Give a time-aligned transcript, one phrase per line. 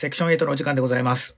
[0.00, 1.36] セクション8のお時間でございます。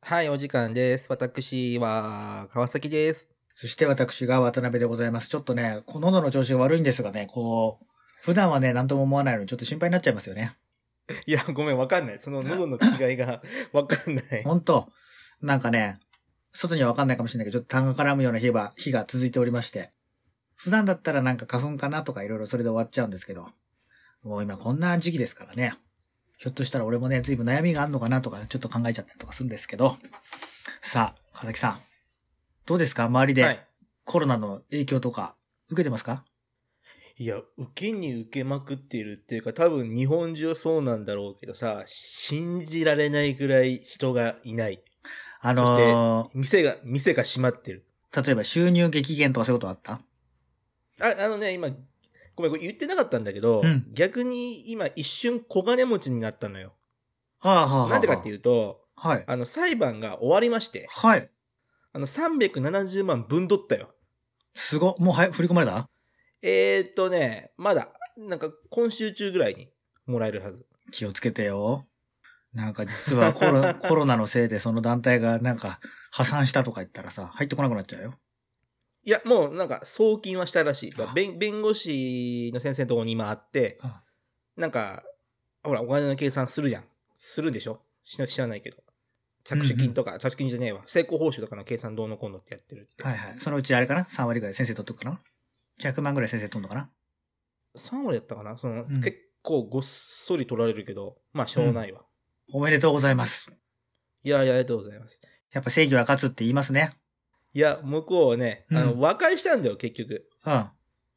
[0.00, 1.08] はい、お時間です。
[1.10, 3.28] 私は、川崎です。
[3.54, 5.28] そして私が渡辺でございます。
[5.28, 7.84] ちょっとね、こう喉の調子が悪いんですがね、こう、
[8.22, 10.56] 普段はね、なんとも思わないのにちょっと心配になっちゃいますよね。
[11.28, 12.18] いや、ごめん、わかんない。
[12.18, 13.42] その喉の違いが
[13.74, 14.42] わかんない。
[14.44, 14.88] ほんと、
[15.42, 16.00] なんかね、
[16.54, 19.92] 外にはわかんないかもしれないけど、ちょっと痰が絡むような日が、日が続いておりまして。
[20.54, 23.46] 普段だったらなんか花粉かなとかいろいろそれで終わっちゃうんですけど、
[24.22, 25.74] もう今こんな時期ですからね。
[26.42, 29.98] ひょっとしたら俺もね、随分悩みがあるのかなとか、ちょっと考えちゃったりとかするんですけど。
[30.80, 31.80] さあ、川崎さん。
[32.64, 33.04] どうですか？
[33.04, 33.58] 周りはでい。
[34.04, 35.36] コロナの影響とか
[35.68, 36.24] 受けてますか？
[37.18, 44.82] いや、受けに受けまくっているっていうか、多分日本中そうなんだろうけどさ、信じられないぐらい人がいない。
[45.42, 47.84] あの店が、店が閉まってる。
[48.12, 50.00] ー、例えば収入激減とかそういうことあった？
[51.02, 51.68] あ、あのね、今、
[52.36, 56.72] ごめん、これ言ってなかったんだけど、うん逆に今一瞬小金持ちになったのよ。
[57.40, 59.24] はあ、はあはあ、なんでかっていうと、はい。
[59.26, 61.30] あの、裁判が終わりまして、はい。
[61.92, 63.94] あの、370万分取ったよ。
[64.54, 64.94] すご。
[64.98, 65.88] もうはい、振り込まれた？
[66.42, 69.70] えー、っとね、まだ、なんか今週中ぐらいに
[70.06, 70.66] もらえるはず。
[70.90, 71.86] 気をつけてよ。
[72.52, 75.78] なんか実はコロ コロナのせいでその団体がなんか
[76.10, 78.14] 破産したとか言ったらさ、入ってこなくなっちゃうよ。
[79.04, 81.12] いや、もうなんか送金はしたらしいあ。
[81.14, 84.02] 弁弁護士の先生のところに今あってあ、
[84.56, 85.02] なんか、
[85.62, 86.84] ほら、お金の計算するじゃん。
[87.16, 87.80] するんでしょ？
[88.04, 88.78] 知ら知らないけど。
[89.44, 90.82] 着手金とか、着手金じゃねえわ。
[90.86, 93.02] 成功報酬とかの計算どうのこうのってやってるって。
[93.02, 93.38] はいはい。
[93.38, 95.20] そのうちあれかな ?3 割ぐらい先生取っとくかな
[95.80, 96.90] ?100 万ぐらい先生取んのかな
[97.76, 98.58] ？3割やったかな？
[98.58, 102.02] その、うん結構ごっそり取られるけど、まあ、しょうがないわ。
[102.52, 103.50] おめでとうございます。
[104.22, 105.18] いやいや、ありがとうございます。
[105.50, 106.90] やっぱ正義は勝つって言いますね。
[107.52, 110.28] いや、向こうはね、あの、うん和解したんだよ、結局。
[110.46, 110.52] うん。
[110.52, 110.66] うん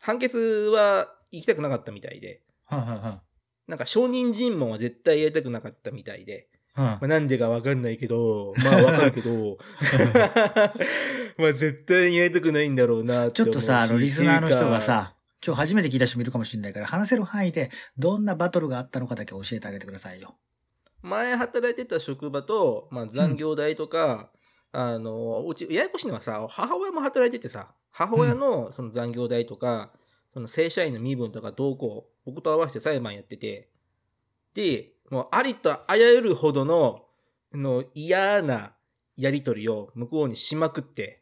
[0.04, 2.42] 判決は行きたくなかったみたいで。
[2.70, 3.22] うんうん。
[3.68, 6.50] なんか証人尋問は絶対やりたくなかったみたいで。
[6.76, 9.58] うんまあ、なんでかわかんないけど、まあわかるけど、
[11.38, 15.16] まあ絶対にやりたくないんだろうなちょっとさ、あの、リスナーの人が、さ、
[15.46, 20.36] 今日初めて聞いた人もいるかもしれないから、話せる範囲でどんなバトルがあったのかだけ教えてあげてくださいよ。
[21.04, 24.32] 前働いてた職場と、まあ残業代とか、
[24.74, 29.92] あの、うち、ややこしいのはさ、母親も働いててさ、母親のその残業代とか、
[30.34, 33.70] その正社員の身分とかどうこう、僕と合わせて裁判やってて、
[34.56, 37.06] で、もうありとあらゆるほどの、
[37.54, 38.74] あの、嫌な
[39.16, 41.22] やりとりを向こうにしまくって、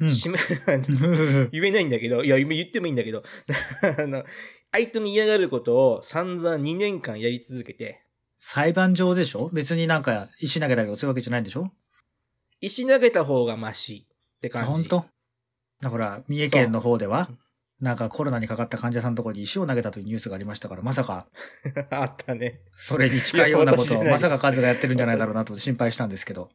[0.00, 0.14] うん。
[0.14, 0.38] しめ、
[1.52, 3.22] 言えないんだけど、いや、言ってもいいんだけど、
[3.98, 4.24] あの、
[4.70, 8.02] 相手に嫌がることを散々2年間やり続けて、
[8.38, 9.50] 裁判上でしょ？
[9.52, 11.70] 別になんか石投げたりとかそういうわけじゃないんでしょ？
[12.62, 14.68] 石投げた方がマシって感じ。
[14.68, 15.04] 本当？
[15.82, 17.28] だから、三重県の方では、
[17.80, 21.26] なんかコロナにかかった患者さんのところに石を投げたというニュースがありましたから、まさか、
[21.90, 22.60] あったね。
[22.76, 26.48] それに近いようなことを、まさかカズがやってるんじゃないだろうなと心配したんですけど。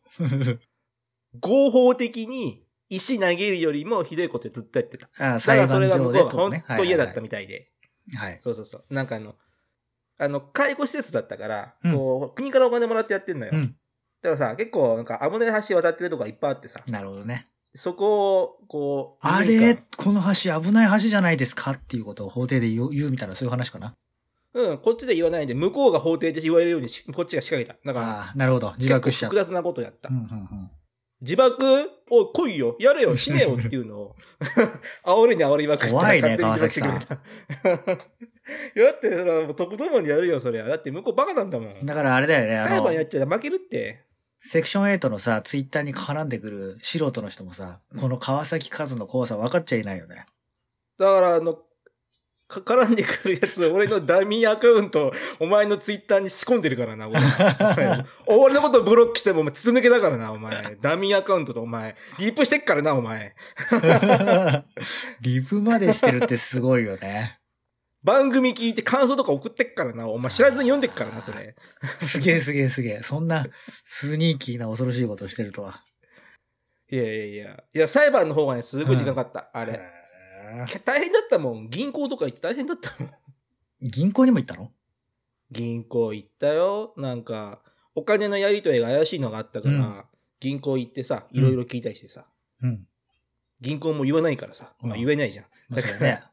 [1.42, 5.10] 合法的に石投げるよりもひどいことずっとやってた。
[5.18, 6.64] ああ裁判らそれが向上でとね。
[6.78, 7.70] 当嫌だったみみたいで。
[8.16, 8.40] はい。
[8.40, 8.94] そうそうそう。
[8.94, 9.36] なんかあの、
[10.20, 13.52] あの、介護施設だったから、うんこう、国からお金もらってやってんのよ。
[13.54, 13.76] うん。
[14.28, 17.48] だからさ、結構なんか危ない橋渡ってるとこがいっぱいあってさ、なるほどね。
[17.76, 23.94] そこを、こう、あれ、この橋危ない橋じゃないですかっていうことを法廷で言う言うみたいな、そういう話かな？
[24.54, 27.94] 間うん、こっちで言わないで、向こうが法廷で言われるようにし、こっちが仕掛けた。
[27.94, 28.74] だから、ああ、なるほど。
[28.78, 29.46] 自爆しちゃう結構。
[29.46, 30.10] 複雑なことやった。
[30.10, 30.72] うんうんうん
[31.20, 31.58] 自爆
[32.12, 34.16] おい、来いよやれよ死ねよっていうのを、
[35.04, 37.14] 煽りに煽りまくったら怖いね勝手に自爆してくれた。
[38.76, 40.66] いや だって、それはもうとことんにやるよ、そりゃ。
[40.66, 41.86] だって向こうバカなんだもん。
[41.86, 44.07] だからあれだよね、裁判、やっちゃ負けるって。
[44.40, 50.26] セクション8のさ、ツイッターに絡んでくる素人の人もさ、この川崎和の怖さ分かっちゃいないよね。
[50.98, 51.60] だから、あの、
[52.48, 57.20] か絡んでくるやつ、俺のダミーアカウント、お前のツイッターに仕込んでるからな、俺。
[58.26, 60.78] お前俺のことブロックしても、お前、筒抜けだからな、お前。
[60.82, 61.96] ダミーアカウントと、お前。
[62.20, 63.36] リープしてっからな、お前。
[65.22, 67.38] リプまでしてるってすごいよね。
[68.04, 70.32] 番組聞いて感想とか送ってっからな、お前。
[70.32, 71.56] 知らずに読んでっからな、それ。
[72.02, 73.02] すげえすげえすげえ。
[73.04, 73.46] そんな
[73.84, 75.84] スニーキーな恐ろしいことをしてるとは。
[76.90, 77.64] いやいやいや。
[77.74, 79.50] いや、裁判の方がね、すごい時間かかった。
[79.54, 79.82] あれ。
[80.86, 81.70] 大変だったもん。
[81.70, 83.12] 銀行とか行って大変だったもん。
[83.82, 84.72] 銀行にも行ったの？
[85.52, 86.94] 銀行行ったよ。
[86.98, 87.62] なんか、
[87.96, 90.04] お金のやりとりが怪しいのがあったから、うん
[90.40, 92.28] 銀行行ってさ、いろいろ聞いたりしてさ、
[92.62, 92.88] うん。
[93.60, 95.46] 銀行も言わないからさ、まあうん言えないじゃん。
[95.68, 96.24] まあそうだね。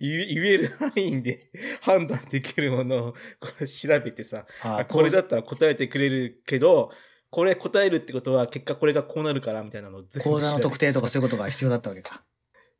[0.02, 1.50] 言える範囲で
[1.82, 6.90] 判断できるものを これ調べてさ、ああこれだったら答えてくれるけど、
[7.28, 12.24] これ答えるってことは結果これがこうなるからみたいなのを全部 口座の特定とか調そういうことが必要だったわけか。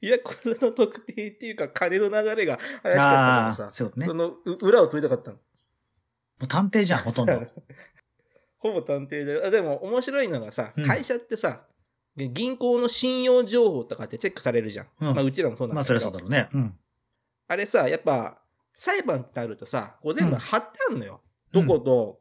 [0.00, 4.06] いや、口座の特定っていうか金の流れが怪しかったからさ、ああ、そうね。
[4.06, 5.38] もそのう裏を取りたかったの。
[6.42, 7.42] う探偵じゃん、ほとんど。
[8.56, 9.46] ほぼ探偵だよ。
[9.46, 11.66] あでも面白いのがさうん、会社ってさ、
[12.16, 14.86] 銀行の信用情報とかってチェックされるじゃん。
[15.00, 16.00] うんまあうちらもそうなんまあ、だけど。
[16.00, 16.48] そりゃそうだろうね。
[16.54, 16.78] うん。
[17.50, 18.38] あれさ、やっぱ、
[18.72, 21.20] 裁判ってあるとさ、こう全部貼ってあるのよ。
[21.24, 22.20] うんどこと、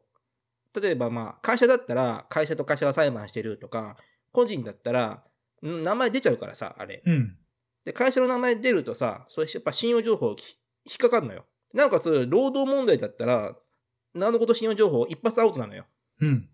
[0.80, 3.96] 例えばまあ、会社だったら、会社と会社が裁判してるとか、
[4.32, 5.22] 個人だったら、
[5.64, 7.00] ん名前出ちゃうからさ、あれ。
[7.06, 7.36] うん。
[7.84, 11.46] で、会社の名前出るとさ、それやっぱ信用情報ひ引っかかるのよ。
[11.72, 13.56] なおかつ、労働問題だったら、
[14.14, 15.86] なのこと信用情報一発アウトなのよ。
[16.20, 16.48] うん。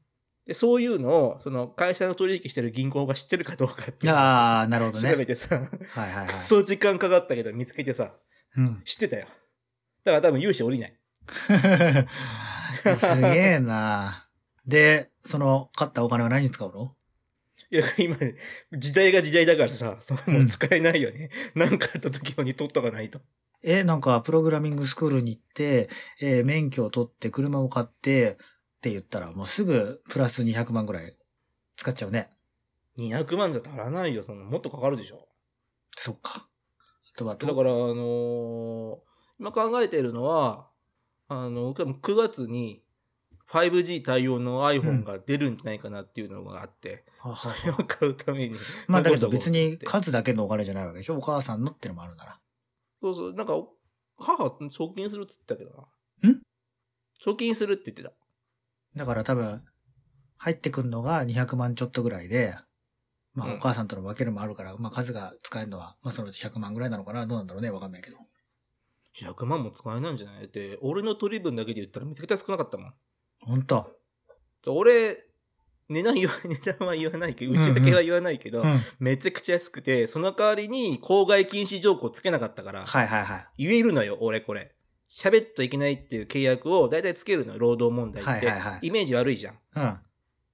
[0.44, 5.24] で、そういうのを、その会社の取引してる銀行が知ってるかどうかってああ、なるほど調べね。
[5.24, 6.34] てさ、はいはいはいく。
[6.34, 8.12] そ時間かかったけど見つけてさ、
[8.56, 8.82] うん。
[8.84, 9.26] 知ってたよ。
[10.04, 10.98] だから多分融資降りない。
[12.96, 14.28] すげえな
[14.66, 16.92] で、その、買ったお金は何に使うの？
[17.70, 18.16] いや、今、
[18.72, 21.30] 時代が時代だからさ、それもう使えないよね。
[21.54, 23.20] なんかあった時用に取っとかないと。
[23.62, 25.88] え、なんか、プログラミングスクールに行って、
[26.20, 28.36] えー免許を取って、車を買って、っ
[28.80, 31.16] て言ったら、もうすぐプラス200万ぐらい
[31.76, 32.30] 使っちゃうね。
[32.98, 35.26] 200万じゃ足らないよ、その、もっとかかるでしょ。
[35.96, 36.48] そっか。
[37.16, 38.98] あとは、だから、あのー
[39.38, 40.70] 今考えてるのは、
[41.28, 42.82] あの、多分9月に
[43.50, 48.56] 5G 対応の iPhone が出るんじゃないかなっていうのがあって、ははそれを買うために。
[48.88, 51.18] まあだけど別に数だけのお金じゃないわけでしょ？
[51.18, 52.40] お母さんのってのもあるなら。
[53.02, 53.54] そうそう、なんか、
[54.18, 55.86] 母、送金するっつったけど
[56.22, 56.30] な。
[56.30, 56.40] ん？
[57.20, 58.12] 送金するって言ってた。
[58.96, 59.62] だから多分、
[60.38, 62.56] 入ってくんのが200万ちょっとぐらいで、
[63.36, 67.26] まあうんお母さんとの分けるもあるから、まあ数が使えるのは、まあそのうち100万ぐらいなのかな？
[67.26, 67.70] どうなんだろうね？
[67.70, 68.16] わかんないけど。
[69.18, 70.44] 100万も使えないんじゃない？
[70.44, 72.94] って、俺の取り分だけで言ったらめちゃくちゃ少なかったもん。
[73.44, 73.96] ほんと。
[74.66, 75.16] 俺、
[75.88, 78.80] 値段言わ、値段は言わないけど、うちだけは言わないけど、うん。
[78.98, 83.46] めちゃくちゃ安くて、その代わりに公害禁止条項つけなかったから、はいはいはい。
[83.68, 84.74] 言えるのよ、俺これ。
[85.16, 88.30] 喋っちゃいけないっていう契約を大体つけるのよ、労働問題って。
[88.30, 89.58] はいはいはいイメージ悪いじゃん。
[89.76, 89.98] うん。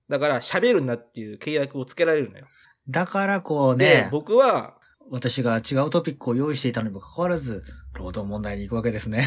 [0.08, 2.46] だから、喋るなっていう契約をつけられるのよ。
[2.88, 4.78] だからこうでね、、僕は、
[5.10, 7.62] 私が違うトピックを用意していたのにもかかわらず、
[7.94, 9.26] 労働問題に行くわけですね。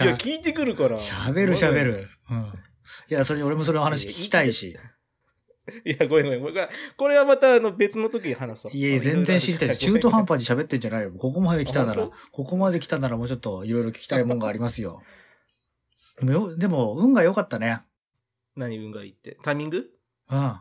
[0.00, 0.98] いや、聞いてくるから。
[0.98, 1.84] 喋る喋。
[1.84, 2.08] る。
[2.30, 2.38] うん。
[2.38, 4.76] いや、それ俺もそれの話聞きたいし。
[5.84, 6.40] いや、ごめんごめん。
[6.42, 8.72] これはこれはまたあの別の時に話そう。
[8.72, 9.80] いやいや、全然知りたいです。
[9.80, 11.12] 中途半端に喋ってんじゃないよ。
[11.12, 15.02] ここまで来たならここまで来たならもうちょっといろいろ聞きたいもんがありますよ。
[16.18, 17.80] でもよ、でも、運が良かったね。
[18.56, 19.38] 何運がいいって？
[19.42, 19.86] タイミング？
[20.30, 20.56] うん。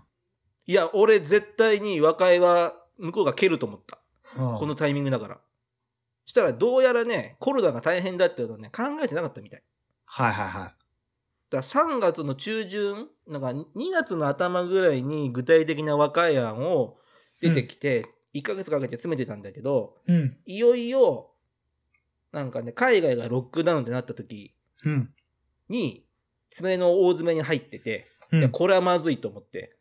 [0.67, 3.97] いや、俺絶対に和解は向こうが蹴ると思った。
[3.97, 5.39] うんこのタイミングだから。
[6.25, 9.63] したらどうやらね、コロナが大変だっていうのをね、考えてなかったみたい。
[10.05, 10.61] はいはいはい。
[10.63, 10.75] だか
[11.49, 16.97] ら3月の中旬、なんか2月の頭ぐらいに具体的な和解案を
[17.41, 18.05] 出てきて、
[18.35, 20.37] 1ヶ月かけて詰めてたんだけど、うん。
[20.45, 21.31] いよいよ、
[22.33, 24.53] なんかね、海外がロックダウンってなった時
[24.83, 25.13] うん。
[25.69, 26.05] に、
[26.49, 29.76] 詰めの大詰めに入ってて、うんいや、これはまずいと思って、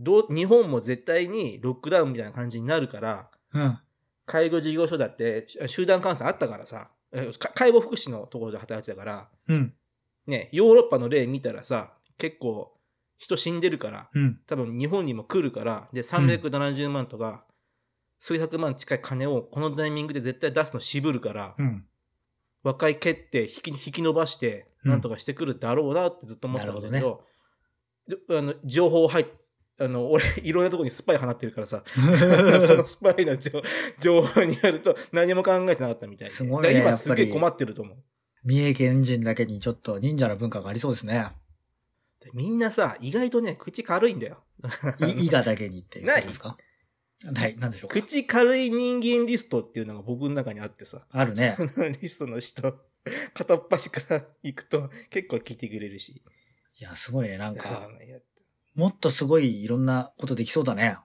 [0.00, 3.78] どう、日本も絶対にロックダウンみたいな感じになるから、うん。
[4.26, 6.90] 介護事業所だってし集団感染あったからさ、
[7.54, 9.74] 介護福祉のところで働いてたから、うん。
[10.26, 12.72] ね、ヨーロッパの例見たらさ、結構
[13.18, 14.40] 人死んでるから、うん。
[14.46, 17.44] 多分日本にも来るから、で、370万とか、
[18.18, 21.84] 数百万近い金をこのタイミングで絶対出すの渋るから、うん。
[22.62, 27.22] 和解決定引き引き伸ばして、うんなんとかしてくるだろうなってずっと思ってたんだけど、
[28.08, 29.26] であの情報入っ
[29.80, 31.82] あの、俺、いろんなところにスパイ放ってるからさ、
[32.66, 33.62] そのスパイの情
[34.00, 36.34] 情報によると何も考えてなかったみたいで。
[36.34, 37.96] すごいねだからやっぱり今すげえ困ってると思う。
[38.44, 41.28] 三重県人だけにちょっと忍者の文化がありそうですね。
[42.20, 44.42] でみんなさ、意外とね、口軽いんだよ。
[45.06, 46.56] い、伊賀だけにっていうことですか？
[47.24, 47.94] ない、なんでしょうか？
[48.00, 51.06] 口軽い人間リストっていうのが僕の中にあってさ。
[51.10, 51.56] あるね。
[51.56, 52.62] そのリストの人、
[53.34, 56.22] 片っ端から行くと結構聞いてくれるし。
[56.78, 57.36] いや、すごいね。
[57.36, 57.88] なんだか、
[58.74, 60.96] もっとすごいいろんなことできそうだね。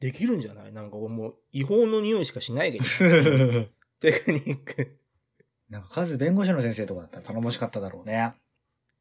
[0.00, 0.72] できるんじゃない？
[0.72, 2.84] なんかもう違法の匂いしかしないけど。
[4.00, 4.98] テクニック。
[5.70, 8.32] なんか、数弁護士の先生とかだったら頼もしかっただろうね。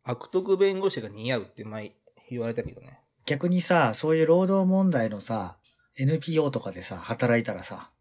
[0.03, 1.96] 悪徳弁護士が似合うって前
[2.29, 3.01] 言われたけどね。
[3.25, 5.58] 逆にさ、そういう労働問題のさ、
[5.98, 7.91] NPO とかでさ、働いたらさ、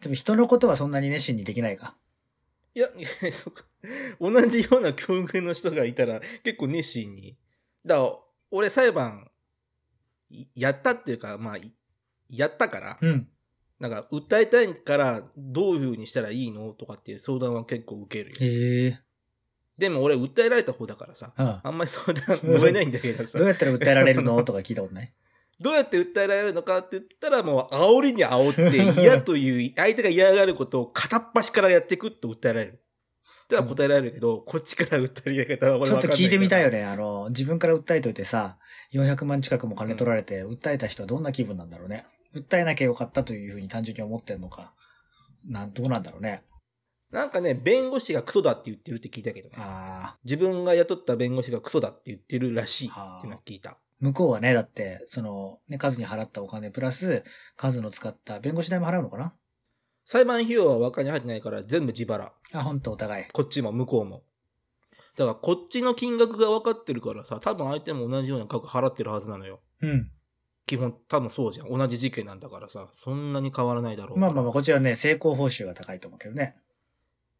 [0.00, 1.96] でも人のことはそんなに熱心にできないか。
[2.74, 3.64] いや、いやそっか。
[4.20, 7.38] 同じような境遇の人がいたら結構熱心に。
[7.86, 8.18] だから、
[8.50, 9.30] 俺裁判、
[10.30, 11.72] いやったっていうか、まあ、い
[12.28, 13.28] やったから、うん。
[13.78, 18.36] なんか、訴えたいから、どういう風にしたらいいのとかっていう相談は結構受けるよ。
[18.40, 19.00] へえ。
[19.76, 21.60] でも俺、訴えられた方だからさ、うん。
[21.62, 25.12] あんまり相談乗れないんだけどさどう、やったら訴えられるのとか聞いたことない？
[25.60, 32.80] どうやって訴えられるのかって言ったら、もう、煽りに煽って、嫌という、 相手が嫌がることを片っ端からやっていくと訴えられる。
[33.46, 36.78] っては答えられるけど、こっちから訴え方は俺ちょっと聞いてみたいよね。
[36.78, 36.84] ね。
[36.84, 38.58] あの、自分から訴えといてさ、
[38.92, 42.04] 400万近くも金取られて、訴えた人はどんな気分なんだろうね。
[42.34, 44.74] 訴えなきゃよかったというふうに単純に思ってんのか。
[45.48, 46.42] なん、どうなんだろうね。
[47.12, 49.54] なんかね、弁護士がクソだって言ってるって聞いたけどね。
[49.58, 50.18] ああ。
[50.24, 53.78] 自分が雇った弁護士がクソだって言ってるらしいっていうのは聞いた。
[54.00, 57.22] 向こうはね、だって、その、ね、数に払ったお金プラス、
[57.54, 59.34] 数の使った弁護士代も払うのかな？
[60.04, 62.32] 裁判費用は和解に入ってないから全部自腹。
[62.52, 63.24] あ、本当お互い。
[63.32, 64.22] こっちも向こうも。
[65.16, 69.60] だからこっちの金額が分かってるからさ、多分相手も同じような額払ってるはずなのよ。
[69.80, 70.10] うん。
[70.66, 71.68] 基本多分そうじゃん。
[71.70, 74.18] 同じ事件なんだからさ、そんなに変わらないだろう。
[74.18, 76.56] まあまあまあ、こっちはね、成功報酬が高いと思うけどね。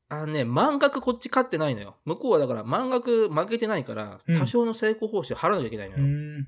[0.09, 1.97] あのね、満額こっち勝ってないのよ。
[2.05, 6.07] 向こうはだから満額負けてないから、うん多少の成功報酬払わなきゃいけないのうよ。
[6.07, 6.47] ん。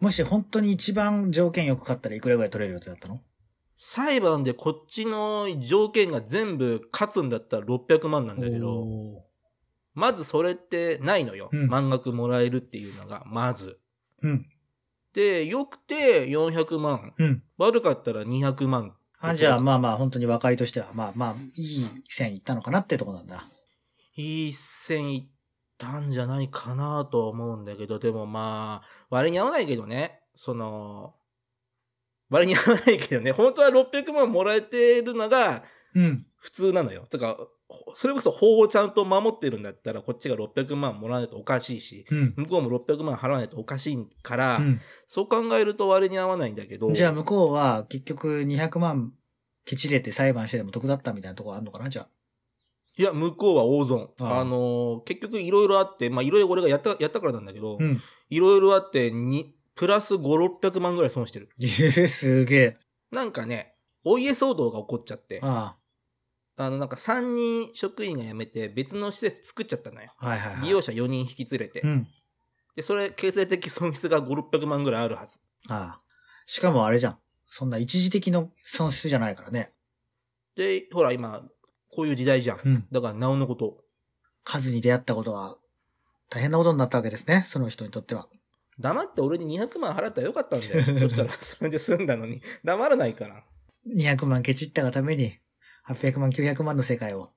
[0.00, 3.20] もし本当に一番条件よく買ったらいくらぐらい取れる予定だったの？
[3.80, 9.24] 裁判でこっちの条件が全部勝つんだったら600万なんだけど、お
[9.94, 11.48] まずそれってないのよ。
[11.52, 13.78] うん満額もらえるっていうのが、まず。
[14.22, 14.46] ーうん。
[15.14, 17.14] で、よくて400万。
[17.18, 17.42] うん。
[17.56, 18.96] 悪かったら200万。
[19.20, 23.48] あ、じゃあまあまあ、本当に和解としては、まあまあ、いい線いったのかなってとこなんだ。
[24.16, 25.28] いい線いっ
[25.76, 30.20] たんじゃないかなとは思うんだけど、でもまあ、割に合わないけどね。
[30.34, 31.14] その、
[32.30, 33.32] 割に合わないけどね。
[33.32, 36.26] 本当は600万もらえてるのがうん。
[36.36, 37.04] 普通なのよ。
[37.10, 37.36] だから、
[37.94, 42.34] それこそ法をちゃんと守ってるんだったら、こっちが600万もらわないとおかしいし、うん。
[42.36, 44.80] 向こうも600万払わないとおかしいから、うん。
[45.06, 46.92] そう考えると割に合わないんだけど。
[46.92, 49.12] じゃあ向こうは結局200万
[49.64, 52.08] ケチれて裁判してでも得だったみたいなとこあるのかなじゃあ。
[52.96, 54.10] いや、向こうは大損。
[54.20, 58.00] あああのー結局いろいろあって、まあいろいろ俺がやった、やったからなんだけど、うん。
[58.30, 60.20] いろいろあって、に、プラス5、
[60.60, 61.48] 600万ぐらい損してる。
[61.60, 62.76] えー、すげえ。
[63.12, 65.76] なんかね、お家騒動が起こっちゃって、あ
[66.56, 70.10] あの、なんか3人職員が辞めて別の施設作っちゃったのよ。
[70.18, 70.26] あ。
[70.26, 70.62] はいはい、はい。
[70.62, 71.80] 利用者4人引き連れて。
[71.82, 72.08] うん。
[72.74, 75.38] で、それ、経済的損失が5、600万ぐらいあるはず。
[75.68, 76.00] ああ。
[76.46, 77.18] しかもあれじゃん。
[77.46, 79.72] そんな一時的の損失じゃないからね。
[80.56, 81.44] で、ほら今、
[81.92, 82.60] こういう時代じゃん。
[82.64, 82.86] うん。
[82.90, 83.84] だから、なおのこと。
[84.42, 85.56] 数に出会ったことは
[86.30, 87.42] 大変なことになったわけですね。
[87.42, 88.26] その人にとっては。
[88.78, 90.84] 黙って俺に200万払ったらよかったんだよ。
[91.00, 92.40] そしたら、それで済んだのに。
[92.64, 93.44] 黙らないから。
[93.88, 95.38] 200万ケチったがために、
[95.86, 97.30] 800万、900万の世界を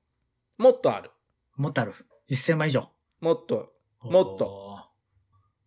[0.58, 1.10] もっとある。
[1.56, 1.94] もっとある。
[2.30, 2.90] 1000万以上。
[3.20, 3.74] もっと。
[4.02, 4.78] もっと。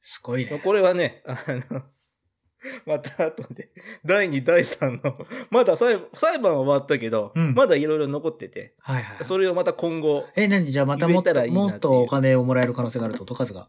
[0.02, 0.60] すごいね。
[0.62, 1.82] これはね、あの、
[2.86, 3.70] また後で、
[4.04, 5.14] 第2、第3の、
[5.50, 9.24] まだ裁裁判は終わったけど、うんまだいろいろ残ってて、はいはいはい。
[9.24, 10.70] それをまた今後、え、何？
[10.70, 13.34] じゃあまたもっと、もっとお金をもらえる可能性があるってこと？
[13.34, 13.68] 数が。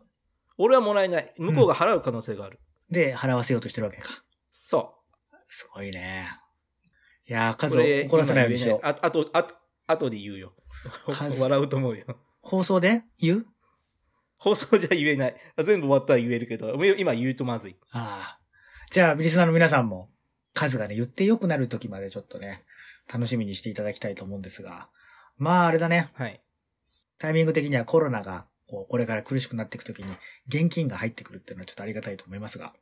[0.58, 1.34] 俺はもらえない。
[1.38, 2.60] 向こうが払う可能性がある。
[2.90, 4.10] で、払わせようとしてるわけか。
[4.52, 4.96] そ
[5.50, 6.28] すごいね。
[7.28, 7.58] いやー、う。
[7.58, 8.80] 数を怒らせないようにしよう。
[8.86, 9.56] あ、あと、あと、
[9.88, 10.54] 後で言うよ。
[11.14, 12.06] 数 笑うと思うよ。
[12.42, 13.46] 放送で言う？
[14.38, 15.36] 放送じゃ言えない。
[15.58, 17.76] 全部終わったら言えるけど、今言うとまずい。
[17.92, 18.40] ああ。
[18.92, 20.12] じゃあ、リスナーの皆さんも、
[20.54, 22.64] 数がね、言って良くなる時までちょっとね、
[23.12, 24.90] 楽しみにしていただきたいと思うんですが。
[25.38, 26.10] まあ、あれだね。
[26.14, 26.42] はい。
[27.18, 30.12] タイミング的にはコロナが、こう、これから苦しくなっていく時に、
[30.48, 32.74] 現金が入ってくるっていうのはちょっとありがたいと思いますが。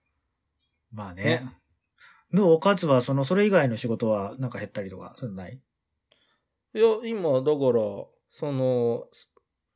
[0.91, 1.23] まあね。
[1.23, 1.47] ね
[2.31, 5.59] どうおかつは、その、それ以外の仕事は、なんか減ったりとか、そういうのない？
[6.75, 7.83] いや、今、だから、
[8.29, 9.27] その、さ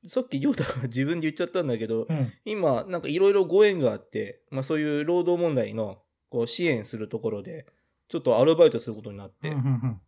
[0.06, 2.32] さっきヨータが自分で言っちゃったんだけど、うん。
[2.46, 7.66] 今、なんかいろいろご縁があって、まあそういう労働問題のこう支援するところで、
[8.08, 10.02] ちょっとアルバイトすることになって、うん、うん、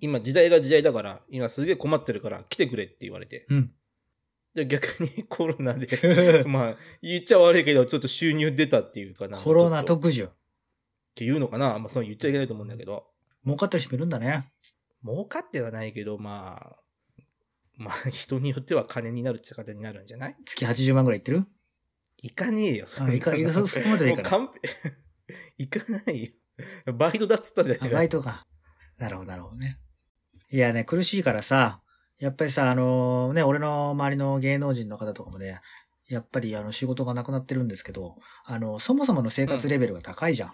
[0.00, 3.46] 今時代が時代だから、今すげえ困ってるから来てくれって言われて。
[3.50, 3.72] うん。
[4.54, 9.38] で、逆に コロナで、 まあ言っちゃ悪いけど、ちょっと収入出たっていうかな。
[9.38, 10.30] コロナ特需。
[11.14, 13.06] ていうのかなまあそう言っちゃいけないと思うんだけど、
[13.44, 14.48] 儲かったりしてみるんだね。
[15.04, 16.76] 儲かってはないけど、まあ、
[17.76, 20.36] まあ人によっては金になるっちゃ金になるんじゃない？
[20.44, 21.44] 月80万ぐらいいってる？
[22.22, 24.38] いかねえよ、そいか、いか、そ、そこまではいいかな。
[24.38, 24.54] もう完
[25.58, 26.24] 璧 いかない
[26.86, 26.92] よ。
[26.94, 27.96] バイトだっつったんじゃなあ、いか。
[27.96, 28.46] バイトか。
[28.98, 29.78] なるほど、なるほどね。
[30.50, 31.82] いやね、苦しいからさ、
[32.22, 35.60] やっぱりさ、あのね、俺の周りの芸能人の方とかもね、
[36.08, 38.14] やっぱりあの仕事がなくなってるんですけど、
[38.44, 40.52] あの、そもそもの生活レベルが高いじゃん。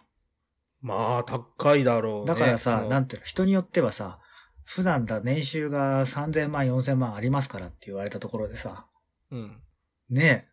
[0.80, 2.26] まあ、高いだろうね。
[2.28, 4.18] だからさ、なんていうの、人によってはさ、
[4.64, 8.86] 普段だ、年収が3000万、4000万ありますからって言われたところでさ、
[9.30, 9.60] うん。
[10.08, 10.47] ねえ、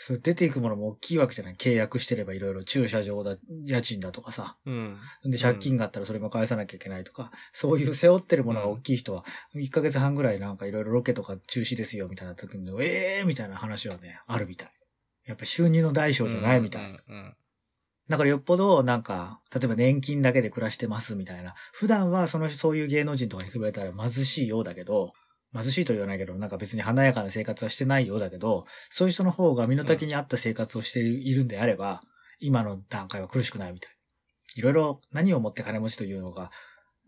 [0.00, 4.56] それ出ていくものも大きいわけじゃない契約してればいろいろ駐車場だ、家賃だとかさ。
[4.64, 4.96] うん。
[5.24, 9.24] で、借金があったらそれも返さなきゃいけないとか、そういう背負ってるものが大きい人は、
[9.56, 14.70] 1ヶ月半ぐらいなんかいろいろロケとか中止ですよみたいな時に、ええーみたいな話はね、あるみたい。
[15.26, 16.82] やっぱ収入の大小じゃないみたい。
[16.82, 17.34] うんうん
[18.08, 21.54] だからよっぽどなんか、例えば年金だけで暮らしてますみたいな。
[21.74, 25.12] 普段はその、そういう芸能人とかに比べたら貧しいようだけど、
[25.54, 32.00] 貧しいと言わないけど、なんか別に華やかな生活はしてないようだけど、そういう人の方が身の丈に合った生活をしているんであれば、
[32.38, 33.92] 今の段階は苦しくないみたい。
[34.56, 36.50] いろいろ何をもって金持ちというのか、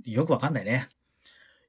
[0.05, 0.89] よくわかんないね。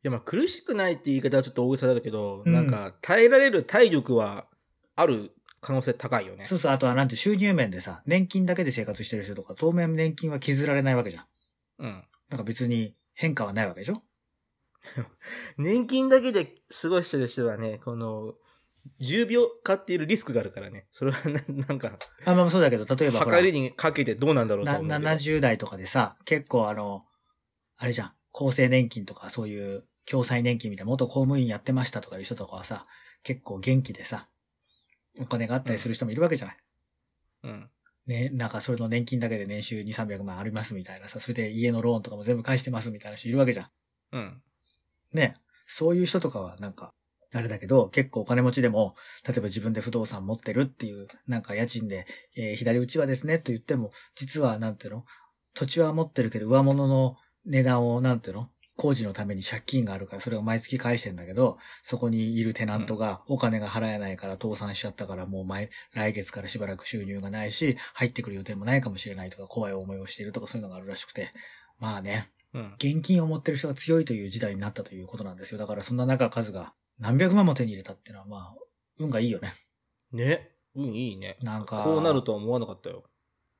[0.03, 4.47] いや、まあ苦しくないって言い方はちょっと大げさだけど、うんなんか耐えられる体力は
[4.95, 6.55] ある可能性高いよねそ。
[6.55, 11.25] うそう、あとはなんて収入面でさ、年金だけで生活してる人とか、当面年金は削られないわけじゃん。
[11.79, 12.03] うん。
[12.29, 14.01] なんか別に変化はないわけでしょ？
[15.57, 18.35] 年金だけで過ごしてる人はね、この、
[18.99, 20.87] 重病化っているリスクがあるからね。
[20.91, 25.05] それはな、なんか、あ、まあそうだけど、例えば測りにかけてどうなんだろうとな思うけど。
[25.07, 27.05] 70代とかでさ、結構あの、
[27.77, 32.87] あれじゃん、厚生年金とかそういう共済年金みたいな元公務員やってましたとかいう人とかはさ、
[33.23, 34.27] 結構元気でさ、
[35.19, 36.57] お金があったりする人もいるわけじゃない。
[37.43, 37.69] うん。
[38.07, 43.67] ね、なんかそれの年金だけで年収2、300万ありますみたいなさ、それで家のローンとかも全部返してますみたいな人いるわけじゃん。
[44.13, 44.41] うん。
[45.13, 45.35] ね、
[45.67, 46.91] そういう人とかはなんか、
[47.33, 55.03] あれだけど、結構お金持ちでも、例えば自分で不動産持ってるっていう、なんか家賃で、えー左打ちはですねと言っても、実はなんていうの
[55.53, 57.15] 土地は持ってるけど上物の
[57.45, 71.29] 値段をなんていうの工事のために借金があるからそれを毎月返してんだけど、そこにいるテナントがお金が払えないから倒産しちゃったからもう毎、来月からしばらく収入がないし、入ってくる予定もないかもしれないとか怖い思いをしているとかそういうのがあるらしくて、
[71.79, 72.73] まあね、うん。
[72.75, 75.59] 現金を持ってる人が強いという時代になったということなんですよ。
[75.59, 78.55] だからそんな中数が何百万も手に入れたっていうのはまあ、
[78.99, 79.53] 運がいいよね。
[80.11, 80.51] ね。
[80.75, 81.37] うん、いいね。
[81.41, 83.03] なんか、こうなるとは思わなかったよ。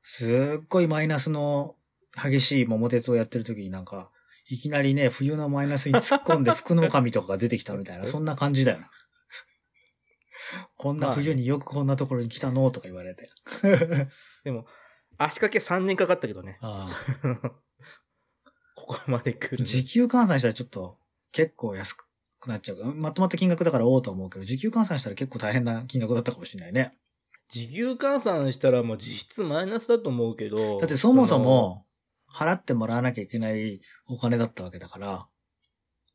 [0.03, 1.75] すっごいマイナスの
[2.15, 4.12] 激しい桃鉄をやってる時になんか、
[4.50, 8.88] いきなりね、冬のマイナスに突っ込んで福の神とかが出てきたみたいな、 そんな感じだよね。
[10.75, 13.29] こんな冬によくこんなところに来たのとか言われて。
[14.43, 14.65] でも、
[15.17, 16.57] 足掛け3年かかったけどね。
[16.62, 17.51] ああ
[19.11, 19.65] まで来るの。
[19.65, 20.97] 時給換算したらちょっと
[21.31, 22.07] 結構安く
[22.47, 22.95] なっちゃう。
[22.95, 26.91] まとまった金額だからおうと思うけど、時給換算したら結構大変な金額だったかもしれないね。
[27.50, 30.79] 時給換算したらもう実質マイナスだと思うけど。
[30.79, 31.85] だってそもそも、
[32.33, 35.27] 払ってもらわなきゃいけないお金だったわけだから、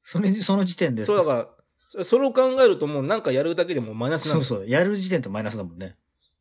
[0.02, 1.48] それ、その時点でそうだから、
[1.88, 5.96] そそれを考えるともうなんかやるだけでもマイナスなんだよそうそう、やる時点とマイナスだもんね。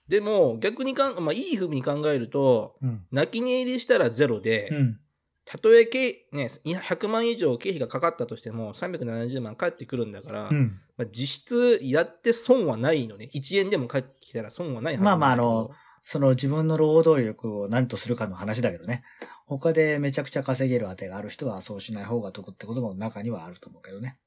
[0.08, 3.06] でも、逆にかん、まあ、いい風に考えると、うん。
[3.12, 5.00] 泣き寝入りしたらゼロで、うん。
[5.46, 10.80] たとえ経、ね、いや100万以上経費がかかったとしても、370万返ってくるんだから、うん。
[10.98, 13.30] まあ、実質やって損はないのね。
[13.34, 15.70] 1円でも返ってきたら損はないはずまあまああの、
[16.02, 19.04] その自分の労働力を何とするかの話だけどね。
[19.46, 24.18] 他でめちゃくちゃ稼げる当てがある人はそうしない方が得ってことも中にはあると思うけどね。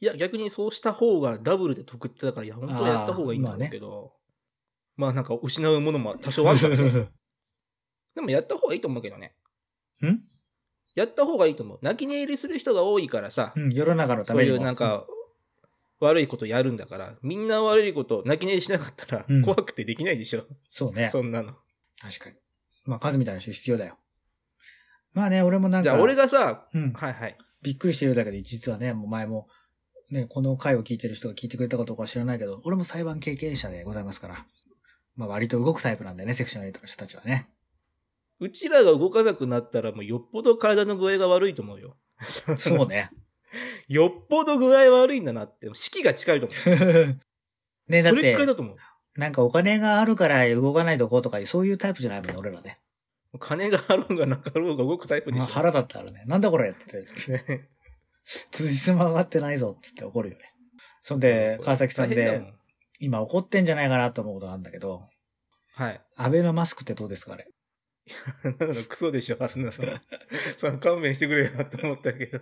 [0.00, 4.12] いや、逆にそうした方がダブルで得ってだから、いや、本当はやった方がいいんだけど、
[4.96, 7.08] まあ、なんか失うものも多少あるからね。
[8.14, 9.34] でもやった方がいいと思うけどね。
[10.06, 10.22] ん？
[10.94, 11.78] やった方がいいと思う。
[11.82, 14.62] 泣き寝入りする人が多いからさ、うん、世の中のたそういめにも。
[14.62, 15.06] うなんか、
[16.00, 20.44] 悪いことやるんだから、みんな悪いこと、泣き寝入りしなかったらうん、怖くてできないでしょ。
[20.70, 21.08] そうね。
[21.10, 21.54] そんなの。
[22.00, 22.36] 確かに。
[22.84, 23.96] まあ数みたいな人必要だよ。
[25.14, 25.90] まあね、俺もなんか。
[25.90, 26.92] じゃあ、俺がさ、うん。
[26.92, 27.38] はいはい。
[27.62, 29.46] びっくりしてるだけで、実はね、もう前も、
[30.10, 34.46] ね、この回を聞いてる人が聞いてくれたかどうかは知らないけど、俺も裁判経験者でございますから。
[35.14, 37.48] まあ割と動くタイプなんだよね、セクション8の人たちはね。
[38.42, 41.96] うちらが動かなくなったら、もうよっぽど体の具合が悪いと思うよ。
[42.58, 43.10] そうね。
[43.86, 47.20] よっぽど具合悪いんだなって、四季が近いと思う。
[47.86, 48.76] ね、だっそれくらいだて、と思う。
[49.16, 52.80] なんかお金があるから動かないとこうとか、そういうタイプじゃないもんね、俺らね。
[53.38, 55.44] 金があろうがなかろうが動くタイプでしょ。
[55.44, 57.68] まあ腹だったらね、なんだこれって言って、ね
[58.50, 60.52] 辻褄上がってないぞっつって怒るよね。
[61.00, 62.42] そんで、川崎さんで
[62.98, 65.06] 今怒ってんじゃないかなと思うことがあるんだけど、
[65.74, 66.00] はい。
[66.16, 67.46] 安倍のマスクってどうですかあれ？
[68.44, 69.72] なんだクソでしょ、あんなの。
[70.58, 72.40] その勘弁してくれよなって思ったけど。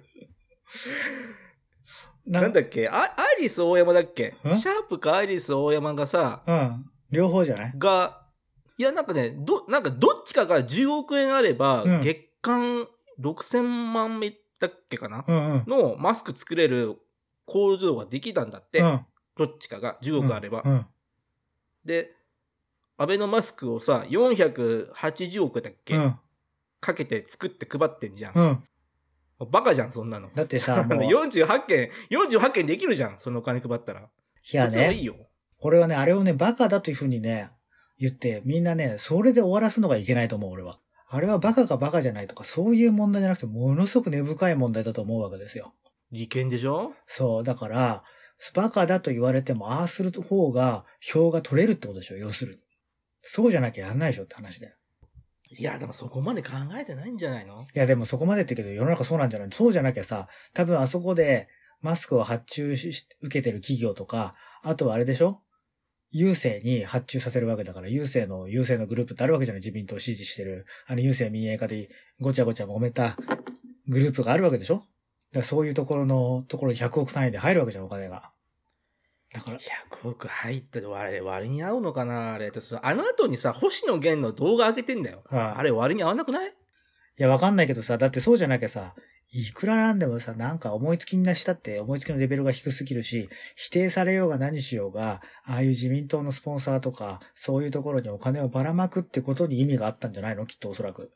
[2.26, 4.28] ななんだっけあアイリス大山だっけ？
[4.28, 4.58] ん？
[4.58, 6.90] シャープかアイリス大山がさ、うん。
[7.10, 7.72] 両方じゃない？
[7.76, 8.26] が、
[8.78, 12.86] いや、なんかね、ど、なんかどっちかが10億円あれば、うん月間
[13.20, 15.64] 6000万目だっけかな、うんうん。
[15.66, 16.96] のマスク作れる
[17.44, 18.80] 工場ができたんだって。
[18.80, 19.06] うん。
[19.36, 20.62] どっちかが10億あれば。
[20.64, 20.86] うん。
[21.84, 22.14] で、
[23.00, 26.16] アベノマスクをさ、480億だっけ、うん。
[26.82, 28.34] かけて作って配ってんじゃん。
[28.34, 29.48] うん。
[29.50, 30.28] バカじゃん、そんなの。
[30.34, 34.10] だってさ、 もう、い48件、48件できるじゃん、そのお金配ったら。
[34.52, 35.16] やね、いいよ。
[35.58, 37.48] これはね、あれをね、バカだというふうにね、
[37.98, 40.78] 言って、みんなね、それで終わらすのがいけないと思う、俺は。
[41.08, 45.72] あれはバカかバカじゃないとか、そういう問題じゃなくて、ものすごく根深い問題だと思うわけですよ。
[46.12, 46.92] 利権でしょ？
[47.06, 48.04] そう、だから、
[48.52, 52.69] バカだと言われても、ああする方が票が取れるってことでしょ、要するに。
[53.22, 54.74] そうじゃなきゃやんないでしょって話だよ。
[55.58, 57.62] いや、でもそこまで考えてないんじゃないの？
[57.62, 59.48] いや、でもそこまでって言うけど、世の中そうなんじゃない。
[59.52, 61.48] そうじゃなきゃさ、多分あそこで、
[61.80, 65.42] マスクを発注し、受けてる企業とか、あとはあれでしょ？
[66.14, 69.60] 郵政に発注させるわけだから、郵政の、郵政のグループってあるわけじゃない。
[69.60, 71.88] 自民党を支持してる、あの郵政民営化で
[72.20, 73.16] ごちゃごちゃ揉めた
[73.88, 74.74] グループがあるわけでしょ？
[74.76, 74.86] だか
[75.34, 78.30] らそういうところの、ところに100億単位で入るわけじゃん、お金が。
[79.32, 82.50] だから、100億入ったら、あれ、割に合うのかなあれ。
[82.50, 85.22] あの後にさ、星野源の動画上げてんだよ。
[85.28, 86.48] はいあれ割に合わなくない？
[86.48, 86.52] い
[87.16, 88.94] や、わかんないけどさ、だってそうじゃなきゃさ、
[89.32, 100.46] いくらなんでもさ、なんか思いつきなしたって思いつきのレベルが低すぎるし、否定されようが何しようが、ああいう自民党のスポンサーとか、そういうところにお金をばらまくってことに意味があったんじゃないの？
[100.46, 101.12] きっとおそらく。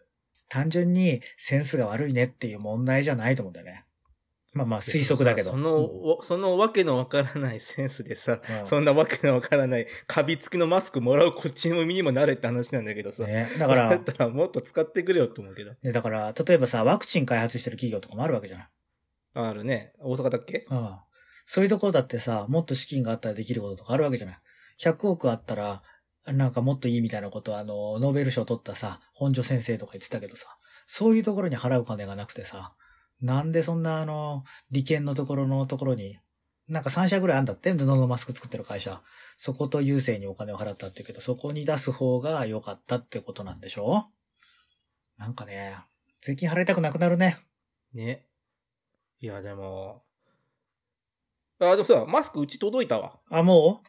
[0.49, 3.84] 単純にセンスが悪いねっていう問題じゃないと思うんだよね。
[4.55, 5.51] まあまあ推測だけど。
[5.51, 13.27] その、おそのわけのわからないセンスでさ、うんそんなわけのわからない、カビ付きのマスクもらうこっちの身にもなれって話なんだけどさ。
[13.27, 15.73] ね、だかだらっ、たらもっと使ってくれよって思うけど。
[15.83, 18.69] ね、だから、例えばさ、ワクチン開発してる企業とかもあるわけじゃない？
[19.35, 19.93] あるね。
[20.01, 20.67] 大阪だっけ？
[20.71, 20.91] うん。
[21.45, 24.39] そういうところだってさ、もっと資金があったらできることとかあるわけじゃない
[24.81, 25.83] ？100億あったら、
[26.27, 32.73] なんかもっといいみたいなことは、あの、ノーベル賞取ったさ、本庶先生とか言ってたけどさ、そういうところに払う金がなくてさ、
[33.25, 36.19] なんでそんなあの、利権のところのところに、
[36.69, 39.01] なんか3社ぐらいあんだって、布のマスク作ってる会社。
[39.39, 44.05] そこと郵政にお金を払ったって言うけど、そこに出す方が良かったってことなんでしょ？
[45.17, 45.75] なんかね、
[46.21, 47.39] 税金払いたくなくなるね。
[47.95, 48.27] ね。
[49.21, 50.03] いや、でも。
[51.61, 53.21] あ、でもさ、マスクうち届いたわ。
[53.31, 53.83] あ、も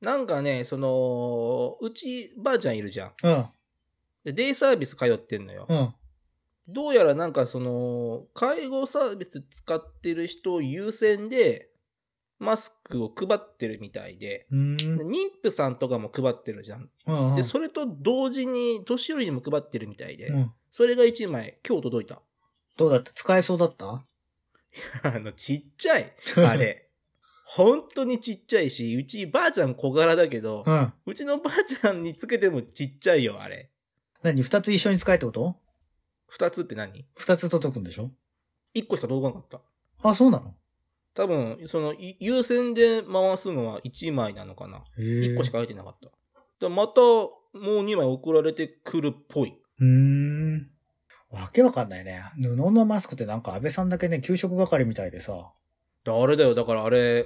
[0.00, 3.08] なんかね、その、うちばあちゃんいるじゃん。
[3.10, 3.46] ううん、
[4.24, 5.66] で、デイサービス通ってんのよ。
[5.68, 5.94] うん。
[6.68, 11.70] どうやらなんかその、介護サービス使ってる人を優先で、
[12.38, 16.88] マスクを配ってるみたいで、妊婦さんとかも配ってるじゃん。
[17.06, 17.34] うんうん。
[17.36, 20.52] で、それと同時に、年寄りにも配ってるみたいで、うん。
[20.70, 22.20] それが1枚、今日届いた。
[22.76, 23.12] どうだった？
[23.14, 23.86] 使えそうだった？
[25.04, 26.12] あの、ちっちゃい。
[26.46, 26.90] あれ。
[27.48, 30.92] 本当にちっちゃいし、うちばあちゃん小柄だけど、うん。
[31.06, 33.70] うちのばあちゃんにつけてもちっちゃいよ、あれ。
[34.22, 34.42] 何？
[34.42, 35.56] 二つ一緒に使えってこと？
[36.38, 37.06] 二つって何？
[37.16, 38.10] 二つ届くんでしょ？
[38.74, 39.62] 一個しか届かなかっ
[40.02, 40.08] た。
[40.10, 40.54] あ、そうなの？
[41.14, 44.84] 多分、その、い優先で回すのは1枚なのかな。
[44.98, 45.52] へ1個しか。
[45.52, 46.10] か入ってなかった。
[46.60, 49.56] でまた、もう2枚送られてくるっぽい。
[49.80, 50.70] うーん。
[51.30, 52.22] わけわかんないね。
[52.38, 55.52] 布のマスクってなんか安倍さんだけね、給食係みたいでさ。
[56.04, 57.24] だあれだよ、だからあれ、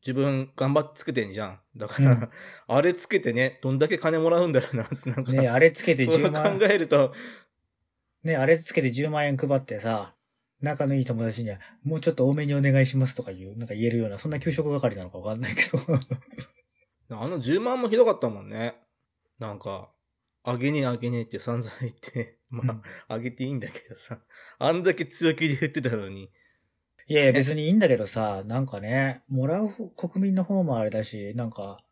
[0.00, 1.60] 自分頑張ってつけてんじゃん。
[1.76, 2.28] だから、うん
[2.68, 5.32] あれつけてね、どんだけ金もらうんだろうな、なんか。
[5.32, 7.12] ねあれつけて10そう考万、えると、
[8.24, 10.14] ねあれつけて10万円配ってさ、
[10.60, 15.78] 仲のいい友達には、もうちょっと多めにお願いしますとか言う、なんか言えるような、そんな給食係なのかわかんないけど。
[17.18, 18.76] あの10万もひどかったもんね。
[19.38, 19.90] なんか、
[20.44, 24.20] あげねえあげねえって散々言って、 まあ、あげていいんだけどさ、
[24.58, 26.30] あんだけ強気で言ってたのに、
[27.08, 31.82] いやいや別にいいんだけどさ、なんかね、もらう方国民の方もあれだし、なんか、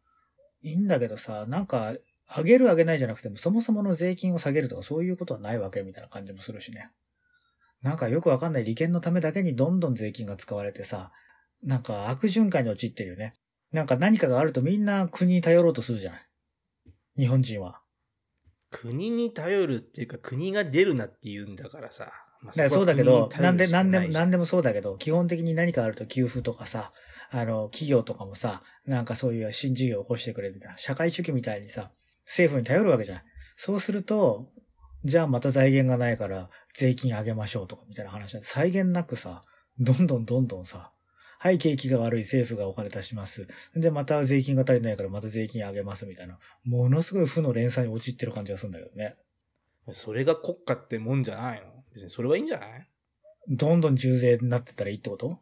[0.62, 1.95] いいんだけどさ、なんか、
[2.37, 6.90] 上げる上げないじゃなくても、そもそもの税金を下げるとかそういうことはないわけみたいな感じもするしね。
[7.83, 11.12] なんかよくわかんない利権のためだけにどんどん税金が使われてさ、
[11.62, 13.35] なんか悪循環に陥ってるよね。
[13.73, 16.27] なんか何かがあるとみんな国に頼ろうとするじゃない。
[17.16, 17.83] 日本人は。
[18.71, 22.12] 国に頼るっていうか、国が出るなって言うんだからさ。
[22.43, 26.93] まあだからそうだけど、なんで、なんでも、なんでもそうだけど、基本的に何かあると給付とかさ、
[27.31, 31.90] あの、企業とかもさ、なんかそういう新事業を起こしてくれみたいな、社会主義みたいにさ、
[32.26, 33.24] 政府に頼るわけじゃない。
[33.56, 34.48] そうすると、
[35.04, 39.42] じゃあまた財源がないから税金上げましょうとかみたいな話で、際限なくさ、
[39.78, 40.92] どんどん どんどんさ、
[41.38, 43.48] はい、景気が悪い政府がお金出します。
[43.74, 49.16] で、また税金が足りないからまた税金上げますみたいな、ものすごい負の連鎖に陥ってる感じがするんだけどね。
[49.92, 51.66] それが国家ってもんじゃないの？
[51.94, 52.87] 別にそれはいいんじゃない？
[53.48, 55.38] どんどん重税になってったらいいってこと？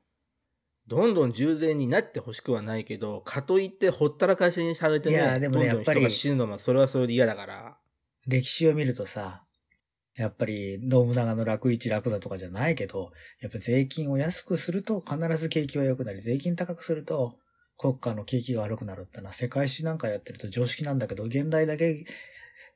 [0.88, 7.79] どんどん従前になってほしくはないけど、かといってほったらかしにされてね、いやでもねどんどんやっぱり人が死ぬのもそれはそれで嫌だから。
[8.27, 9.44] 歴史を見るとさ、
[10.16, 17.38] やっぱり信長の楽一楽座とかじゃないけど、やっぱ税金を安くすると必ず景気は良くなり、税金高くすると
[17.77, 22.05] 国家の景気が悪くなるってのは世界史なんかやってると常識なんだけど、現代だけ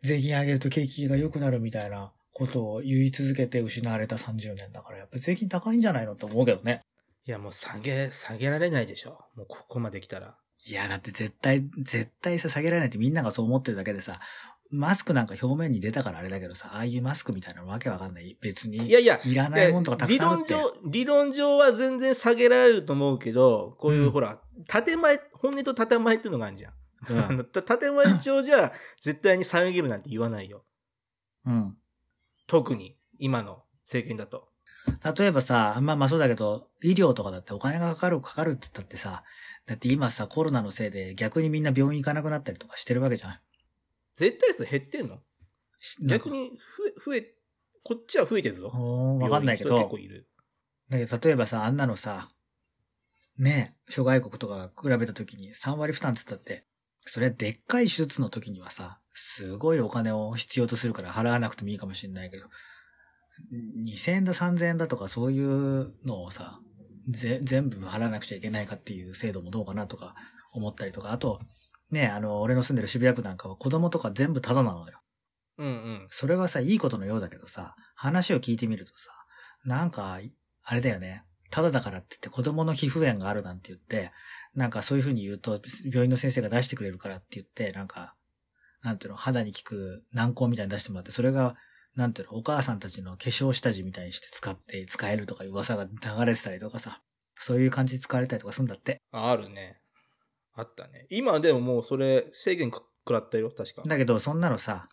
[0.03, 6.83] 税金上げると景気が良くなるみたいなことを言い続けて失われた30年だから、やっぱ税金高いんじゃないのって思うけどね。
[7.24, 9.20] いやもう下げ、下げられないでしょ。
[9.37, 10.37] もうここまで来たら。
[10.68, 14.18] いや、だって絶対、絶対さ、下げられないってみんながそう思ってるだけでさ、
[14.70, 18.37] マスクなんか表面に出たからあれだけどさ、ああいうマスクみたいなのわけわかんない。
[18.40, 18.88] 別に。
[18.88, 20.54] いやいや、いらないものとかたくさんあるって。
[20.54, 26.72] 理論上、理論上は全然下げられると思うけど、こういう、うんほら、建前、本音と建前っていうのがあるじゃん。
[27.11, 30.64] うん 建前上じゃ、絶対に下げるなんて言わないよ。
[31.44, 31.76] うん。
[32.46, 34.51] 特に、今の政権だと。
[35.16, 39.23] 例えばさ、まあまあそうだけど、医療とかだってお金がかかるかかるって言ったってさ、
[39.66, 43.38] だって今さ、コロナのせいで逆にみんな病院行かなくなったりとかしてるわけじゃん。
[44.14, 45.18] 絶対数減ってんの？
[46.07, 46.51] 逆に
[47.05, 47.35] 増え、増え、
[47.85, 48.68] こっちは増えてるぞ。
[49.21, 50.29] わかんないけど結構、いる。
[50.88, 52.29] だけど例えばさ、あんなのさ、
[53.38, 56.66] ねえ、諸外国とか比べた時に3割負担っつったって、
[57.01, 62.47] それでっかい手術の時にはさ、すごいお金を必要とするから払わなくてもいいかもしれないけど、
[63.87, 66.61] 2000円だ3000円だとかそういうのをさ、
[67.09, 70.14] ぜ、全部払わなくちゃいけないかっていう制度もどうかなとか
[70.52, 71.40] 思ったりとか、あと、
[71.90, 74.98] ねえ、あの、俺の住んでる渋谷区なんかは子供とか全部タダなのよ。
[75.59, 76.07] うんうん。
[76.09, 79.11] それはさ、いいことのようだけどさ、話を聞いてみるとさ、
[79.64, 80.18] なんか、
[80.64, 81.24] あれだよね。
[81.50, 84.11] ただだからって言って子供の皮膚炎があるなんて言って、
[84.55, 88.14] なんかそういう風に言うと、病院の先生が出してくれるからって言って、なんか、
[88.83, 91.57] なんていうの、肌に効く軟膏みたいに出してもらって、それが、
[91.96, 95.90] なんていうの、お母さんたちの化粧下地みたいにして使って、使えるとかいう噂が流
[96.24, 97.02] れてたりとかさ、
[97.35, 99.00] そういう感じで使われたりとかするんだって。
[99.12, 99.81] ああるね。
[100.55, 101.07] あったね。
[101.11, 103.83] 今でももうそれ制限く食らったよ、確か。
[103.87, 104.88] だけど、そんなのさ、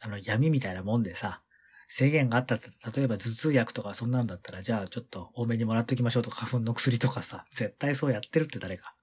[0.00, 1.42] あの、闇みたいなもんでさ、
[1.88, 8.94] 制限があったって、例えば頭痛薬とかそんなんだったら、じゃあちょっと多めにもらっておきましょうとか、花粉の薬とかさ、絶対そうやってるって誰か。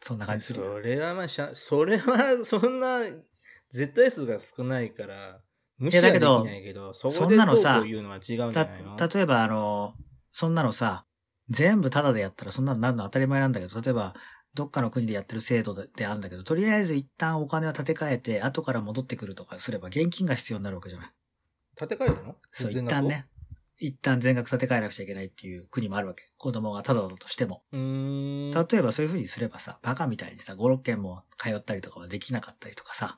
[0.00, 0.72] そんな感じするよ。
[0.72, 3.00] それはまあそれはそんな、
[3.70, 5.40] 絶対数が少ないから、
[5.80, 9.94] 無視はできいやだけどないけど、そそこでどうんなのさこう言うのは違うんじゃた、ないの例えばあの、
[10.32, 11.06] そんなのさ、
[11.48, 14.14] 全部タダでやったらそんなのなるの当たり前なんだけど、例えば、
[14.54, 21.10] どっかの国でやってる制度でであるんだけど、とりあえず一旦お金を立て替えて、後から戻ってくるとかすれば現金が必要になるわけじゃない。
[21.76, 22.36] 建て替えるの？
[22.52, 23.26] そう、一旦ね。
[23.82, 26.22] 一旦全額立て替えなくちゃいけないっていう国もあるわけ。
[26.36, 27.62] 子供がタダだとしても。
[27.72, 28.66] うーん。
[28.68, 33.16] 例えばそういう風にすればさ、バカみたいにさ、5、6件も通ったりとかはできなかったりとかさ、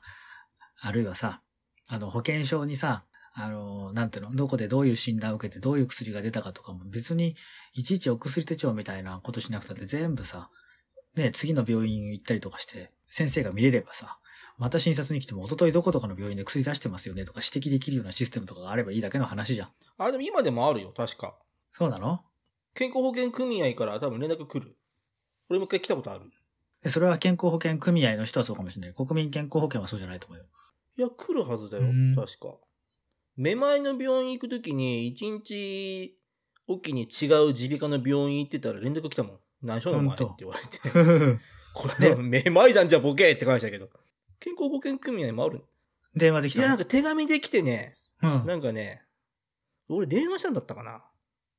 [0.79, 1.41] あるいはさ、
[1.89, 7.35] あの、保険証にさ、あの、なんていうの、どこでどういう診断を受けてどういう薬が出たかとかも別に、
[7.73, 10.49] いちいちお薬手帳みたいなことしなくたって全部さ、
[11.15, 14.17] ね、次の病院行ったりとかして、先生が見れればさ、
[14.57, 19.69] また診察に来ても、一昨日どことかの病院で薬出してますよねとか指摘できるようなシステムとかがあればいいだけの話じゃん。
[19.97, 21.35] あ、でも今でもあるよ、確か。
[21.71, 22.21] そうなの？
[22.75, 24.75] 健康保険組合から多分連絡来る。
[25.49, 26.21] 俺も一回来たことある。
[26.83, 28.93] でそれは健康保険組合の人はそうかもしれない。
[28.93, 30.45] 国民健康保険はそうじゃないと思うよ。
[30.97, 32.57] いや、来るはずだようん、確か。
[33.35, 36.17] めまいの病院行くときに、一日
[36.67, 39.39] おきに違う耳鼻科の病院行ってたら連絡来たもん。
[39.61, 40.79] 何しょんのお前って言われて。
[41.73, 43.89] これ、めまいなんじゃボケって返したけど。
[44.39, 45.57] 健康保険組合もある。
[45.57, 45.65] いや、
[46.15, 46.67] 電話できたの？
[46.67, 48.45] なんか手紙で来てね、うん。
[48.45, 49.03] なんかね、
[49.89, 51.03] 俺電話したんだったかな。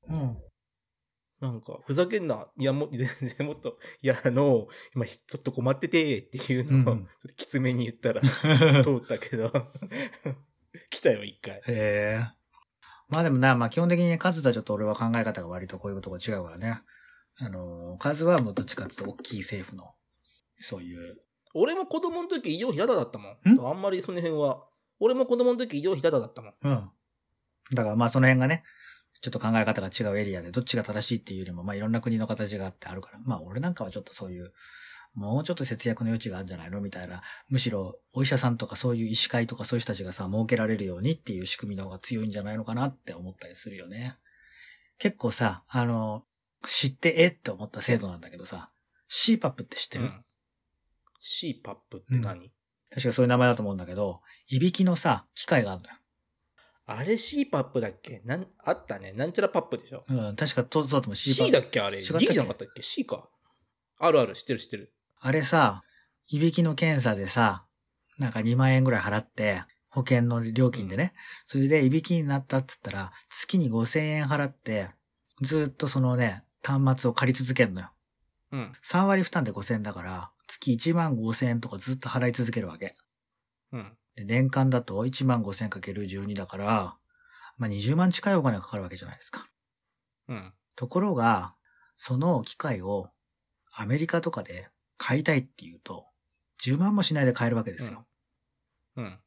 [0.09, 0.39] うん。
[1.45, 2.47] なんか、ふざけんな。
[2.57, 8.23] いや、もう、 全然もっと、いや、あの、今、ちょっと困ってて、っていうのを、うんきつめに言ったら、
[8.83, 9.53] 通ったけど、
[10.89, 11.57] 来たよ、一回。
[11.57, 12.27] へえ。
[13.09, 16.83] まあでもな、まあ基本的に数とはちょっと俺は考え方が割とこういうとこ違うからね。
[17.37, 19.95] あの、数はもうどっちかっていうと大きい政府の、
[20.59, 21.21] そういう。
[21.53, 23.55] 俺も子供の時医療費タダだったもん。
[23.55, 23.69] ん？
[23.69, 24.67] あんまりその辺は。
[25.01, 26.55] 俺も子供の時医療費タダだったもん。
[26.63, 26.91] うん。
[27.73, 28.65] だからまあその辺がね、
[29.25, 34.53] ちょっと考え方が違うエリアで、どっちが正しいっていうよりも、まあいろんな国の形があってあるから、まあ俺なんかはちょっとそういう、
[35.15, 36.81] もうちょっと節約の余地があるんじゃないの？
[36.81, 37.23] みたいな。
[37.49, 44.17] むしろ、お医者さんとかそういう医師会とかそういう人たちがさ、設けられるようにっていう仕組みの方が強いんじゃないのかなって思ったりするよね。
[44.99, 46.25] 結構さ、あの、
[46.67, 48.69] 知ってえって思った制度なんだけどさ、
[49.09, 50.25] CPAP って知ってる、うん。
[51.23, 52.51] CPAP って何、
[52.91, 55.97] 確かそういう名前だと思うんだけど、いびきのさ、機械があるんだよ。
[56.87, 58.21] あれ CPAP だっけ？
[58.25, 59.13] なん、あったね。
[59.13, 60.05] なんちゃらパップでしょ。
[60.09, 62.01] うん、確かと、そうだと思う C だっけあれ？
[62.01, 62.35] 違 D ったっけ？
[62.35, 63.29] じゃなかったっけ ?C か。
[63.99, 64.93] あるある、知ってる知ってる。
[65.21, 65.83] あれさ、
[66.29, 67.65] いびきの検査でさ、
[68.19, 71.13] なんか2万円ぐらい払って、保険の料金でね。
[71.47, 74.91] それでいびきになったっつったら、月に5000円払って、
[75.41, 77.93] ずっとそのね、端末を借り続けるのよ。
[78.53, 78.73] うん。
[78.85, 82.97] 3割負担で5000円だから、月1万5000円とかずっと払い続けるわけ。
[83.73, 83.97] うん。
[84.17, 86.97] で年間だと1万5000円かける12だから、
[87.57, 89.47] まあ20万近いお金がかかるわけじゃないですか。
[90.29, 90.53] うん。
[90.77, 91.55] ところが、
[91.97, 93.09] その機械を
[93.73, 96.07] アメリカとかで買いたいっていうと、
[96.63, 98.01] 10万もしないで買えるわけですよ。
[98.97, 99.19] うん。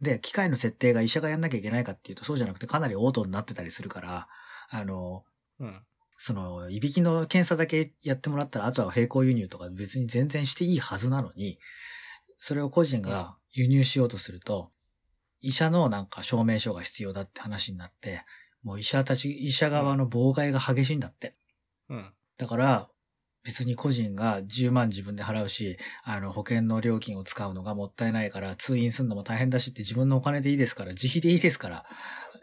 [0.00, 4.28] で、機械の設定が医者がやんなきゃいけないかっていうと、そうじゃなくてかなりオートになってたりするから、
[4.70, 5.24] あの、
[5.58, 5.82] うん。
[6.18, 11.58] その、いびきの検査だけやってもらったら、あとは並行輸入とか別に全然していいはずなのに、
[12.38, 14.70] それを個人が輸入しようとすると、
[15.40, 18.22] 医者のなんか証明書が必要だって話になって、
[18.62, 21.36] もう医者たち、医者側の妨害が激しいんだって。
[21.88, 22.12] うん。
[22.36, 22.88] だから、
[23.44, 31.86] 別に個人が10万自分で払うし、あの、保険の料金を使うのがもったいないから、通院するのも大変だしって自分のお金でいいですから、自費でいいですから、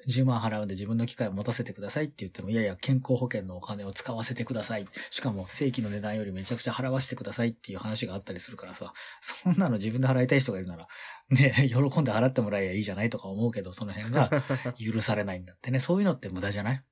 [0.07, 4.87] 10万払うんで自分の機械を持たせてくださいって言っても、いやいや、健康保険のお金を使わせてください。
[5.09, 10.87] しかも、正規の値段よりめちゃくちゃ払わせてくださいっていう話があったりするからさ、そんなの自分で払いたい人がいるなら、
[11.29, 14.29] ね、 喜んで払ってもらえばいいじゃないとか思うけど、その辺が
[14.79, 15.79] 許されないんだってね。
[15.79, 16.83] そういうのって無駄じゃない？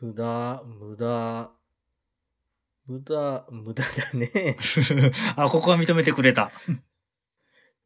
[0.00, 1.52] 無駄、無駄、
[2.86, 4.56] 無駄、無駄だね。
[5.36, 6.50] あ、ここは認めてくれた。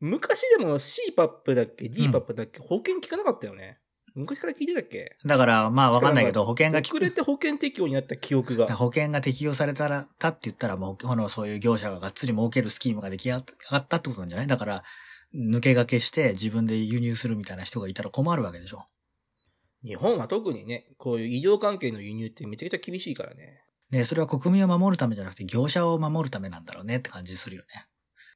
[0.01, 3.79] 昔でも CPAP だっけ ?DPAP だっけ、保険効かなかったよね。
[4.15, 5.17] 昔から聞いてたっけ？
[5.25, 6.95] だから、まあわかんないけど、保険が効く。
[6.95, 8.73] 遅れて保険適用になった記憶が。
[8.75, 13.33] 保険が適用されたら、たって言ったら、もう、この、そういう業者ががっつり儲けるスキームが出来上
[13.71, 14.47] がったってことなんじゃない？
[14.47, 14.85] だから、
[15.35, 18.87] 抜け駆けして自分で輸入するみたいな人がいたら困るわけでしょ。
[19.83, 23.61] 日本は特にね、こういう医療関係の輸入ってめちゃくちゃ厳しいからね。
[23.91, 27.87] ねそれは国民を守るためじゃなくて業者を守るためなんだろうねって感じするよね。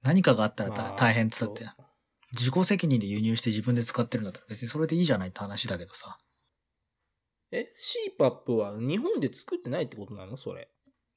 [0.02, 1.87] 何かがあったらたまあ大変って言ったって
[2.32, 6.18] 自己責任で輸入して自分で使ってるんだったら別にそれでいいじゃないって話だけどさ。
[7.50, 7.66] え、
[8.20, 10.36] CPAP は日本で作ってないってことなの？
[10.36, 10.68] それ。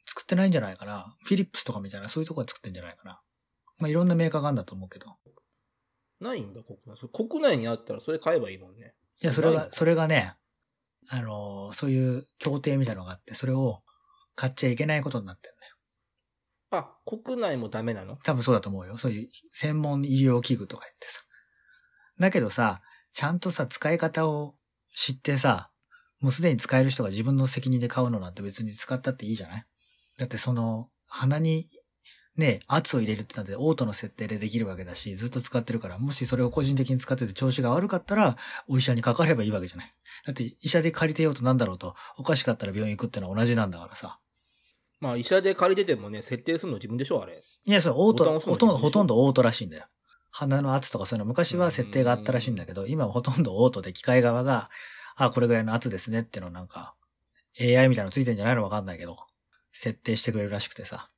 [0.05, 1.13] 作ってないんじゃないかな。
[1.25, 3.21] フィリップスとかみたいなそういうとこが作ってんじゃないかな。
[3.79, 5.17] まあ、いろんなメーカーがあるんだと思うけど。
[6.19, 7.09] ないんだ、国内。
[7.09, 8.93] 国内にあったらそれ買えばいいもんね。
[9.21, 10.35] いや、それがそれがね、
[11.09, 13.81] あのーそういう協定みたいなのがあって、それを
[14.35, 15.75] 買っちゃいけないことになってるんだよ。
[16.71, 18.17] あ、国内もダメなの？
[18.23, 18.97] 多分そうだと思うよ。
[18.97, 21.21] そういう専門医療器具とか言ってさ。
[22.19, 22.81] だけどさ、
[23.13, 24.53] ちゃんとさ、使い方を
[24.95, 25.69] 知ってさ、
[26.21, 29.65] もうすでに使える人が自分の責任で買うのなんて別に使ったっていいじゃない？
[30.17, 31.67] だってその、鼻に
[32.37, 38.37] ね、圧を入れるってなんてオートの設定でできるわけだし、ずっと使ってるから、もしそれを個人的に使ってて調子が悪かったら、
[38.69, 39.93] お医者にかかればいいわけじゃない？
[40.25, 44.19] だって医者で借りてようとなんだろうと、おかしかったら病院行くってのは同じなんだからさ。
[45.01, 47.33] まあ医者で借りててもね、設定するの自分でしょあれ。
[47.65, 49.87] いや、それオート、ほとんど、ほとんどオートらしいんだよ。
[50.29, 54.69] 鼻の圧とかそういうの昔は設定があったらしいんだけど、今はほとんどオートで機械側が、
[55.17, 56.95] あ、これぐらいの圧ですねっていうのをなんか、
[57.59, 59.17] AI みたいなのついてんじゃないのわかんないけど、
[59.71, 61.09] 設定してくれるらしくてさ。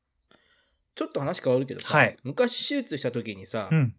[0.96, 3.94] ちょっと話変わるけどさ、はい昔手術した時にさ、うん。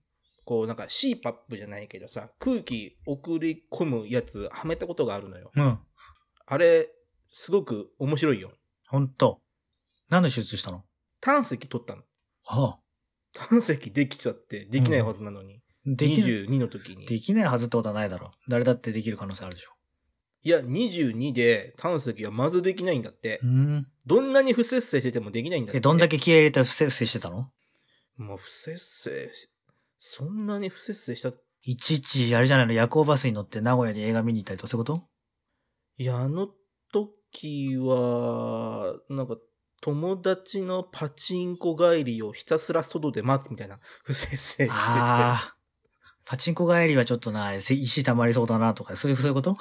[0.44, 5.51] こうなんか CPAP じゃないけどさ、空気送り込むやつはめたことがあるのよ。
[5.55, 5.79] うん。
[6.47, 6.88] あれ、
[7.31, 8.53] すごく面白いよ。
[8.88, 9.40] ほんと。
[10.11, 10.85] 何の手術したの？
[11.21, 12.03] 胆石取ったの。
[12.47, 12.79] ああ。
[13.33, 15.61] 胆石できちゃって、できないはずなのに。
[15.87, 17.07] できない、22の時に。
[17.07, 18.31] できないはずってことはないだろう。
[18.49, 19.71] 誰だってできる可能性あるでしょ？
[20.43, 23.40] いや、22で胆石はまずできないんだって。
[23.43, 23.87] うん。
[24.07, 25.79] どんなに不節制しててもできないんだって。
[25.79, 27.51] え、どんだけ気合い入れて不節制してたの？
[28.17, 29.51] もう不節制し、
[29.99, 31.33] そんなに不節制した。
[31.62, 35.03] いちいち、あれじゃないの、夜行バスに乗って名古屋に映画見に行ったりとかそういうこと？
[35.97, 36.49] いや、あの
[36.93, 39.38] 時は、なんか、
[39.85, 44.70] 友達のパチンコ帰りをひたすら外で待つみたいな不節制してて。
[46.25, 49.59] パチンコ帰りはちょっとな、せ石溜まりそうだなとか、そういう、そういうこと？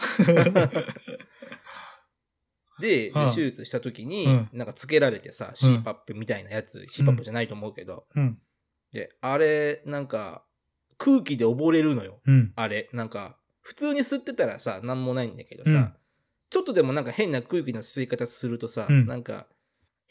[2.80, 3.36] で、 うん。
[3.36, 4.50] 手術した時に、うん。
[4.54, 8.40] なんかつけられてさ、CPAP みたいなやつ、CPAP じゃないと思うけど、うん。
[8.94, 10.46] で、あれ、なんか、
[10.98, 12.22] 空気で溺れるのよ。
[12.26, 12.54] うん。
[12.56, 15.94] あれ、なんか、普通に吸ってたらさ、なんもないんだけどさ、うん。
[16.50, 19.06] ちょっとでもなんか変な空気の吸い方するとさ、うん。
[19.06, 19.48] なんか、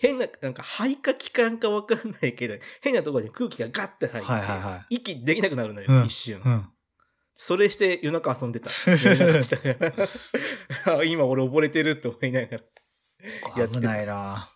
[0.03, 6.41] 変な、なんか肺か気管かわかんないけど、変なところに空気がガッて入って、はいはいは息できなくなるのよ、うん一瞬。
[6.45, 6.69] うん。
[7.33, 8.69] それして夜中遊んでた。
[11.07, 12.65] 今俺溺れてるって思いながら。
[13.57, 14.51] や危ないな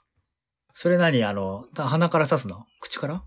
[0.74, 1.22] それ何？
[1.22, 2.66] あの、鼻から刺すの？
[2.80, 3.22] 口から？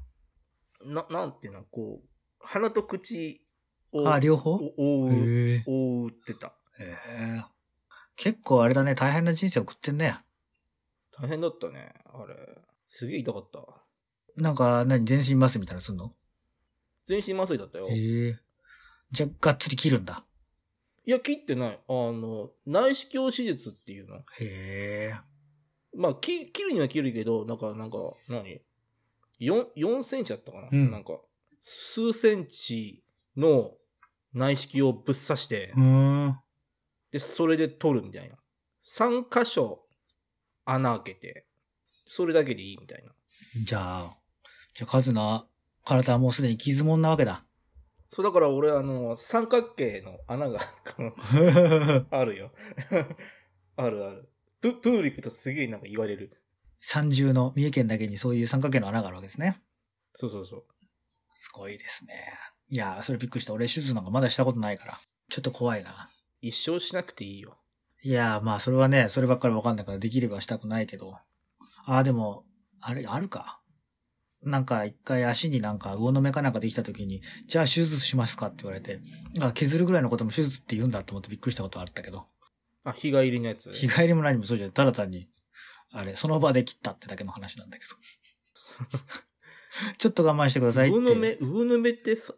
[0.83, 2.07] な、なんていうの、こう、
[2.41, 3.47] 鼻と口
[3.93, 4.55] を、あ、両方？
[4.55, 5.63] お覆う。
[5.65, 6.53] 覆ってた。
[6.79, 7.45] へえ。
[8.17, 10.19] 結構あれだね、大変な人生送ってんね。
[11.21, 12.35] 大変だったね、あれ。
[12.87, 13.59] すげえ痛かった。
[14.35, 16.13] なんか、何全身麻酔みたいなのすんの？
[17.05, 17.87] 全身麻酔だったよ。
[17.89, 18.39] へえ。
[19.11, 20.23] じゃ、がっつり切るんだ。
[21.05, 21.79] いや、切ってない。
[21.87, 24.17] あの、内視鏡手術っていうの。
[24.17, 25.13] へえ。
[25.95, 27.97] まあ、き切るには切るけど、なんか、なんか、
[28.29, 28.61] 何
[29.39, 31.19] ?4、4センチだったかな、うんなんか、
[31.61, 33.03] 数センチ
[33.35, 33.71] の
[34.33, 35.73] 内視鏡をぶっ刺して。
[37.11, 38.35] で、それで取るみたいな。
[38.85, 39.85] 3箇所
[40.71, 41.45] 穴開けて、
[42.07, 43.11] それだけでいいみたいな。
[43.63, 44.17] じゃあ、
[44.73, 45.45] じゃあ、カズの
[45.85, 47.45] 体はもうすでに傷もんなわけだ。
[48.09, 50.59] そう、だから俺、あの、三角形の穴が
[52.09, 52.51] あるよ。
[53.75, 54.29] あるある。
[54.61, 56.41] ププール行くとすげえなんか言われる。
[56.81, 59.61] 三重の三重県だけにそういう三角形の穴があるわけですね。
[60.13, 60.65] そうそうそう。
[61.35, 62.33] すごいですね。
[62.69, 63.53] いやー、それびっくりした。
[63.53, 64.99] 俺手術なんかまだしたことないから。
[65.29, 66.09] ちょっと怖いな。
[66.41, 67.58] 一生しなくていいよ。
[68.01, 71.15] いやー、まあそれはね、そればっかりわかんないからできればしたくないけど。
[71.85, 72.45] ああ、でも、
[72.81, 73.61] あれ、あるか。
[74.41, 79.01] なんか一回足になんか魚の目かなんかできた時に、じゃあ手術しますかって言われて、
[79.41, 82.25] あ削るぐらいのことも手術って言うんだと思ってびっくりしたことあったけど、
[82.85, 83.73] あ、日帰りのやつ？
[83.73, 84.73] 日帰りも何もそうじゃない。
[84.73, 85.27] ただ単に、
[85.91, 87.91] あれ、その場で切ったってだけの話なんだけど。
[89.97, 90.97] ちょっと我慢してくださいって。
[90.97, 92.35] 魚の目、魚の目ってそ、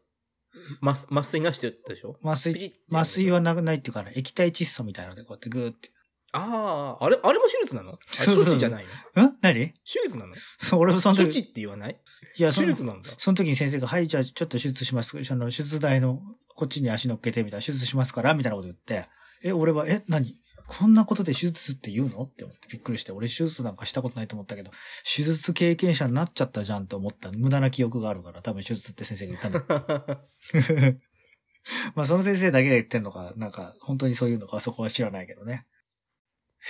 [0.79, 2.17] ま、麻酔なしってたでしょ？
[2.23, 5.89] 麻酔麻酔はなくないっていうかね、液体窒素みたいなのでこうやってグーって。
[6.33, 7.91] ああ、あれ、あれも手術なの？
[7.91, 8.45] あそうそう。
[8.45, 8.85] 処置じゃない
[9.15, 9.23] の？
[9.23, 9.37] ん？
[9.41, 9.53] 何？
[9.53, 9.73] 手
[10.05, 10.33] 術なの？
[10.59, 11.99] そう、俺もその処置っ時、て言わない？
[12.37, 13.09] いや、その手術なんだ。
[13.17, 15.17] その時に先生が、はい、じゃあちょっと手術します。
[15.17, 16.19] あの、手術台の
[16.55, 19.09] こっちに足乗っけてみたいな、手術しますからみたいなこと言って、
[19.43, 20.39] え、俺は、え、何？
[20.73, 22.21] こんなことで手術って言うの？
[22.23, 24.71] って思ってびっくりして、俺手術なんかしたことないと思ったけど、
[25.03, 30.27] 手術経験者になっちゃったじゃんって思った無駄な記憶があるから、多分手術って先生が言ったんだ。
[31.93, 35.67] まあその先生だけが言ってんのか、なんか本当にそういうのかそこは知らないけどね。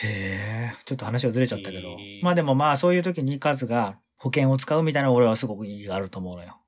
[0.02, 1.96] へえ、ちょっと話はずれちゃったけど。
[2.24, 6.60] まあでもまあそういう時にカズが保険を使うみたいな俺はすごく意義があると思うのよ。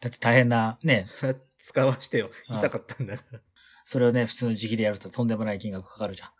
[0.00, 1.06] だって大変な、ね、
[1.58, 2.30] 使わしてよ。
[2.48, 3.40] 痛かったんだから。
[3.84, 6.30] それをね、普通の自費でやるととんでもない金額かかるじゃん。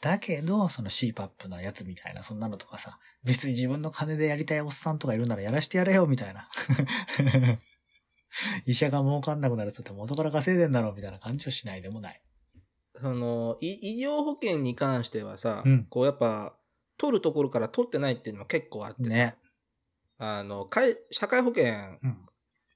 [0.00, 6.48] だけど、その CPAP のやつみたいな、そんなのとかさ、別に自分の金でやりたいおっさんとかいるならやらしてやれよ、みたいな。
[8.64, 12.22] 医者が儲かんなくなるって元から稼いでんだろう、みたいな感じはしないでもない。
[12.94, 16.56] その、い医療保険に関してはさ、うんこうやっぱ、
[16.96, 19.36] 取るところから取ってないっていうのも結構あってさ、ね。
[20.18, 20.68] あの、
[21.10, 21.74] 社会保険、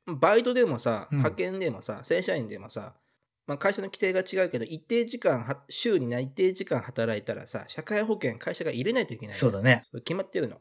[0.07, 0.19] うん。
[0.19, 2.95] バイトでもさ、うん派遣でもさ、正社員でもさ、
[3.47, 9.37] まあ、会社の規定が違うけど、一定時間は、週にな一定時間働いたらさ、社会保険会社が入れないといけない。
[9.37, 9.85] そうだね。
[10.05, 10.61] 決まってるの。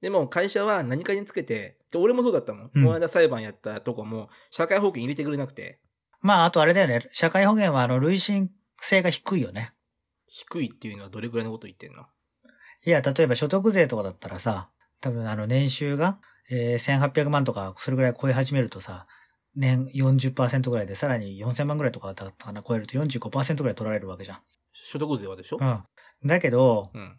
[0.00, 2.70] でも会社は何かにつけて、で俺もそうだったもん。
[2.74, 5.80] うんこの間裁判やったとこも、社会保険入れてくれなくて、
[6.20, 7.08] まあ、あとあれだよね。
[7.12, 9.72] 社会保険はあの、累進性が低いよね。
[10.26, 12.04] 低いっていうのはどれぐらいのこと言ってんの？
[12.84, 16.18] いや、例えば所得税とかだったらさ、多分あの年収が、
[16.50, 19.04] えー、1800万とか、それぐらい超え始めるとさ、
[19.56, 24.38] 年40%ぐらいで、さらに4000万ぐらいとかだったかな、超えると45%ぐらい取られるわけじゃん。
[24.72, 25.58] 所得税はでしょ？
[25.60, 25.82] うん。
[26.24, 27.18] だけど、うん。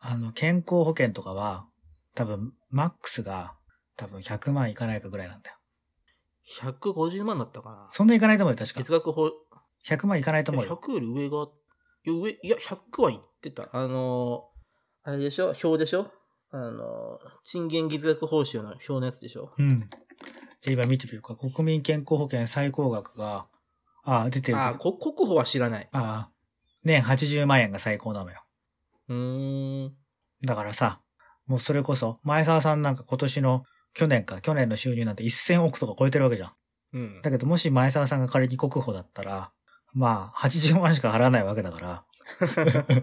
[0.00, 1.66] あの、健康保険とかは、
[2.14, 3.56] 多分、マックスが、
[3.96, 5.56] 多分100万いかないかぐらいなんだよ。
[6.60, 7.88] 150万だったかな。
[7.90, 8.80] そんないかないと思うよ、確か。
[8.80, 9.30] 月額法、
[9.86, 10.78] 100万いかないと思うよ。
[10.82, 11.46] 100より上が、
[12.04, 13.68] いや、上、いや、100は言ってた。
[13.72, 15.54] あのー、あれでしょ？
[15.62, 16.10] 表でしょ？
[16.50, 19.54] あのー、賃金月額報酬の表のやつでしょ？
[19.58, 19.88] うん。
[20.64, 21.36] じゃあ今見てみるか。
[21.36, 23.44] 国民健康保険最高額が、
[24.02, 24.58] ああ、出てる。
[24.58, 25.88] あ、こ、国保は知らない。
[25.92, 26.30] ああ、
[26.84, 28.42] 年80万円が最高なのよ。
[29.08, 29.94] うーん。
[30.42, 31.02] だからさ、
[31.46, 36.52] もうそれこそ、前澤さんなんか今年の、去年か、去年の収入なんて1000億とか超えてるわけじゃん。
[36.94, 37.20] うん。
[37.20, 39.52] だけどもし前澤さんが仮に国保だったら、
[39.92, 42.04] まあ、80万しか払わないわけだから。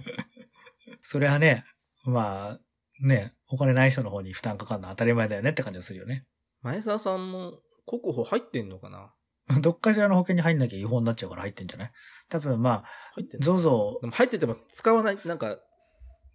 [1.04, 1.64] それはね、
[2.06, 6.26] まあ、ね、お金ない人の方に負担かかるのは当たり前だよねって感じがするよね。
[6.62, 7.54] 前澤さんも
[7.88, 9.14] 国保入ってんのかな？
[9.62, 11.90] どっかしらの保険に入んなきゃ違法になっちゃうから入ってんじゃない？
[12.30, 12.84] 多分まあ、
[13.16, 15.58] 入ってゾゾ、でも入ってても使わない、なんか、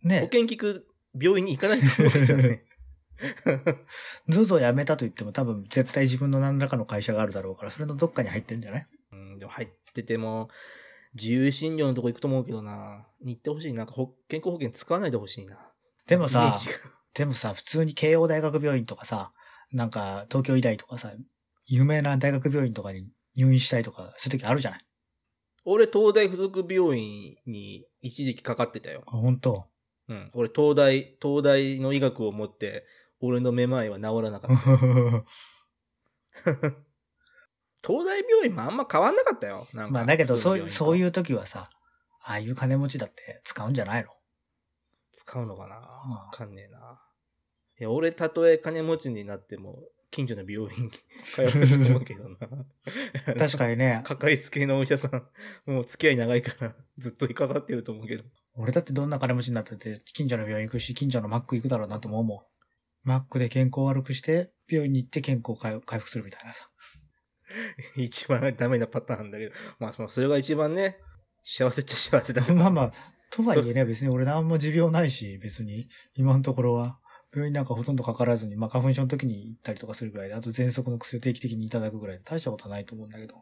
[0.03, 0.87] 保ね、険聞く
[1.19, 2.65] 病院に行かないと思うけどね。
[4.29, 8.87] ゾゾ辞めたと言っても多分絶対自分の何らかの会社があるだろうから、それのどっかに入ってんじゃない？
[9.13, 10.51] うん、でも入ってても、
[11.15, 13.09] 自由診療のとこ行くと思うけどな。
[13.23, 13.73] に行ってほしい。
[13.73, 15.57] なんか保健康保険使わないでほしいな。
[16.07, 16.59] でもさ
[17.15, 19.33] でもさ、普通に慶応大学病院とかさ、
[19.73, 21.13] なんか東京医大とかさ、
[21.67, 24.81] 有名な大学病院とかに入院したいとか、そういう時あるじゃない？
[25.65, 29.03] 俺、東大附属病院に一時期かかってたよ。
[29.07, 29.67] あ本当？
[30.09, 30.31] うん。
[30.35, 32.85] 俺、東大、東大の医学を持って、
[33.21, 34.57] 俺のめまいは治らなかった。
[37.87, 39.67] 東大病院もあんま変わんなかったよ。
[39.75, 39.93] なんか。
[39.93, 40.99] まあだけど、そういう、そうう。
[40.99, 41.65] いう時はさ、
[42.23, 44.11] ああいう金持ちだって使うんじゃないの？
[45.13, 45.77] 使うのかな？
[45.77, 46.79] うんわかんねえな。
[47.79, 50.91] いや、俺、たとえ金持ちになっても、近所の病院
[51.25, 52.37] 通うと思うけどな。
[53.37, 58.25] 確かにね、 かかりつけのお医者さん、もう付き合い長いから、ずっとかかってると思うけど。
[58.55, 62.39] 俺だってどんな金持ちになってて、近所の病院行くし、近所のマック行くだろうなとも思う。
[63.03, 66.71] マックで健康悪くして、病院に行って健康回回復するみたいなさ。
[67.97, 69.55] 一番ダメなパターンだけど。
[69.79, 70.99] まあ、それが一番ね、
[71.45, 72.43] 幸せっちゃ幸せだ。
[72.55, 72.93] まあまあ、
[73.31, 76.99] とはいえね、別に俺何も持病ないし、別に、今のところは、
[77.37, 83.35] 病院なんかほとんどかからずに、まあ花粉症の時に行ったりとかするぐらいで、あと喘息の薬を定期的にいただくぐらいで、大したことはないと思うんだけど。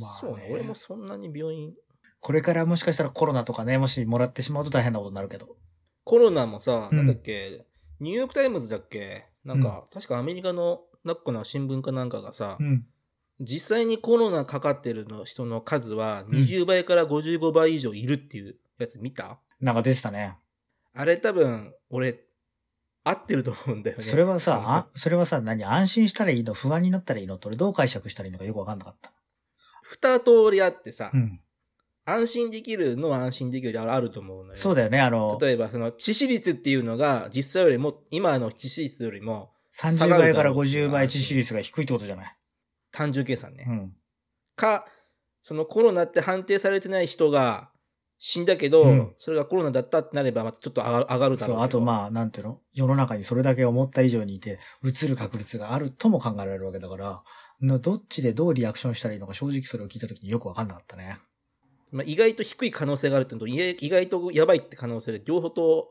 [0.00, 0.48] まあ、そうね。
[0.52, 1.74] 俺もそんなに病院、
[2.20, 5.56] これからもしかしたらコロナとかね、もしもらってしまうと大変なことになるけど。
[6.04, 7.66] コロナもさ、うんなんだっけ、
[7.98, 12.86] ニューヨークタイムズだっけなんか、確かアメリカの、なんかの新聞かなんかがさ、うん。
[13.40, 20.36] 実際にコロナかかってるの人の数は20倍から55倍以上いるっていうやつ見た、なんか出てたね。
[20.94, 22.20] あれ多分、俺、
[23.02, 24.02] 合ってると思うんだよね。
[24.02, 29.10] それはさ、あ、それはさ、何安心したらいいの不安になったらいいのって俺どう解釈したらいいのかよくわかんなかった。
[29.82, 31.40] 二通りあってさ、うん。
[32.04, 34.56] 安心できるのは安心できるであると思うのよ。
[34.58, 42.36] そうだよね、あの、例えば、その、致死率っていうのが、実際よりも、今の致死率よりも、30倍から50倍致死率が低いってことじゃない？
[42.90, 43.64] 単純計算ね。
[43.68, 43.96] うん。
[44.56, 44.86] か、
[45.40, 47.69] そのコロナって判定されてない人が
[48.22, 51.62] 死んだけど、うんそれがコロナだったってなれば、またちょっと上がる上がるだろうけそう、ど。
[51.62, 52.60] あとまあ、なんていうの？
[52.74, 57.22] 世の中にそれだけ思った以上にいて、移る確率があるとも考えられるわけだから、
[57.62, 61.16] のどっちでどうリアクションしたらいいのか正直それを聞いたときによくわかんなかったね。
[61.92, 65.88] まあ、意外と低い可能性があるってのと、意外意外とやばいって可能性で両方と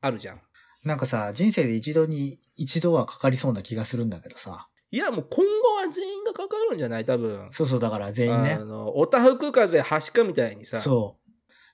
[0.00, 0.40] あるじゃん。
[0.82, 4.66] なんかさ、人生で一度に、一度はかかりそうな気がするんだけどさ。
[4.90, 7.04] いや、もう今後は全員がかかるんじゃない？
[7.04, 7.48] 多分。
[7.52, 8.58] そうそう、だから全員ねあ。
[8.64, 11.29] の、おたふく風邪はしかみたいにさ、そう。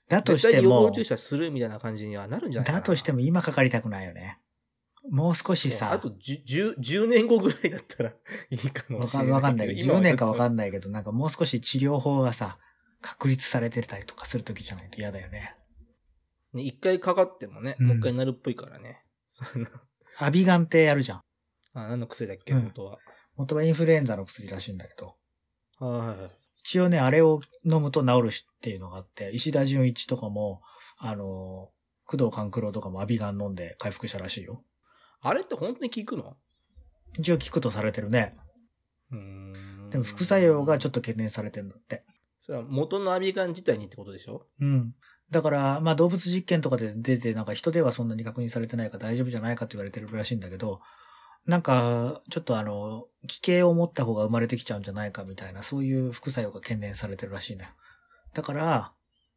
[0.09, 2.71] だと絶しても予防、注射するみたいな感じにはなるんじゃない。
[2.71, 4.39] だとしても今かかりたくないよね。
[5.09, 8.09] もう少しさ、あと 10, 10年後ぐらいだったら
[8.49, 9.31] いいかもわかしれない。
[9.31, 12.57] わかんないけど、10年かわかんんないけど、なんかもう少し治療法がさ、
[13.01, 15.55] 確立されてたりとかするときじゃないと嫌だよね。
[16.53, 16.67] ない。
[16.67, 19.03] 一回かかってもね、うんもう一回なるっぽいからね。
[19.31, 19.69] そんな
[20.19, 21.21] アビガンってやるじゃん。
[21.73, 22.99] あ、何の薬だっけ、うん本当は。
[23.35, 25.15] 元はインフルエンザの薬らしいんだけど。
[25.79, 26.31] はいはい。
[26.67, 30.61] 一応ね、あれを飲むと治るしっていうのがあって、石田純一とかも、
[30.97, 31.69] あの、
[32.03, 34.65] 工藤官九郎とかもアビガン飲んで回復したらしいよ。
[35.21, 36.35] あれって本当に効くの？
[37.17, 38.35] 一応効くとされてるね。
[39.13, 42.01] うーんでも副作用がちょっと懸念されてるんだって。
[42.45, 44.45] それは元のアビガン自体にってことでしょ？
[44.59, 44.93] うん。
[45.31, 50.77] だから、まあ動物実験とかで出て、なんか人ではそんなに確認されてないから大丈夫じゃないかって言われてるらしいんだけど、
[51.47, 57.69] なんか、ちょっとあの、奇形を持った方が生まれてきちゃうんじゃないかみたいな、そういう副作用が懸念されてるらしいね。
[58.33, 58.93] だから、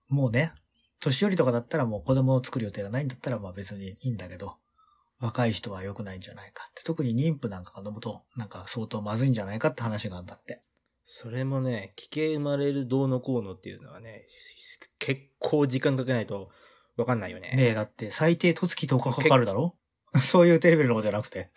[0.09, 0.53] もうね、
[0.99, 4.57] 年寄りとかだったらもう子供を作る予定がないんだったらまあ別にいいんだけど、
[5.21, 6.83] 若い人は良くないんじゃないかって。
[6.83, 10.63] 特に妊婦なんかが飲むと、なんか相当まずいんじゃないかって話があるんだって。
[11.05, 14.27] それもね、奇形生まれるどうのこうのっていうのはね、
[14.99, 16.51] 結構時間かけないと
[16.97, 17.53] わかんないよね。
[17.55, 19.77] ねえ、だって最低十月10日かかるだろ？
[20.23, 21.51] そういうテレビのことじゃなくて。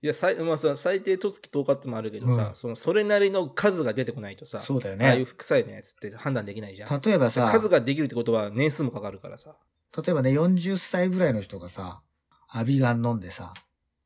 [0.00, 5.06] いや、最、まあ、さ最低十月10日ってもあるけどさ、うんその、それなりの数が出てこないとさ、そうだよね。
[5.06, 7.00] ああいう副作用のやつって判断できないじゃん。
[7.00, 9.56] 例えばさ、数ができるってことは年数もかかるからさ。
[9.96, 12.02] 例えばね、40歳ぐらいの人がさ、
[12.48, 13.54] アビガン飲んでさ、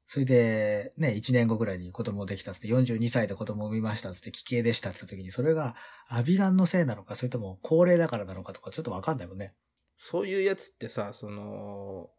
[0.07, 5.75] それで、ね、1年後ぐらいに子供できたっつって、42歳で子供産みましたっつって、奇形でしたっつった時に、それが
[6.09, 9.55] アビガンのせいなのか、それとも高齢だからなのかとか、ちょっとわかんないもんね。
[9.97, 12.11] そういうやつってさ、その、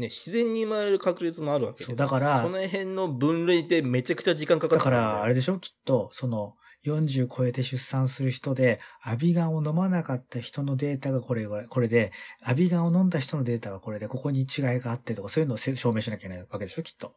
[0.00, 1.80] ね、自然に生まれる確率もあるわけ。
[1.80, 4.96] でそうだからその辺の分類でめちゃくちゃ時間かかるんだよ。
[4.96, 5.58] ら、あれでしょ？
[5.58, 6.52] きっと、その、
[6.84, 12.10] 40超えて出産する人で、アビガンを飲まなかった人のデータがこれこれで、
[12.42, 14.46] アビガンを飲んだ人のデータはこれで、ここに違い
[14.80, 16.82] があってとか、そういうのをせ証明しなきゃいけないわけでしょ？
[16.82, 17.14] きっと。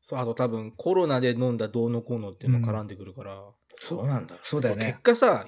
[0.00, 3.38] そう、あと多分コロナで飲んだどうのこうのっていうのも絡んでくるから、
[3.84, 4.40] そうなんだよ。
[4.44, 5.44] そうだよね結果さ、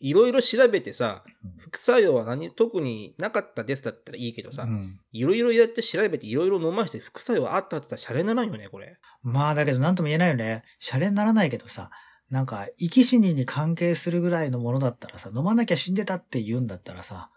[0.00, 5.00] いろいろ調べてさうん、副作用は何、特になかったですだったらいいけどさう、ん。
[5.10, 8.94] いろいろやって調べていろいろ飲まして副作用あったって言ったらシャレならんよね、これ。
[9.22, 10.62] まあだけど何とも言えないよね。
[10.78, 11.90] シャレにならないけどさ、
[12.28, 17.30] なんか、生き死にに関係するぐらいのものだったらさ、飲まなきゃ死んでたって言うんだったらさ、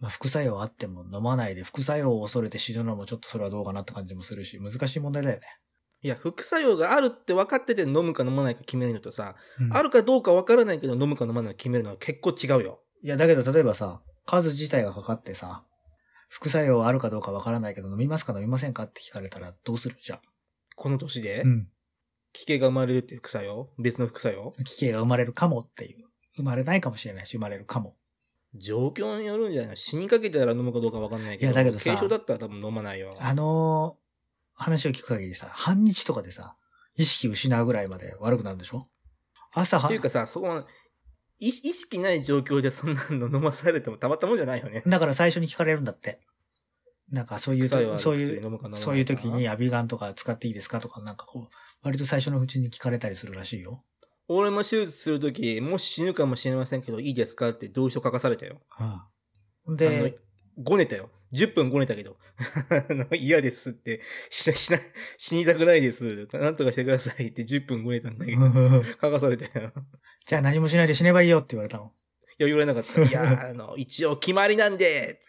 [0.00, 5.46] まあ副作用あっても飲まないで副作用を恐れて死ぬのもちょっとそれはどうかなって感じもするし、難しい問題だよね。
[6.04, 9.36] いや、副作用があるって分かってて飲むか飲まないか決めるのとさ、
[9.70, 12.82] あるるかどうか分からないけど飲むか飲まないか決めるのは結構違うよ。
[13.02, 15.64] いや、だけど例えばさ、数自体がかかってさ、
[16.28, 20.20] 副作用あるかどうかわからないけど飲みますか飲みませんかって聞かれたらどうするじゃ
[20.76, 21.48] この年で、あ。
[21.48, 21.68] ん。
[22.34, 23.70] 奇形が生まれるっていう副作用？
[23.78, 24.52] 別の副作用？
[24.62, 26.04] 危険が生まれるかもっていう。
[26.36, 27.96] 生まれないかもしれないし、生まれるかも。
[28.54, 29.76] 状況によるんじゃないの？
[29.76, 31.52] 死にかけたら飲むかどうか分かんないけど。
[31.52, 33.10] いやだけどさ軽症だったら多分飲まないよ。
[33.18, 34.03] あのー
[34.54, 36.56] 話を聞く限りさ、半日とかでさ、
[36.96, 38.86] 意識失うぐらいまで悪くなるんでしょ？
[39.52, 40.66] 朝はっていう、かさ、そこは、
[41.38, 44.82] い意識ない状況でそんなの 飲まされてもたまったもんじゃないよね。
[44.86, 46.20] だから最初に聞かれるんだって。
[47.10, 47.98] なんかそういうそういう、
[48.76, 51.48] そういう時にアビガンとか使っていいですかとか、なんかこう、
[51.82, 53.84] 割と最初のうちに聞かれたりするらしいよ。
[54.26, 58.62] 俺も手術するとき、もし死ぬかもしれませんけど、いいですかって同意書書かされたよ。
[58.70, 59.06] は
[59.66, 60.16] あ、あで、
[60.56, 61.10] の、ごねたよ。
[61.34, 62.16] 10分ごねたけど。
[63.18, 64.78] 嫌ですって、しな、しな、
[65.18, 66.28] 死にたくないです。
[66.32, 68.40] なんとかしてくださいって10分ごねたんだけど、
[69.02, 69.72] 書かされたよ。
[70.26, 71.92] じゃあ何もしないで死ねばいいよって言われたの？
[72.38, 73.02] いや、言われなかった。
[73.02, 75.20] いや、あの、一応決まりなんで、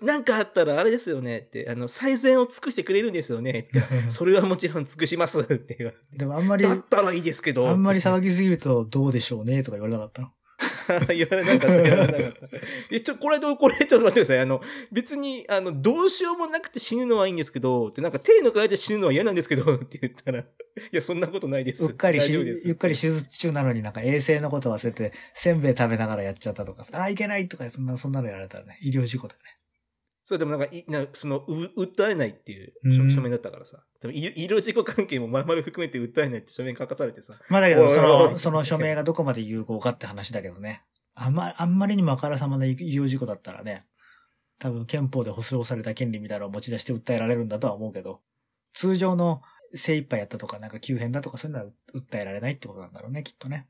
[0.00, 3.82] なんかあったらあれですよねって、あの、最善を尽くしてくれるんですよねって。
[4.10, 6.18] それはもちろん尽くしますって言われて。
[6.18, 7.68] でもあんまり、だったらいいですけど。
[7.68, 10.28] あんまり騒ぎすぎるとどうでしょうねとか言われなかったの？
[11.14, 12.56] 言われなかった、言われなかった。
[12.90, 14.38] え、ちょ、これこれ、ちょっと待ってください。
[14.38, 14.60] あの、
[14.92, 20.44] 別に、あの、どうしようもなくて死ぬのはいいんですけど、ってなんか手抜かれて死ぬのは嫌なんですけど、って言ったら、い
[20.92, 21.84] や、そんなことないです。
[21.84, 22.20] うっかり。
[22.28, 29.64] ゆっかり手術中なのになんか衛生のこと忘れて、せんべい食べながらやっちゃったとかさ、あ、いけないとか、そんな、そんなのやられたらね、医療事故だよね。
[30.24, 33.84] そう、でもなんか、いなその、う、訴えないっていううん書書面だったからさ。
[34.00, 37.34] でも医医療事故関係もまるまる含めて訴えないって書面書かされてさ。
[37.50, 40.82] まあだけど、その、その署名がどこまで有効かって話だけどね。
[41.14, 43.84] あんま、あんまりにもあからさまな医療事故だったらね、
[44.58, 48.20] 多分憲法で保障された権利みたいなのを持ち出して訴えられるんだとは思うけど、
[48.70, 49.42] 通常の
[49.74, 53.68] 精一杯やったとか、なんか急変だとかそういうのは訴えられないってことなんだろうね、きっとね。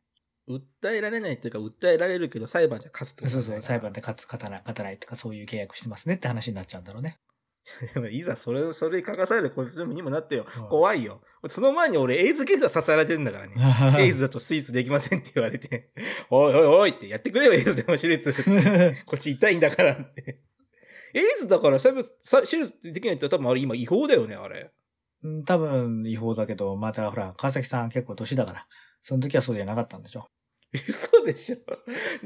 [0.48, 7.18] 訴えられないっていうか、訴えられるけど裁判じゃ勝つってことそうそう、裁判判で勝つ、勝たない、勝たないとかそういう契約してますねって話になっちゃうんだろうね。
[8.12, 10.68] いざそれを、それ書かされるこっちの身にもなってようん。
[10.68, 11.22] 怖いよ。
[11.48, 13.54] その前に俺、エイズ検査させられてるんだからね。
[13.98, 15.88] エイズだとスイーツできませんって言われて、
[16.30, 18.32] おいおいおいってやってくれよ、エイズでも手術。
[19.06, 20.40] こっち痛いんだからって。
[21.14, 21.90] エイズだから、手
[22.44, 24.70] 術できないって多分あれ今違法だよね、あれ。
[25.22, 28.66] うん多分違法だけど、またほら、川崎さん結構年だから、
[29.00, 30.28] その時はそうじゃなかったんでしょ。
[30.74, 31.56] 嘘でしょ？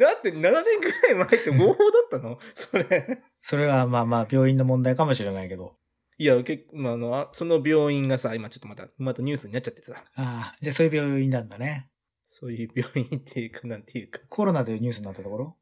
[0.01, 2.39] だって7年くらい前って合法だったの？
[2.55, 3.23] それ。
[3.43, 5.77] それはまあまあ病院の問題かもしれないけど。
[6.17, 10.03] いや、結構、まああのあ、その病院がさ、今ちょっとまた、またニュースになっちゃってさ。
[10.17, 11.91] ああ、じゃあそういう病院なんだね。
[12.27, 14.21] そういう病院っていうか、なんていうか。
[14.29, 15.57] コロナでニュースになったところ？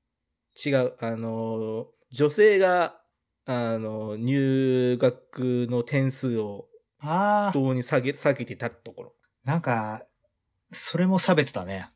[0.64, 3.00] 違う、あの、女性が、
[3.44, 6.68] あの、入学の点数を
[6.98, 9.14] ああ、不当に下げ、下げてたところ。
[9.44, 10.04] なんか、
[10.72, 11.88] それも差別だね。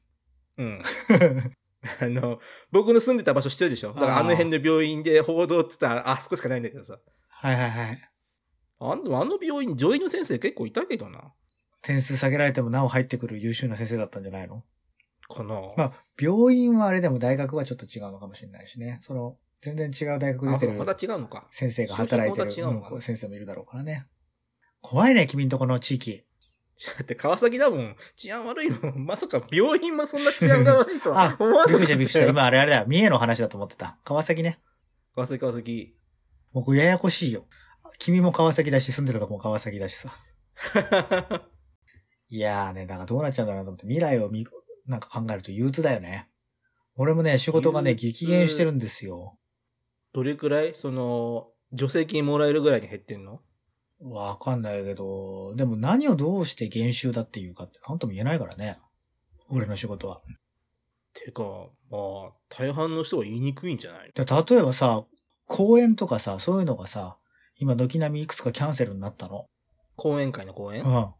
[0.61, 0.82] うん。
[2.00, 2.38] あの、
[2.70, 3.94] 僕の住んでた場所知ってるでしょ？
[3.94, 6.98] だからあの辺の病院で報道って言ったら、あそこしかないんだけどさ。
[7.30, 8.11] はいはいはい。
[8.80, 11.32] あの、あの病院、女医の先生結構いたけどな。
[11.82, 14.62] 点数下げられてもなお入ってくる優秀な先生だったんじゃないの？
[15.28, 18.98] かな、まあ、病院はあれでも大学はちょっと違うのかもしれないしね。
[19.00, 21.46] その、全然違う大学出てるあまた違うのか。
[21.50, 22.52] 先生が働いてる
[23.00, 24.06] 先生もいるだろうからね。
[24.82, 26.24] 怖いね、君んとこの地域。
[26.87, 27.97] だって川崎だもん。
[28.16, 28.93] 治安悪いの。
[28.97, 32.26] まさか病院もそんな治安が悪いとはあ、思わなかったびっくりしたびっくりした。
[32.26, 32.85] 今あれあれだ。
[32.87, 33.99] 三重の話だと思ってた。
[34.05, 34.57] 川崎ね。
[35.14, 35.95] 川崎川崎。
[36.53, 37.47] 僕ややこしいよ。
[37.99, 40.11] 君も川崎だし、住んでたとこも川崎だしさ。
[42.28, 44.47] いやーね、だからどうなっちゃうんだろうなと思って、未来を見、
[44.87, 46.28] なんか考えると憂鬱だよね。
[46.97, 49.39] 俺もね、仕事がね、激減してるんですよ。
[50.12, 50.74] どれくらい？
[50.74, 53.43] その、助成金もらえるぐらいに減ってんの？
[54.03, 58.78] わかんないけど、でも何をどうして減収だっていうかってなんとも言えないからね。
[59.48, 60.22] 俺の仕事は。
[61.12, 61.42] てか、
[61.90, 65.05] まあ、大半の人は言いにくいんじゃないで例えばさ、
[65.46, 67.18] 公演とかさ、そういうのがさ、
[67.57, 69.46] 今、軒並みいくつかキャンセルになったの？
[69.96, 70.92] 講演会の講演、うん。
[70.92, 71.12] は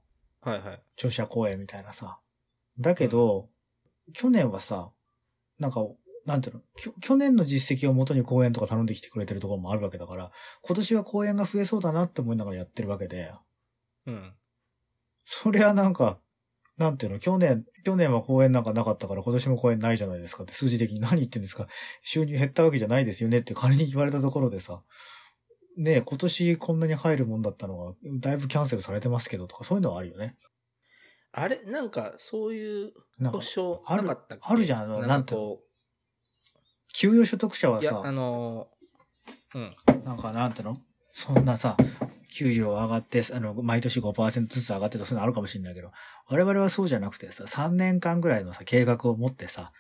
[0.47, 0.61] いはい。
[0.97, 2.20] 著者公演みたいなさ。
[2.78, 3.49] だけど、
[4.14, 4.91] 去年はさ、
[5.59, 5.85] なんか、
[6.27, 6.62] なんていうの、
[7.01, 10.31] 去年の実績をもとに公演とか頼んできてくれてるところもあるわけだから、
[10.62, 13.33] 今年は公演が増えそうだなって思いながらやってるわけで、
[14.07, 14.33] うん。
[15.25, 16.18] そりゃなんか、
[16.77, 21.66] なんていうの、去年、去年は公演なんかなかったから今年も公演ないじゃないですかって数字的に何言ってんですか？
[22.03, 24.83] 収入減ったわけじゃないですよねって仮に言われたところでさ、
[25.77, 30.35] ねえ、今年こんなに入るもんだったのが、だいぶキャンセルされてますけどとかそういうのはあるよね。
[31.33, 31.61] あれ？
[31.66, 32.93] なんか、そういう
[33.31, 34.45] 保、証あるなかったっけ？
[34.47, 35.61] あるじゃんななんんてかこ
[36.93, 40.05] 給与所得者はう、いや、さあ、のー、うん。
[40.05, 40.78] なんかなんていうの？
[41.12, 41.76] そんなさ、
[42.32, 45.91] 給料上がって、あの、毎年5%ずつ上がってとかそういうのあるかもしれないけど、
[46.28, 49.72] 我々はそうじゃなくてさ、3年間ぐらいのさ、計画を持ってさ、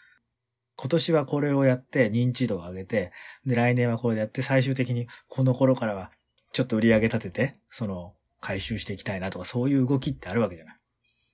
[0.76, 3.12] 今年はこれをやって認知度を上げて、
[3.46, 6.10] で、来年はこれでやって、最終的にこの頃からは
[6.52, 10.76] ちょっと売り上げ立てて、その、回収していきたいなとか、そういう動きってあるわけじゃない？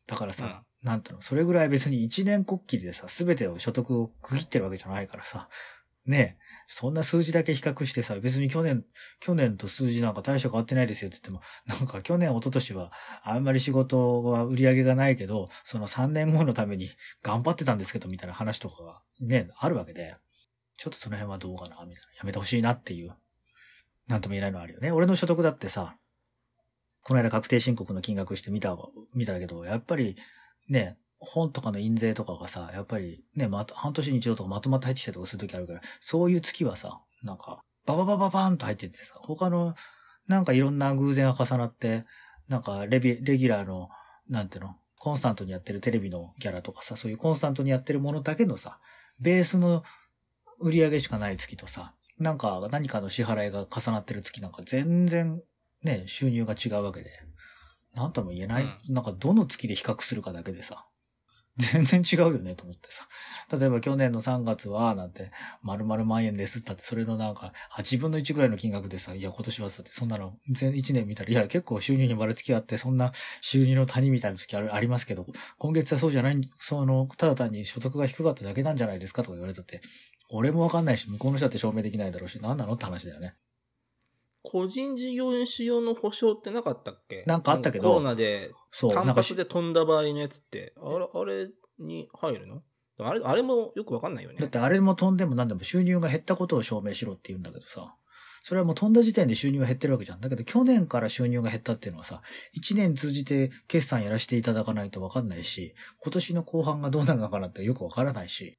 [0.08, 5.49] だからさ、なんていうの、それぐらい別に一年こっきりでさ、すべてを所得を区切ってるわけじゃないからさ、
[6.07, 8.84] ねえ、そんな数字だけ比較してさ、別に去年、
[9.18, 12.89] 去年と数字なんか大して変わってないですよって言っても、なんか去年、一昨年は
[13.24, 16.89] あんまり仕事は売り上げがないけど、その3年後のために
[17.24, 20.12] 頑張ってたんですけど、みたいな話とかがね、あるわけで、
[20.76, 21.91] ちょっとその辺はどうかな、みたいな。
[22.18, 23.12] やめてほしいなっていう。
[24.07, 24.93] なんとも言えないのあるよね。
[24.93, 25.97] 俺の所得だってさ、
[27.03, 28.76] この間確定申告の金額して見た、
[29.14, 30.16] 見たけど、やっぱり
[30.68, 39.74] ね、本とかの印税とかがさ、やっぱりね、ま、半年に一度とかまとまって入ってきたりとかするときあるから、そういう月はさ、なんか、バババババーンと入っててさ、他の、
[40.26, 42.02] なんかいろんな偶然が重なって、
[42.48, 43.88] なんかレビ、レギュラーの、
[44.28, 48.74] なんていうの、コンスタントにやってるテレビのギャラとかさ、そういうコンスタントにやってるものだけのさ、
[49.20, 49.84] ベースの
[50.58, 55.42] 売り上げしかない月とさ、なんか何かの支払いが重なってる月なんか全然
[55.84, 57.10] ね、収入が違うわけで、
[57.97, 60.86] なんとも言えない、なんかどの月で比較するかだけでさ、
[61.57, 63.09] 全然違うよね、と思ってさ。
[63.57, 65.28] 例えば去年の3月は、なんて、
[65.62, 75.24] 丸々万円ですったって、それのなんか、8分の1ぐらいの金額でさ、いや、今年はさ、そんなの、全1年見たら、いや、結構収入にばらつきあって、そんな収入の谷みたいな時あるありますけど、
[75.57, 79.80] 今月はそうじゃない、その、ただ単に所得が低かっただけなんじゃないですかとか言われたって、
[80.28, 83.36] 俺もわかんないし、向こうの人だって証明できないだろうし、何なのって話だよね。
[84.49, 87.24] 個人事業主用の保証ってなかったっけ？
[87.26, 91.49] なんかあったけどコロナでそう、単なんかし発で飛んだ場合のやつって、あれ、あれ
[91.80, 92.62] に入るの？
[92.99, 94.36] あれ、あれもよくわかんないよね。
[94.38, 97.97] だってあれも飛んでも何でも収入が減ったことを証明しろって言うんだけどさ。
[98.42, 100.20] それはもう飛んだ時点で収入が減ってるわけじゃん。
[100.20, 102.22] だけど去年から収入が減ったっていうのはさ、
[102.57, 108.57] 1年通じて決算やらせていただかないとわかんないし、今年の後半がどうなるのかなってよくわからないし。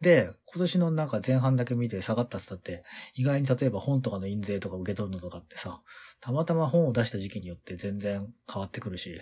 [0.00, 2.82] で、今年のなんか前半だけ見て下がったって言ったって、
[3.14, 5.80] 意外に例えば本とかの印税とか受け取るのとかってさ、
[6.20, 9.20] たまたま本を出した時期によって全然変わってくるし、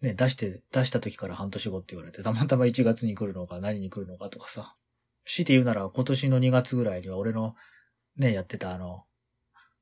[0.00, 4.76] ね、出して、出した時から半年後って言われて、たまたま1月に来るのか何に来るのかとかさ。
[5.24, 7.54] 強いて言うなら今年の2月ぐらいには俺の
[8.16, 9.04] ね、やってたあの、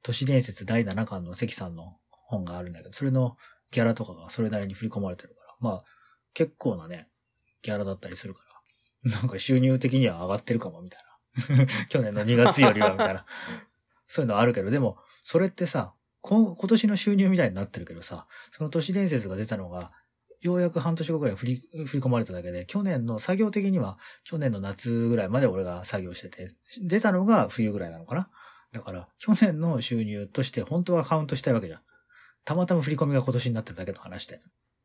[0.02, 3.36] 都市伝説第7巻の関さんの本があるんだけど、それの
[3.70, 5.84] ギャラとかがそれなりに振り込まれてるから、まあ、
[6.34, 7.08] 結構なね、
[7.62, 8.45] ギャラだったりするから、
[9.06, 11.66] なんか収入的には上がってるかもみたいな。
[11.88, 13.24] 去年の2月よりはみたいな。
[14.08, 19.88] そういうのあるけど、でも、それってさ、今年の収入みたいになってるけどさ、その都市伝説が出たのが、
[20.40, 26.50] ようやく半年後ぐらい振り、振り込まれただけで、去年の作業的には、去年の夏ぐらいまで俺が作業してて、
[26.82, 28.30] 出たのが冬ぐらいなのかな
[28.72, 31.80] だから、去年の収入として本当はカウントしたいわけじゃん。
[32.44, 34.40] たまたま振り込みが今年になってるだけの話で。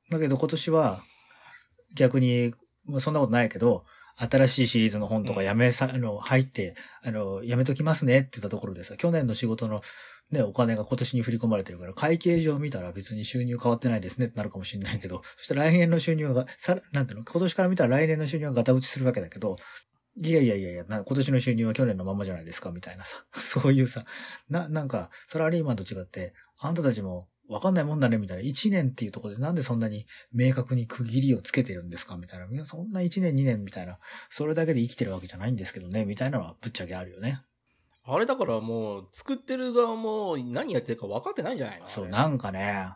[0.09, 1.03] だけど今年は、
[1.95, 2.53] 逆に、
[2.85, 3.85] まそんなことないけど、
[4.29, 9.81] 新しいシリーズの本とかやめさ、あの、入って、あの、やめときますねって言ったところでさ、去年の仕事の
[10.31, 19.57] ね、お金が今年に振り込まれてるから、会計上見たら別に収入変わってないですねってなるかもしれないけど、 そしたら来年の収入が、さ、なんていうの、今年から見たら来年の収入がガタ落ちするわけだけど、
[20.17, 23.25] いやいやいやいや、な今年の収入は去年のまんまじゃないですか、みたいなさ。
[23.35, 24.05] そういうさ、
[24.49, 28.43] な、なんか、サラリーマンと違って、あんたたちもわかんないもんだね、みたいな。
[28.43, 32.45] 1年っていうところでなんでそんなに明確に区切りをつけてるんですかみたいな。
[32.45, 33.99] いや、そんな1年2年みたいな。
[34.29, 37.41] それだけで生きてるわけじゃないんですけどね、みたいなのはぶっちゃけあるよね。
[38.03, 41.87] あれだからもう、作ってる側も何やってるか分かってないんじゃないの？
[41.87, 42.87] そう、なんかね、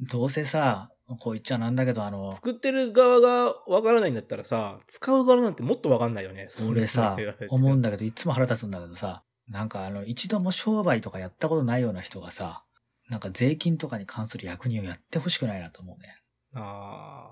[0.00, 0.90] どうせさ、
[1.20, 6.48] こう言っちゃなんだけど、あの、作ってる側が分からないんだったらさ、使う側なんてもっと分かんないよね。
[6.68, 12.64] 俺さそれて、思うんだけど、いつも腹立つんだけどさ、なんかあの、一度も商売とかやったことないような人がさ、
[13.08, 16.14] なんか税金とかに関する役人をやってほしくないなと思うね。
[16.54, 17.30] あ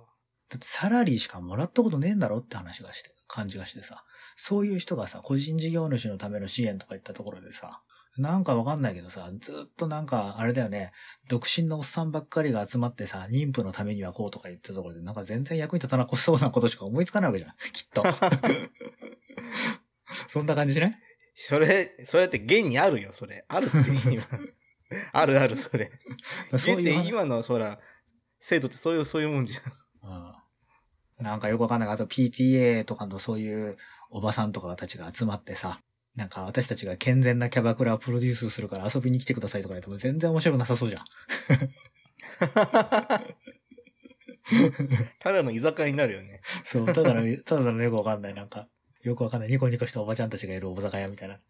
[0.49, 4.05] だってサラリーしかもらったことねえんだろって話がして、感じがしてさ。
[4.37, 7.83] そういう人がさ、個人事業主のための支援とか言ったところでさ、
[8.19, 10.93] なんかわかんないけどさ、ずっとなんか、あれだよね、
[11.29, 17.55] 独身のおっさんばっかりが集まってさ、妊婦のためにはこうとか言ったところで、なんか全然役に立たなそうなことしか思いつかないわけじゃん。
[17.73, 18.03] きっと。
[20.29, 20.93] そんな感じしない？
[21.35, 23.45] それ、それって現にあるよ、それ。
[23.49, 23.77] あるって
[24.11, 24.25] 今。
[25.13, 25.91] あるある、それ。
[26.57, 27.79] そういう今の、そら、
[28.39, 29.61] 制度ってそういう、そういうもんじゃ
[30.09, 30.11] ん。
[30.11, 30.37] うん
[31.19, 31.89] なんかよくわかんない。
[31.89, 33.79] あと PTA とかのそういう
[34.11, 35.81] おばさんとかたちが集まってさ、
[36.15, 41.05] なんか私たちが健全なキャバクラをプロデュースするから遊びに来てくださいとか言っても全然面白くなさそうじゃん。
[45.19, 46.41] ただの居酒屋になるよね。
[46.65, 48.35] そう、ただの、ただのよくわかんない。
[48.35, 48.69] なんか、
[49.03, 49.49] よくわかんない。
[49.51, 51.41] ニコニコしたおばちゃんたちがいるお酒屋みたいな。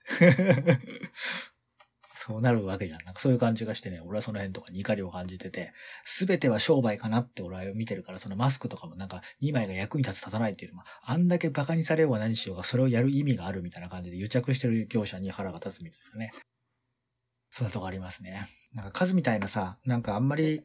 [2.18, 3.04] そうなるわけじゃん。
[3.04, 16.32] なんかそういう感じがしてね、俺はその辺とかに怒りを感じてて、すべては商売かなって俺は見てるから、そのマスクとかもなんか2枚が役に立つ立たないっていうのは、あんだけ馬鹿にされようが何しようがそれをやる意味があるみたいな感じで癒着してる業者に腹が立つみたいなね。
[17.50, 18.48] そういうとこありますね。
[18.72, 20.64] なんか数みたいなさ、なんかあんまり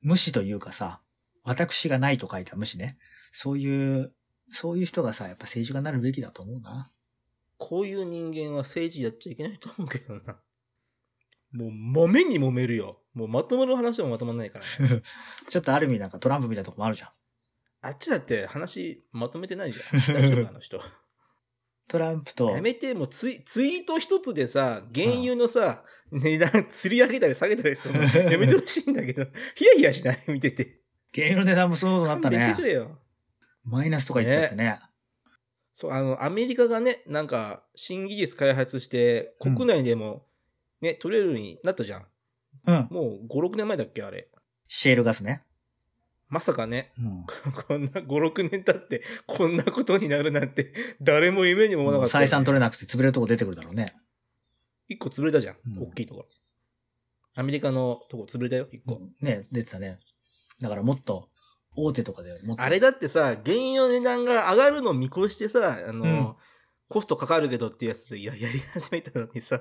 [0.00, 1.00] 無視というかさ、
[1.42, 2.98] 私がないと書いた無視ね。
[3.32, 4.14] そういう、
[4.50, 6.90] そういう人がさ、やっぱ政治家になるべきだと思うな。
[7.56, 10.40] こういう人間は政治やっちゃいけないと思うけどな。
[11.54, 11.68] もう、
[12.06, 13.00] 揉めに揉めるよ。
[13.14, 15.02] もうまとまる話もまとまんないから、ね。
[15.48, 17.08] ちょっとある意味なんかトランプみたいなとこもあるじゃん。
[17.82, 20.00] あっちだって話まとめてないじゃん。
[20.14, 20.80] 大丈夫あの人。
[21.86, 29.24] トランプと、やめて、もうツイツイート一つでさ、原油のさ、値段釣り上げたり下げたりするの やめてほしいんだけど、
[29.54, 30.24] ヒヤヒヤしない？
[30.28, 30.80] 見てて。
[31.14, 32.66] 原油の値段もそうなったね勘弁してく。
[32.66, 32.98] れよ。
[33.64, 34.80] マイナスとか言っちゃってね。
[35.72, 40.26] そう、あの、アメリカがね、なんか、新技術開発して、国内でも、
[40.84, 42.06] ね、取れるようになったじゃん。
[42.66, 42.88] うん。
[42.90, 44.28] もう5、6年前だっけ、あれ。
[44.68, 45.42] シェールガスね。
[46.28, 47.24] まさかね、うん。
[47.66, 53.94] こんな5、6年経って、こんなことになるなんて、誰も夢にも思わなかったよね、採算取れなくて潰れるとこ出てくるだろうね。
[54.88, 55.56] 一個潰れたじゃん。
[55.66, 56.28] うん大きいところ。
[57.36, 59.00] アメリカのとこ潰れたよ、一個。
[59.20, 59.98] ね、出てたね。
[60.60, 61.30] だからもっと、
[61.76, 66.36] 大手とかで持ってあれだってさ、原油の値段が上がるのを見越してさ、あの、うん
[66.88, 69.60] コストかかるけどっていうやつで、いや、やり始めたのにさ、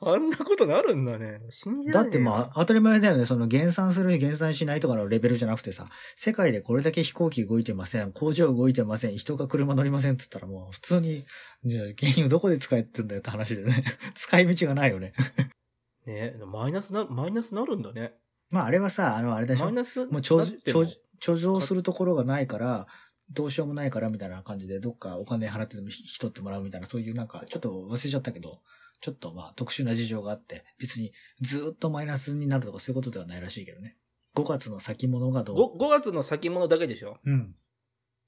[0.00, 1.40] あんなことなるんだね。
[1.50, 2.10] 信じられない。
[2.10, 3.24] だってまあ、当たり前だよね。
[3.24, 5.86] その減産する、減産しないとかのレベルじゃなくてさ、
[6.16, 11.24] 世界でこれだけ飛行機動いてません、工場動いてません、人が車乗りませんって言ったらもう普通に、
[11.64, 13.84] じゃあ原油どこで使えってんだよって話でね。
[14.14, 15.12] 使い道がないよね。
[16.04, 18.14] ね、マイナスな、マイナスなるんだね。
[18.50, 19.74] まああれはさ、あの、あれでしょマイ。
[19.74, 22.86] ナスもう貯蔵するところがないから、
[23.30, 28.60] どうしようもないからみたいな感じで、どっかお金払ってでも引き取ってもらうみたいな、そういうなんか、ちょっと忘れちゃったけど、
[29.00, 31.12] ちょっとまあ特殊な事情があって、別に
[31.42, 33.96] ずーっとマイナスになるとかそういうことではないらしいけどね。
[34.36, 37.18] 5月の先物がどう？5, 5月の先物だけでしょ？
[37.24, 37.54] うん。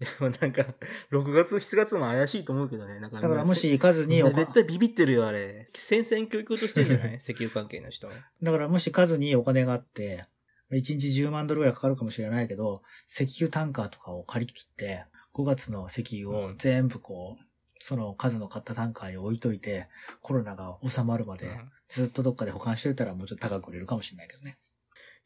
[0.01, 0.63] でもなんか、
[1.11, 3.01] 6月、7月も怪しいと思うけどね。
[3.01, 5.67] なんかだからもし行かずに絶対ビビってるよ、あれ。
[5.75, 7.17] 戦々教育としてんじゃない？
[7.19, 8.09] 石油関係の人。
[8.43, 10.27] だからもし数にお金があって、
[10.71, 15.05] 1日10万ドルぐらいかかるかもしれないけど、石油タンカーとかを借り切って、
[15.35, 17.45] 5月の石油を全部こう、
[17.81, 19.89] その数の買ったタンカーに置いといて、
[20.21, 21.59] コロナが収まるまで、
[21.89, 24.59] ずっとどっかで保管しておいたらもうちょっと高く売れるかもしれないけどね。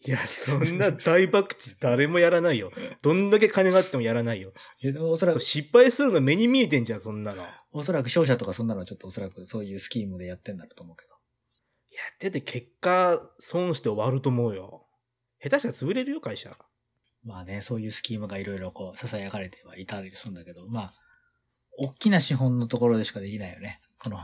[0.05, 2.73] いや、そんな大博打誰もやらないよ。
[3.03, 4.53] どんだけ金があってもやらないよ。
[4.81, 7.43] いやおそらく、失敗するの目に見えてんじゃん、そんなの。
[7.43, 11.13] やおそらく商社とかそんなのはちょっとおそらくそういうスキームでやってんだろうと思うけど。
[12.15, 14.87] ってて結果、損して終わると思うよ。
[15.43, 16.57] 下手したら潰れるよ、会社。
[17.25, 20.93] まあね、そういうスキームがいろいろこう、囁かれてはいたりするんだけど、まあ、
[21.79, 23.81] 大きな資本のところでしかできないよね。
[23.99, 24.19] この、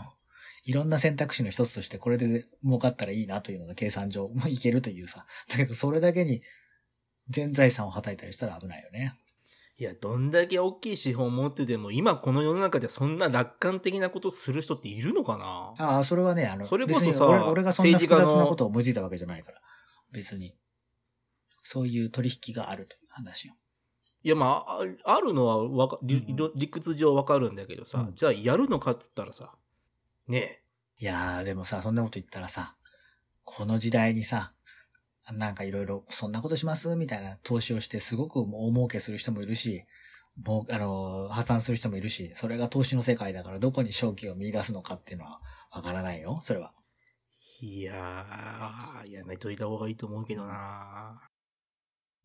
[0.65, 5.25] いろんな選択肢の一つとしてこれで儲かったらいいなというのが計算上、もういけるというさ。
[5.49, 6.43] だけどそれだけに
[7.31, 9.15] 全財産をはたいたりしたら危ないよね。
[9.79, 15.87] いや、どんだけ大きい資本持ってても、今この世の中でそんな楽観的なことする人っているのかな？
[15.87, 19.61] ああ、それはね、あの、それこそさ俺俺がそんな複雑なことを思いついたわけじゃないから。
[20.13, 20.55] 別に。
[21.71, 23.55] そういう取引があるという話よ。
[24.23, 29.53] いや、まあ、ああるのはわか理うん理理屈上わかるんだけどさ、うんじゃあやるのかっつったらさ、
[30.27, 30.63] ね
[30.97, 32.75] いやー、でもさ、そんなこと言ったらさ、
[33.45, 34.55] この時代にさ、
[35.31, 39.85] なんかいろいろ、そんなことしますみたいな投資をして、すごく大儲けする人もいるし、
[40.43, 45.41] もう、あのー、破産する人もいるし、それが投資の世界だから、どこに正気を見出すのかっていうのは、
[45.71, 46.73] わからないよ、それは。
[47.63, 47.67] え。
[47.67, 51.28] いやー、やめといた方がいいと思うけどな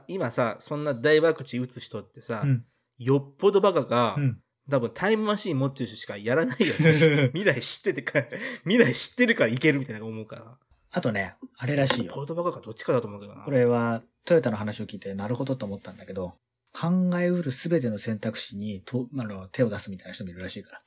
[0.08, 2.66] 今さ、そんな大博打打つ人ってさ、うん。
[2.97, 4.39] よっぽどバカか、うん。
[4.70, 7.32] 多分タイムマシーン持ってる人しかやらないよね。
[7.36, 8.22] 未来知っててか、
[8.64, 10.58] 未来知ってるからいけるみたいな思うから。
[10.91, 12.14] あとね、あれらしいよ。
[12.14, 13.43] ポートバカかどっちかだと思うけどな。
[13.43, 16.38] これは、トヨタの話を聞いて、なるほどと思ったんだけど、
[16.72, 20.82] 考えうるすべての選択肢にとあの手を出すみたいな人もいるらしいから。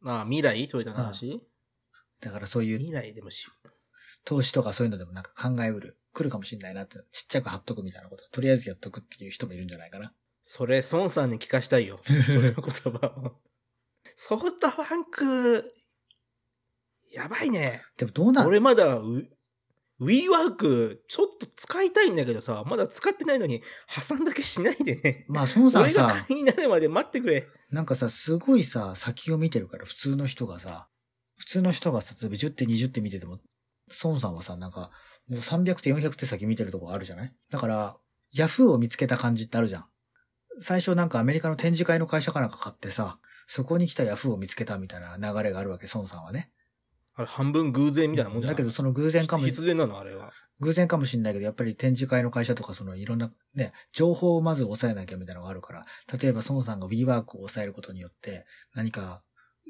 [0.00, 0.68] まあ、未来？
[0.68, 1.42] トヨタの話？
[2.20, 3.46] だからそういう未来でもし、
[4.24, 5.98] 投資とかそういうのでもなんか考えうる。
[6.16, 10.14] 来るかもしれないなって、ちっちゃく貼っとくみたいなこと、とりあえずやっとくっていう人もいるんじゃないかな。
[10.42, 12.00] それ、孫さんに聞かしたいよ。
[12.04, 13.36] その言葉を。
[14.16, 15.74] ソフトバンク、
[17.12, 17.82] やばいね。
[17.98, 18.46] でもどうなん？
[18.46, 19.28] 俺まだウ、
[19.98, 25.26] ウィーワーク、ちょっと使いたいんだけどさ、まだ使ってないのに、破産だけしないでね。
[25.28, 27.46] まあ、孫さん俺がさ、会員になるまで待ってくれ。
[27.70, 30.88] なんかさ、すごいさ、先を見てるから、普通の人がさ、
[31.36, 33.38] 普通の人がさ、例えば10手20手見てても、
[34.02, 34.90] 孫さんはさ、なんか、
[35.28, 37.32] もう300手400手先見てるとこあるじゃない？
[37.50, 37.96] だから、
[38.32, 39.84] ヤフーを見つけた感じってあるじゃん。
[40.60, 46.50] 最初なんかアメリカの展示会の会社かなんか買ってさ、そこに来たヤフーを見つけたみたいな流れがあるわけ、孫さんはね。
[47.14, 48.54] あれ、半分偶然みたいなもんじゃない？
[48.54, 50.32] だけどその偶然かも、必然なの、あれは。
[50.60, 55.82] 偶然かもしんないけど、やっぱり展示会の会社とかそのいろんなね、情報をまず抑えなきゃみたいなのがあるから、
[56.20, 59.20] 例えば孫さんが WeWork を抑えることによって、何か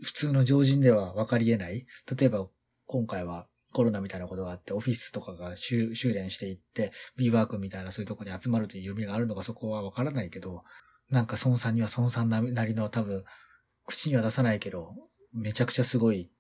[0.03, 1.87] 普通の常人では分かり得ない。
[2.19, 2.47] 例えば
[2.87, 10.65] 今回はコロナみたいなことがあって、オフィスとかが修修練していって、WeWork みたいなそういうところに集まるという夢があるのかそこは分からないけど、
[11.11, 13.23] なんか孫さんには孫さんなりの多分、
[13.85, 14.95] 口には出さないけど、
[15.35, 16.31] めちゃくちゃすごい、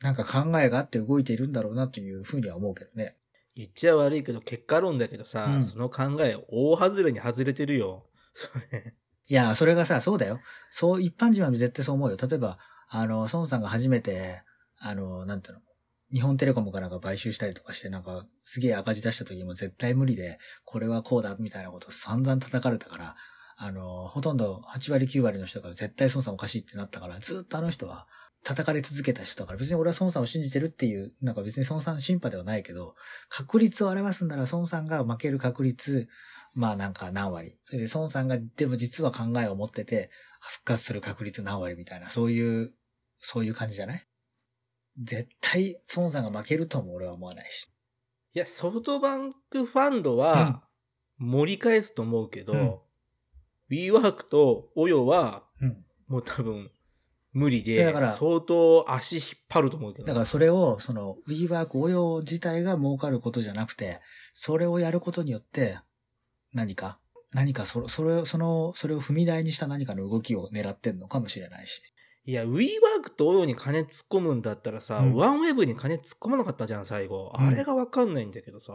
[0.00, 3.16] なんか考えがあって動いているんだろうなというふうには思うけどね。
[3.54, 8.06] 言っちゃ悪いけど、結果論だけどさ、うんその考え、大外れに外れてるよ。
[8.32, 8.94] それ。
[9.26, 10.40] いや、それがさ、そうだよ。
[10.70, 12.16] そう、一般人は絶対そう思うよ。
[12.16, 12.58] 例えば、
[12.88, 14.42] あの、孫さんが初めて、
[14.78, 15.60] あの、なんていうの、
[16.12, 23.16] 日本テレコムかなんか買収したりとかして、なんか、すげえ赤字出した時も絶対無理で、これはこうだ、みたいなことを散々叩かれたから、
[23.56, 28.06] あの、ほとんど8割9割の人が絶対孫さんおかしいってなったから、ずっとあの人は
[28.44, 32.94] 叩かれ続けた人だから、別に俺は孫さんを信じてるっていう、なんか別に孫さん審判ではないけど、
[33.28, 36.08] 確率を表すんなら孫さんが負ける確率、
[36.54, 37.58] まあなんか何割。
[37.64, 42.72] それで孫さんがでも実は考えを持ってて、復活する確率何割みたいな、そういう、
[43.18, 44.07] そういう感じじゃない？
[45.02, 47.68] 絶対孫さんが負けるとも俺は思わないし。
[48.34, 50.62] いや、ソフトバンクファンドは、
[51.18, 52.78] 盛り返すと思うけど、うん
[53.70, 55.84] WeWork と OYO は、うん。
[56.08, 56.70] もう多分、
[57.32, 60.06] 無理でだから、相当足引っ張ると思うけど。
[60.06, 64.00] だからそれを、その、WeWork 応用自体が儲かることじゃなくて、
[64.32, 65.78] それをやることによって、
[66.54, 66.98] 何か、
[67.32, 71.82] 何かそ、それを、その、それを踏み台にした何かの動きを狙ってんのかもしれないし。
[72.28, 77.32] いや、WeWork と OYO に金突っ込むんだったらさ、うんワンウェブに金突っ込まなかったじゃん、最後。
[77.34, 78.74] うんあれがわかんないんだけどさ。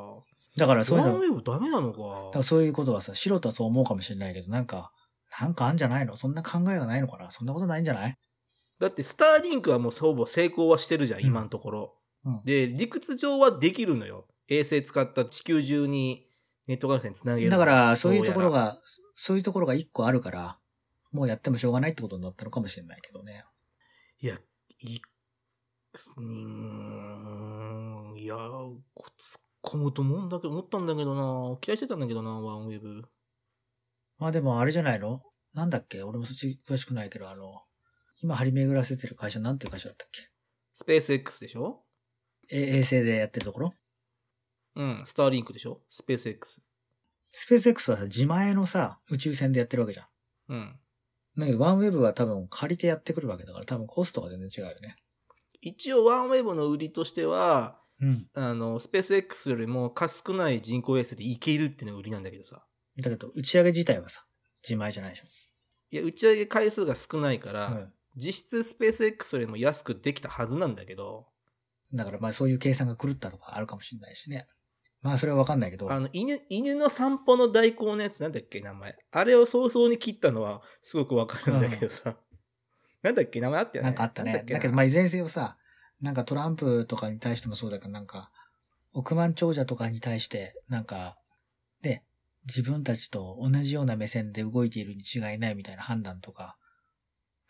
[0.58, 4.91] だからそういうの、ワンウェブダメなのだかからそういうことはさ、素人はそう思うかもしれないけど、なんか、
[5.39, 6.18] なんかあんじゃないの？
[6.18, 7.30] そんな考えがないのかな？
[7.30, 8.18] そんなことないんじゃない？
[8.80, 11.93] だって、スターリンクはもうほぼ成功はしてるじゃん、うん今のところ。
[12.26, 14.26] うんで、理屈上はできるのよ。
[14.49, 16.26] 衛星使った地球中に
[16.68, 17.51] ネット回線つなげる。
[17.51, 18.49] だから、そういうところ。
[18.49, 18.80] が、
[19.14, 20.58] そういうところが一個あるから、
[21.14, 23.45] もうやってもしょうがないってことになったのかもしれないけどね。
[24.20, 24.38] いや、
[24.80, 24.99] い、
[26.18, 26.24] うー
[28.14, 31.57] ん、いや、突っ込むと思うんだけど、思ったんだけどな。
[31.61, 33.03] 期待してたんだけどな、ワンウェブ。
[34.18, 35.22] まあでもあれじゃないの？
[35.53, 36.01] なんだっけ？
[36.01, 37.61] 俺もそっち詳しくないけど、あの、
[38.22, 40.30] 今張り巡らせてる会社なんていう会社だったっけ？
[40.74, 41.84] スペース X でしょ？
[42.51, 43.74] え衛星でやってるところ？
[44.76, 45.82] うん、スターリンクでしょ？
[45.89, 46.59] スペース X。
[47.30, 50.07] スペース X はさ、自前のさ、宇宙船でやってるわけじゃん。
[50.49, 50.80] うん。
[51.38, 54.96] だけど、ワンウェブは多分借りてやってくるわけだから、多分コストが全然違うよね。
[55.62, 58.16] 一応、ワンウェブの売りとしては、うん。
[58.34, 62.66] あの、スペース X よりも数少ない人工衛星でいけるっていうのが売りなんだけどさ。
[63.02, 64.26] だけど、打ち上げ自体はさ、
[64.62, 65.26] 自前じゃないでしょ。
[65.92, 71.28] いや、打ち上げ回数が少ないから、うん実質スペース X よりも安くできたはずなんだけど、
[71.94, 74.48] だからまあそういう計算が狂ったとかあるかもしれないしね。
[75.04, 75.91] まあそれはわかんないけど。
[75.91, 78.97] あの、犬、犬の散歩の代行のやつなんだっけ名前。
[79.12, 82.16] あれを早々に切ったのはすごくわかるんだけどさ。
[83.04, 83.89] なんだっけ名前あったよね。
[83.89, 84.32] なんかあったね。
[84.32, 85.58] なんっけなだけど、まあ、いずれにせよさ、
[86.01, 88.32] なんかトランプとかに対してもそうだけど、なんか、
[88.93, 91.18] 億万長者とかに対して、なんか、
[91.82, 92.04] で、
[92.45, 96.58] 自分たちと同じような目線で動いているに違いないみたいな判断とか、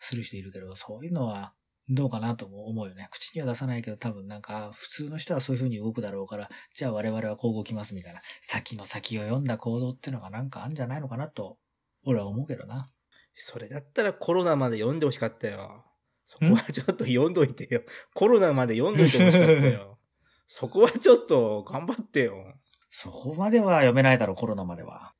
[0.00, 1.54] する人いるけど、そういうのは、
[1.88, 3.08] どうかなとも思うよね。
[3.10, 11.58] 口には出さないけど、多分なんか、普通の人はそういう風に動くだろうから、じゃあ我々はこう動きますみたいな、先の先を読んだ行動っていうのがなんかあるんじゃないのかなと、
[12.04, 12.90] 俺は思うけどな。
[13.34, 15.84] それだったらコロナまで読んでほしかったよ。
[16.24, 17.82] そこはちょっと読んどいてよ。
[18.14, 19.98] コロナまで読んどいてほしかったよ。
[20.46, 22.54] そこはちょっと頑張ってよ。
[22.90, 25.14] そこまでは読めないだろう、コロナまでは。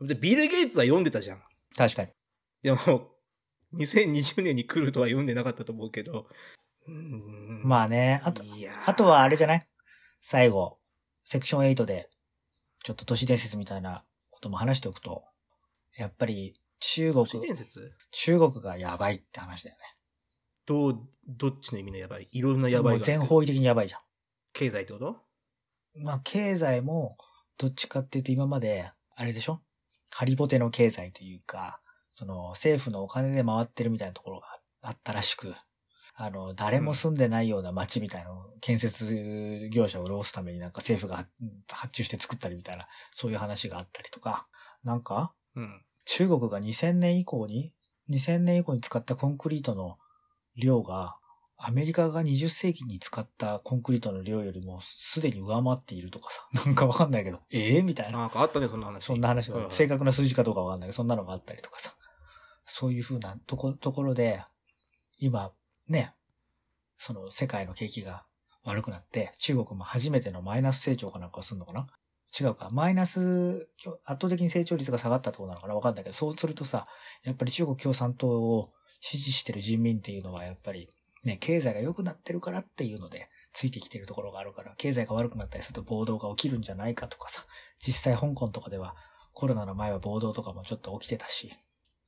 [0.00, 1.42] で、ビル・ゲイツは読んでたじゃん。
[1.76, 2.08] 確かに。
[2.62, 3.10] でも、
[3.74, 6.26] 2020年に来るとは読んでなかったと思うけど。
[7.62, 8.42] まあね、あと、
[8.86, 9.66] あとはあれじゃない？
[10.20, 10.78] 最後、
[11.24, 12.10] セクション8で、
[12.82, 15.22] ちょっと都市伝説みたいなことも話しておくと、
[15.96, 17.92] やっぱり中国都、市伝説？
[18.10, 19.82] 中国がやばいって話だよね。
[20.66, 20.98] どう、
[21.28, 22.28] どっちの意味のやばい？
[22.32, 23.98] いろんなやばい全方位的にやばいじゃ
[24.52, 25.10] 経済ってこと？
[26.00, 26.02] ん。
[26.02, 27.16] まあ経済も、
[27.58, 29.60] どっちかっていうと今まで、あれでしょ？
[30.10, 31.80] ハリボテの経済というか、
[32.20, 34.46] その政府のお金で回ってるみたいなところが
[34.82, 35.54] あったらしく、
[36.14, 41.26] あの、誰も住んでないような街みたいなのを建設業者を潤すためになんか政府が
[41.70, 44.42] 発注して作ったりみたいな、そういう話があったりとか、
[44.84, 45.82] なんか、うん。
[46.04, 47.72] 中国が2000年以降に、
[48.10, 49.96] 2000年以降に使ったコンクリートの
[50.56, 51.16] 量が、
[51.56, 58.18] アメリカが20世紀に使ったコンクリートの量よりもすでに上回っているとかさ、 なんかわかんないけど、ええみたいな。
[58.18, 59.04] なんかあったね、そんな話。
[59.04, 61.94] そんな話が、はいはい正確な数字かどうかわかんないけど、そんなのがあったりとかさ。
[62.64, 64.42] そういうふうなとこ、ところで、
[65.18, 65.52] 今、
[65.88, 66.14] ね、
[66.96, 68.22] その世界の景気が
[68.64, 71.86] 悪くなって、中国も初めてのマイナス成長かなんかするのかな？
[72.38, 72.68] 違うか。
[72.70, 73.68] マイナス、
[74.04, 75.74] 圧倒的に成長率が下がったところなのかな？
[75.74, 76.86] わかんないけど、そうするとさ、
[77.24, 80.88] やっぱり中国共産党を支持してる人民っていうのはやっぱり、
[81.24, 87.44] ね、経済が良くなってるからっていうので、ついてきてるところがあるから、経済が悪くなったりすると暴動が起きるんじゃないかとかさ、
[87.84, 88.94] 実際香港とかでは
[89.32, 91.50] コロナの前は暴動とかもちょっと起きてたし、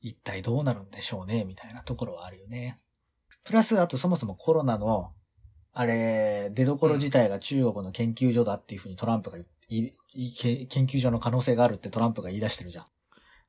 [0.03, 2.81] 一体どうなるんでしょうね、みたいなところはあるよね。
[3.45, 5.13] プラス、あとそもそもコロナの、
[5.73, 9.93] あれ、出所自体が中国の研究所だっていうふうにトランプが研
[10.87, 12.87] 究所の可能性があるってトランプが言い出してるじゃん。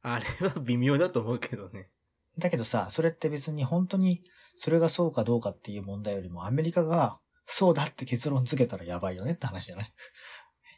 [0.03, 1.89] あれは微妙だと思うけどね。
[2.37, 4.23] だけどさ、それって別に本当に
[4.55, 9.93] それがそうかどうかっていう問題よりもアメリカがそうだって結論付けたらやばいよねって話じゃない？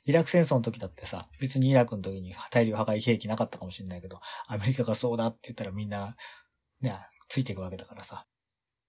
[0.05, 6.15] イラク戦争の時だってさ、別にイラクの時に大量破壊兵器なかったかもしれないけど、アメリカがそうだって言ったらみんな、
[6.81, 6.97] ね、
[7.27, 8.25] ついていくわけだからさ。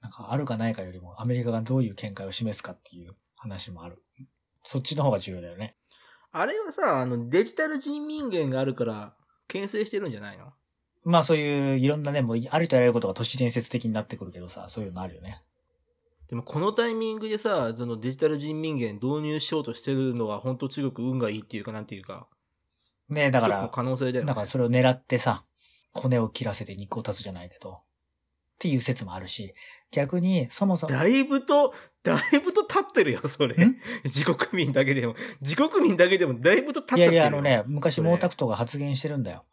[0.02, 4.04] なんかあるかないかよりもアメリカがどういう見解を示すかっていう話もある。
[4.62, 5.74] そっちの方が重要だよね。
[6.32, 9.14] あれはさ、あの、デジタル人民元があるから、
[9.48, 10.52] 牽制してるんじゃないの？
[11.02, 15.42] まあそういういろんなね、もうありとあらゆることが都市伝説的になってくるけどさ、そういうのあるよね。
[16.28, 22.26] でもこのタイミングでさ、そのデジタル人民元導入しようとしてるのは本当中国運がいいっていうかなんていうか、
[23.08, 24.28] ねだから、可能性だよね。
[24.28, 25.44] だからそれを狙ってさ、
[25.92, 27.74] 骨を切らせて肉を立つじゃないけど、っ
[28.58, 29.52] ていう説もあるし、
[29.92, 31.72] 逆に、そもそも、だいぶと、
[32.02, 33.76] だいぶと立ってるよ、それん？
[34.04, 35.14] 自国民だけでも。
[35.40, 37.38] 自国民だけでもだいぶと立っいやいや、てるよ。
[37.38, 39.44] あのね、昔毛沢東が発言してるんだよ。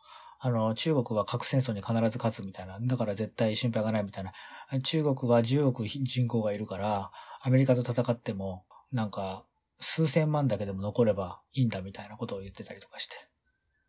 [0.46, 2.78] あの、中国は核戦争に必ず勝つみたいな。
[2.78, 4.34] だから絶対心配がないみたいな。
[4.82, 9.46] 中国は10億人口がいるから、アメリカと戦っても、なんか、
[9.80, 13.16] 数千万だけでも残ればいいんだみたいなことを言ってたりとかして。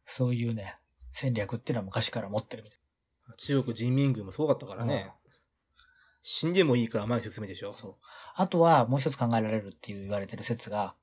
[0.07, 0.77] そういうね、
[1.11, 2.79] 戦略っていうのは昔から持ってるみたい。
[3.37, 5.11] 中国人民軍もすごかったからね。
[6.23, 7.73] 死んでもいいから前に進めでしょ。
[7.73, 7.93] そう。
[8.37, 10.95] あとは、もう一つ考えられるっていう言われてる説が、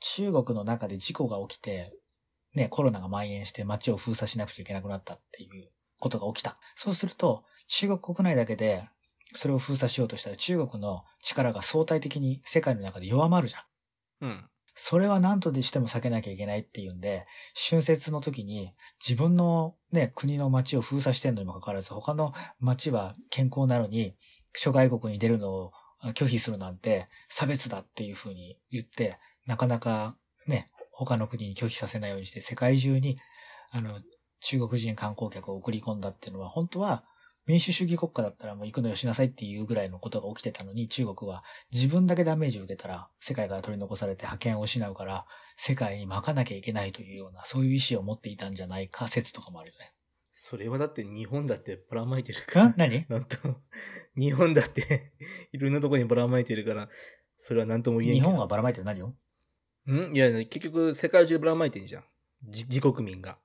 [0.00, 1.94] 中国の中で事故が起きて、
[2.54, 6.58] ね、コロナが蔓延して街を封鎖しなくちゃいけなくなったっていうことが起きた。
[6.74, 8.84] そうすると、中国国内だけで、
[9.34, 13.60] それを封鎖しようとしたら中国の力が相対的に世界の中で弱まるじゃ
[14.24, 14.26] ん。
[14.26, 14.44] うん。
[14.74, 17.24] それは何とでしても避けなきゃいけないっていうんで、
[17.70, 18.72] 春節の時に
[19.06, 24.14] 自分のね、国の街を封鎖してんのにもかかわらず、他の街は健康なのに、
[24.54, 25.72] 諸外国に出るのを
[26.14, 33.18] 拒否するなんて差別だっていうふうに言って、なかなかね、他の国に拒否させないようにして、世界中に、
[33.70, 34.00] あの、
[34.40, 37.04] 中国人観光客を送り込んだっていうのは、本当は
[37.46, 45.26] 民主主義国家だったらもう行くのよしなさいっていうぐらいのことが起きてたのに、中国は自分だけダメージを受けたら、世界から取り残されて覇権を失うから、
[45.56, 49.92] 世界に巻かなきゃいけないというような、そういう意志を持っていたんじゃないか説とかもあるよね。
[50.30, 52.68] それはだって日本だってばらまいてるから。
[52.68, 53.04] ん何？
[53.10, 53.56] なんとも、
[54.16, 55.12] 日本だって
[55.52, 56.88] いろんなとこにばらまいてるから、
[57.38, 58.24] それはなんとも言えんけど。
[58.26, 59.14] 日本がばらまいてる何を
[59.86, 60.14] ん？
[60.14, 62.04] いや、結局世界中ばらまいてんじゃん。
[62.50, 63.38] じ自国民が。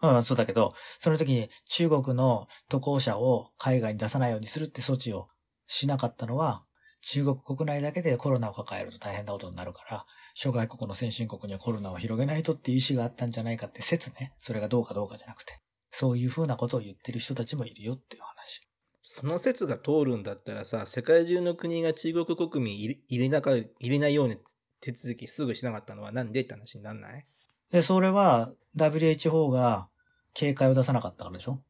[0.00, 5.28] うん、そうだけど、その時に中国の渡航者を海外に出さないようにするって措置を
[5.66, 6.64] しなかったのは、
[7.02, 14.34] 中国国内だけでコロナを抱えると大変なことになるから、諸外国の先進国にはコロナを広げないとっていう意思があったんじゃないかって説ね。
[14.38, 15.54] それがどうかどうかじゃなくて。
[15.90, 18.60] そういう風なことを言ってる人たちもいるよっていう話。
[19.02, 24.36] その説が通るんだったらさ、世界中の国が中国国民入れ入れなか入れないような
[24.80, 27.26] 手続きすぐしなかったのはなんでって話になんない？
[27.70, 29.88] で、それは WHO が
[30.34, 31.60] 警戒を出さなかったからでしょ？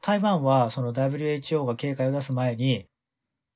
[0.00, 2.86] 台湾はその WHO が警戒を出す前に、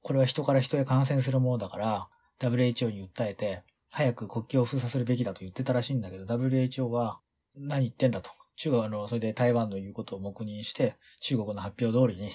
[0.03, 2.09] これは人から人へ感染するものだから、
[2.41, 7.21] WHO に訴えて、早く国境を封鎖するべきだと言ってたらしいんだけど、WHO は
[7.57, 8.31] 何言ってんだと。
[8.57, 12.31] 中国の、それで台湾の言うことを黙認して、中国の発表通りに、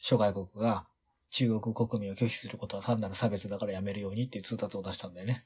[0.00, 0.86] 諸外国が
[1.30, 5.44] 中国国民を拒否することは単なる差別だからやめるようにっていう通達を出したんだよね。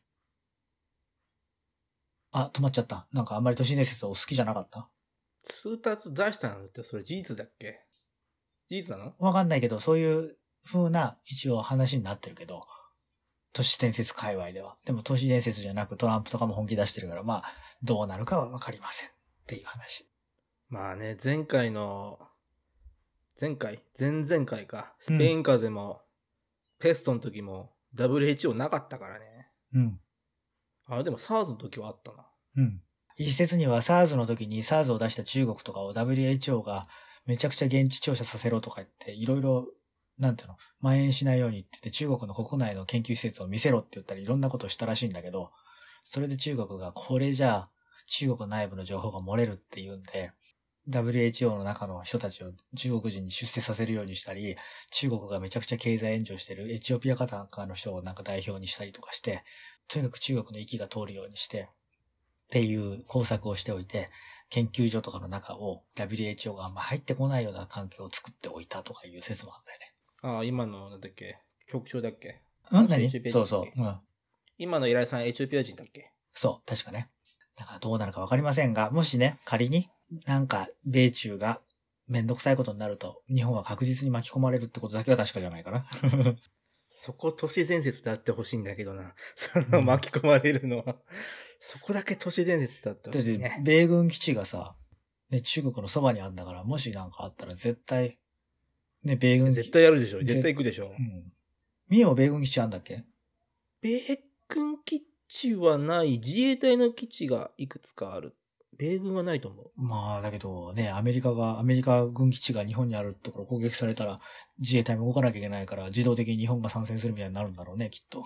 [2.36, 3.06] あ、止まっちゃった。
[3.12, 4.90] なんかあんまり都市伝説を好きじゃなかった？
[5.44, 7.80] 通達出したのってそれ事実だっけ？
[8.68, 9.14] 事実なの？
[9.20, 12.60] わかんないけど、そういう風な一応話になってるけど、
[13.52, 14.76] 都市伝説界隈では。
[14.84, 17.44] でも都市伝説じゃなくトランプとかも本気出してるから、まあ、
[17.84, 19.08] どうなるかはわかりません。
[19.08, 19.12] っ
[19.46, 20.08] ていう話。
[20.68, 22.18] まあね、前回の、
[23.40, 23.80] 前回？
[23.96, 24.96] 前々回か。
[24.98, 26.00] スペイン風邪も、
[26.80, 29.50] ペストの時も WHO なかったからね。
[29.72, 30.00] うん。
[30.86, 32.26] あれでも SARS の時はあったな。
[32.56, 32.80] うん。
[33.16, 36.88] 一説には SARS の時に SARS を出した中国とかを WHO が
[37.26, 39.66] めちゃくちゃ現地調査させろとか言って、いろいろ、
[40.18, 45.50] なんていうの、蔓延しないようにって言って中国の国内の研究施設を見せろって言ったりいろんなことをしたらしいんだけど、
[46.02, 47.70] それで中国がこれじゃあ
[48.06, 50.32] 中国内部の情報が漏れるっていうんで、
[50.88, 54.56] WHO の中の人たちを中国人に出世させるようにしたり、
[54.90, 59.44] 中国がめちゃくちゃ経済援助してるエチオピアかなんかの人をなんか代表にしたりとかして、
[59.88, 61.68] とにかく中国の息が通るようにして、
[62.46, 64.10] っていう工作をしておいて、
[64.50, 69.86] 研究所とかの中を WHO があんま入ってこないような環境を作っておいたとかいう説もあるんだよね。
[70.22, 71.38] ああ、今の、なんだっけ？
[71.66, 72.42] 局長だっけ？
[72.70, 72.88] うん？
[72.88, 73.10] 何？
[73.30, 73.82] そうそう。
[73.82, 73.96] うん。
[74.58, 76.12] 今の依頼さんエチオピア人だっけ？
[76.32, 77.08] そう、確かね。
[77.56, 79.88] だからどうなるかわかりませんが、もしね、仮に
[80.26, 81.60] なんか米中が
[82.06, 85.86] めんどくさいことになると、日本は確実に巻き込まれるってことだけは確かじゃないかな。
[86.96, 89.16] そこ都市伝説であってほしいんだけどな。
[89.34, 90.96] その巻き込まれるのは。
[91.58, 93.60] そこだけ都市伝説であってほだってしいね。
[93.64, 94.76] 米軍基地がさ、
[95.28, 98.20] ね、中国のそばにあるんだから、もしなんかあったら絶対、
[99.02, 99.54] ね、米軍基地。
[99.56, 100.20] 絶対やるでしょ。
[100.20, 101.02] ぜ絶対行くでしょう。
[101.02, 101.32] ん。
[101.88, 103.02] 三重も米軍基地あんだっけ？
[103.80, 106.10] 米軍基地はない。
[106.20, 108.36] 自衛隊の基地がいくつかある。
[108.78, 109.70] 米軍はないと思う。
[109.76, 114.16] まあ、だけどね、アメリカが、アメリカ軍基地が日本にあるところ攻撃されたら、
[114.58, 118.24] 自衛隊も動かなきゃいけないから、自動的に日本が参戦するみたいになるんだろうね、きっと。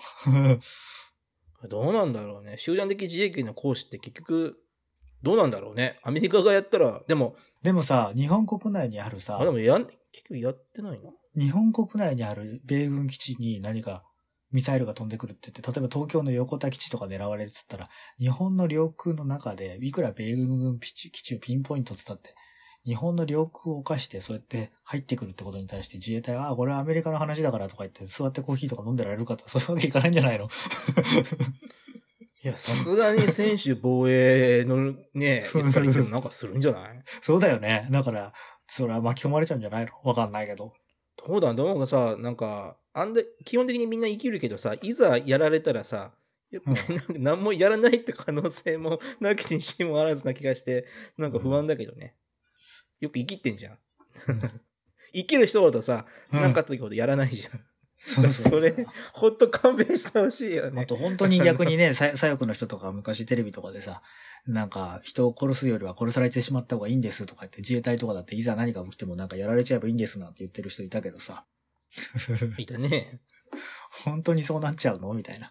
[1.69, 2.57] どうなんだろうね。
[2.59, 4.63] 集団的自衛権の行使って結局、
[5.23, 5.99] どうなんだろうね。
[6.03, 9.99] アメリカがやったら、でも、でもさ、日本国内にあるさあ、で、もやん、結
[10.29, 11.11] 局やってないな。
[11.37, 14.05] 日本国内にある米軍基地に何か
[14.53, 17.89] ミサイルが飛んでくるって言って、例えば東京の横田基地とか狙われるっつったら、
[18.19, 22.35] 日本の領空の中で、いくら米軍基地をピンポイントっつったって、
[22.87, 30.49] 日本の領空を犯してそうやって入ってくるってことに対して自衛隊は、ああ、これはアメリカの話だからとか言って座ってコーヒーとか飲んでられるかとか、そういうわけいかないんじゃないの？
[32.43, 37.03] いや、さすがに選手防衛のね、 そうエスカリティもなんかするんじゃない？
[37.21, 37.89] そうだよね。
[37.91, 38.33] だから、
[38.67, 39.93] それは巻き込まれちゃうんじゃないの？
[40.05, 40.73] わかんないけど。
[41.27, 46.13] どうだ、どうかさ、なんか、あんで、基本的にみんな生きるけどさ、いざやられたらさ、
[46.51, 46.83] なんか
[47.17, 52.17] 何もやらないって可能性も なきにしもあらずな気がして、なんか不安だけどね。
[53.01, 53.79] よく生きってんじゃん。
[55.15, 57.61] 生きる人ほどさ、うんなんかあった時ほどやらないじゃん。
[58.01, 58.53] そうそう。
[58.53, 60.83] それ、ほんと勘弁してほしいよね。
[60.83, 64.03] あと本当に逆にね、 さ左翼の人とか昔テレビとかでさ、
[64.47, 71.45] なんか人を殺すよりは殺されてしまった方がいいんですとか言って自衛隊とかだっていざ何か起きてもなんかやられちゃえばいいんですなんて言ってる人いたけどさ。
[72.59, 73.21] いたね。
[74.05, 75.13] 本当にそうなっちゃうの？
[75.15, 75.51] みたいな。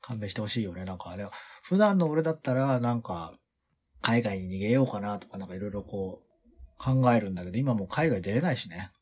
[0.00, 0.84] 勘弁してほしいよね。
[0.84, 1.26] なんか、ね、
[1.62, 3.34] 普段の俺だったら、なんか、
[4.00, 6.28] 海外に逃げようかなとか、なんかいろいろこう、
[6.78, 8.92] 考えるんだけど、今もう海外出れないしね。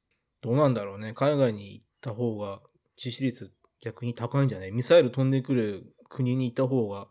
[0.40, 1.12] どうなんだろうね。
[1.12, 2.60] 海外に行った方が
[2.98, 4.72] 致死率逆に高いんじゃない？
[4.72, 7.08] ミサイル飛んでくる国に行った方が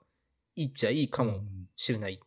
[0.55, 2.19] いいっちゃいいかもうんしれない。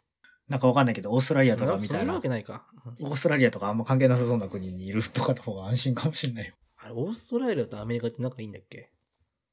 [0.48, 2.66] なんかわかんないけど、オーストラリアとかみたいななわけ、ないか。
[3.00, 6.54] オーストラリアとかあんま関係なさそうな国にいるとかの方が安心かもしれないよ。
[6.80, 8.90] あれ、オーストラリアとアメリカって仲いいんだっけ？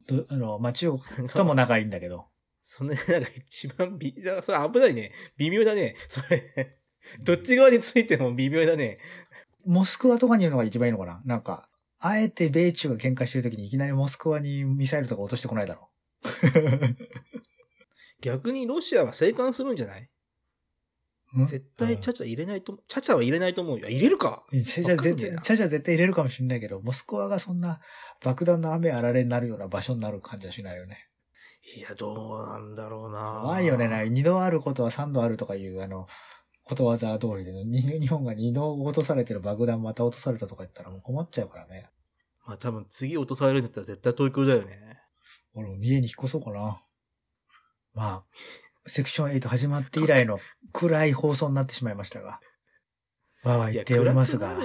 [0.07, 2.25] どあの、まあ、中国とも仲いいんだけど。
[2.61, 5.11] そんな、なんか一番び、だからそれ危ないね。
[5.37, 5.95] 微妙だね。
[6.07, 6.79] それ。
[7.23, 8.97] どっち側についても微妙だね。
[9.65, 11.21] モスクワとかにいるのが一番いいのかな？
[11.25, 11.67] なんか、
[11.99, 15.89] あえて米中が喧嘩してる時にいきなりモスクワにミサイルとか落としてこないだろ
[18.21, 20.01] 逆にロシアは生還するんじゃない？
[20.03, 20.09] う。
[21.43, 23.89] 絶対チャチャ入れないと、チャチャは入れないと思うよ。
[23.89, 27.81] 入れるかうんチャチャ絶対、チャチャ絶対入れるかもしれないけど、モスクワがそんな
[28.23, 31.09] 爆弾の雨あられになるような場所になる感じはしないよね。
[31.77, 33.87] いや、どうなんだろうな怖いよね。
[33.89, 36.05] な二度あることは三度あるとかいう、あの、
[36.63, 41.85] ことわざ通りで、に日本が二度落とされてる爆弾また落とされたとか言ったらもう困っちゃうからね。
[42.45, 44.99] まあ多分次落とされるんだったら絶対東京だよね。
[45.53, 46.81] 俺も家に引っ越そうかな。
[47.93, 48.23] まあ、
[48.87, 50.39] セクション8始まって以来の
[50.71, 52.39] 暗い放送になってしまいましたが。
[53.43, 54.57] わーわー言っておりますが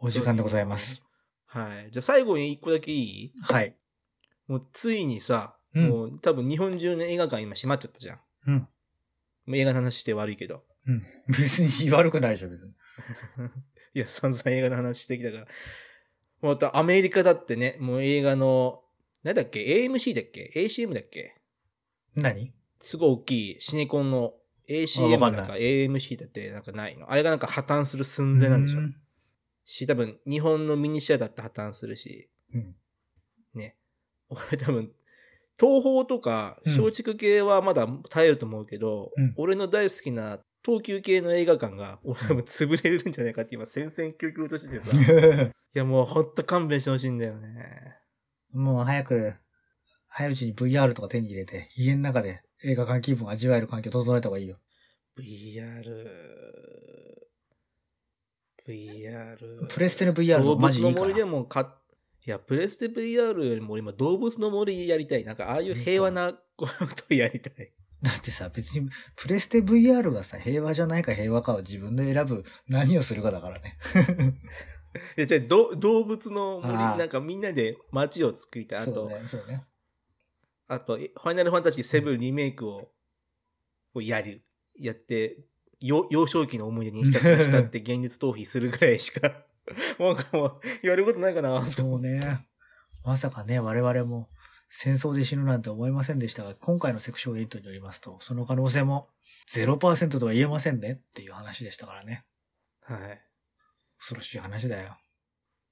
[0.00, 1.02] お時間でございます。
[1.46, 1.90] はい。
[1.90, 3.32] じゃあ最後に一個だけいい？
[3.42, 3.74] はい。
[4.46, 8.18] もうついにさ、うんもう多分日本中の映画館今閉まっちゃったじゃん。
[8.46, 8.54] うん。
[8.60, 8.66] も
[9.46, 10.64] う映画の話して悪いけど。
[10.86, 11.04] うん。
[11.28, 12.72] 別に悪くないでしょ、別に。
[13.94, 15.46] いや、散々映画の話してきたから。
[16.40, 18.82] もうあとアメリカだってね、もう映画の、
[19.22, 21.36] なんだっけ ?AMC だっけ ?ACM だっけ？
[22.16, 22.52] 何？
[22.80, 24.34] すごい大きいシネコンの
[24.68, 27.10] あ ACM わか AMC だってなんかないの。
[27.10, 28.92] あれがなんか破綻する寸前なんでしょう
[29.64, 32.76] し、多分日本のミニシアだって破綻するし、うん。
[33.54, 33.76] ね。
[34.28, 34.92] 俺多分、
[35.58, 45.52] 東宝とかうん松竹系はまだ耐えると思うけど、うん俺の大好きな東急系の映画館が、俺多分潰れるんじゃないかって今戦々恐々としててさ。
[45.72, 47.96] いやもうほんと勘弁してほしいんだよね。
[48.52, 49.34] もう早く、
[50.08, 54.56] 早いうちに VR とか手に入れて、家の中で映画館気分を味わえる環境を整えた方がいいよ。
[55.18, 56.06] VR、
[58.68, 59.66] VR。
[59.68, 61.38] プレステの VR 動のマジ物の森でいいから。
[61.38, 61.78] もか、
[62.26, 65.24] いや、プレステ VR よりも今動物の森やりたい。
[65.24, 66.68] なんかああいう平和なこ
[67.08, 67.72] とやりたい。
[68.02, 73.76] だってさ、別に、プレステ VR がさ、平和じゃないか平和かを自分で選ぶ何をするかだからね。
[75.16, 78.84] いや、じゃあど動物の森、なんかみんなで街を作りたい。
[78.84, 79.64] そうね、そうね。
[80.70, 82.92] あと、えファイナルファンタジー7リメイクを、
[83.92, 84.44] をやる。
[84.78, 85.36] やって、
[85.80, 89.20] よ幼少期の思い出に浸って浸って現実逃避するぐらいしか、
[89.98, 91.66] なんかもう、やることないかな。
[91.66, 92.20] そうね。
[93.04, 94.28] まさかね、我々も
[94.68, 99.08] 戦争で死ぬなんて思いませんでしたが、今回のセクション8によりますと、その可能性も
[99.48, 102.24] 0%とは言えませんねっていう話でしたからね。
[102.82, 103.20] はい。
[103.98, 104.94] 恐ろしい話だよ。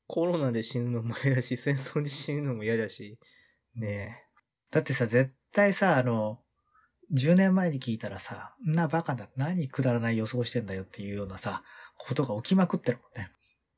[0.09, 3.21] コロナで死ぬのも嫌だし、戦争で死ぬのも嫌だし、
[3.77, 4.28] ね
[4.71, 6.41] だってさ、絶対さ、あの、
[7.15, 11.63] 10年前に聞いたらさ、んなバカだ、何くだらない予想してんだよっていうようなさ、
[11.97, 13.31] ことが起きまくってるもんね。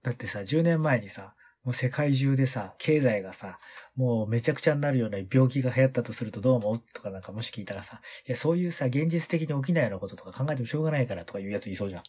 [0.03, 3.59] だってさ、10年前にさ、もう世界中でさ、経済がさ、
[3.95, 6.79] もうめちゃくちゃになるような病気が流行ったとするとどう思う？
[6.95, 12.03] とかなんかもし聞いたらさ、いや、そういうさ、現実的に起きないようなこととか考えてもしょうがないからとかいうやついそうじゃん。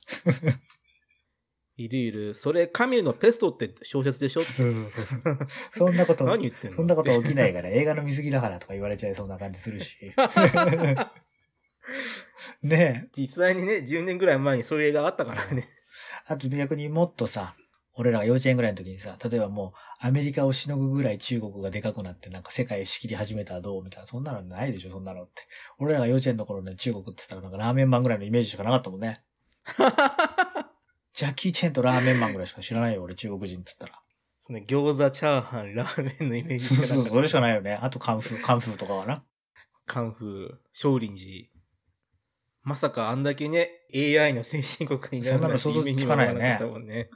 [1.85, 2.33] いるいる。
[2.35, 4.41] それ、カミューのペストって小説でしょ？
[4.41, 5.37] そうそうそう。
[5.71, 6.77] そんなこと、何言ってんの？
[6.77, 9.97] そんなこと起きないから、映画の見過ぎだからとか言われちゃいそうな感じするし。
[12.63, 13.09] ねえ。
[13.17, 15.67] 実際にね、10年ぐらい前にそういう映画あったからね。
[16.27, 17.55] あと逆にもっとさ、
[17.95, 24.07] 俺らが幼稚園ぐらいの時にさ、例えばもうアメリカをしのぐぐらい中国がでかくなってなんか世界を仕切り始めたらどうみたいな。
[24.07, 25.41] そんなのないでしょ、そんなのって。
[25.79, 29.21] 俺らが幼稚園の頃ね、中国って言ったらなんかラーメンマンぐらいのイメージしかなかったもんね。
[31.13, 34.01] ジャッキー・チェンとラーメンマンぐらいしか知らないよ、俺中国人って言ったら。
[34.49, 37.11] ね餃子、チャーハン、ラーメンのイメージそうそう、しかなかった。
[37.11, 37.79] それしかないよね。
[37.81, 39.23] あとカンフー、カンフーとかはな。
[39.85, 41.51] カンフー、少林寺。
[42.63, 47.09] まさかあんだけね、AI の先進国になるなんてそんなの想つかないよねね。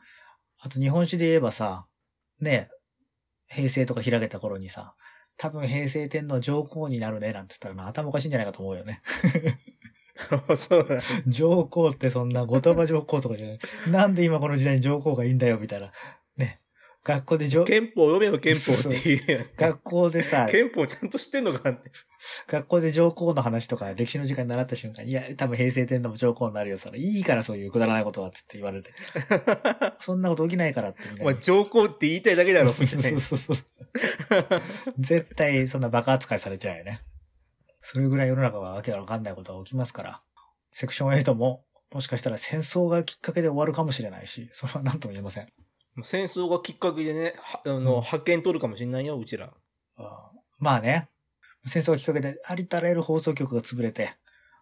[0.60, 1.86] あと日本史で言えばさ、
[2.40, 2.70] ね、
[3.48, 4.94] 平成とか開けた頃にさ、
[5.38, 9.02] 多分平成天皇上皇になるね、なんて言ったらな、頭おかしいんじゃないかと思うよね。
[10.56, 11.02] そうだね。
[11.28, 13.60] 上皇ってそんな後鳥羽上皇とかじゃない。
[13.92, 15.92] なんで今この時代に上皇がいいんだよ、みたいな。
[16.38, 16.62] ね。
[17.04, 19.46] 学校で上、憲法読めよ憲法っていうやん。
[19.56, 21.92] 学校でさ、憲法ちゃんと知ってんのかって。
[22.48, 26.98] 学校で上皇の話とか歴史の時間に習った瞬間、いや、多分平成天皇も上皇になるよ、それ。
[26.98, 28.92] いいからそういうくだらないことは、つって言われて。
[30.00, 33.20] そんなこと起きないからってみんなにお前上皇って言いたいだけだろ、みたそう。
[33.20, 33.58] そうそう
[34.98, 37.02] 絶対そんなバカ扱いされちゃうよね。
[37.88, 40.22] それぐらい世の中はわけわかんないことが起きますから。
[40.72, 41.64] セクション8も、
[41.94, 45.48] もしかしたら戦争がきっかけで終わるかもしれないし、それは何とも言えません。
[46.02, 49.53] 戦争がきっかけでね、はあの、派遣取るかもしんないよ、うちら。
[49.98, 50.06] あー
[50.57, 51.10] まあね、
[51.68, 54.16] 戦争がきっかけでありとあらゆる放送局が潰れて、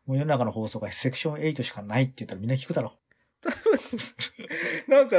[0.06, 3.00] もう世の中の放送がセクション8しかないって言ったらみんな聞くだろ。
[4.88, 5.18] なんか、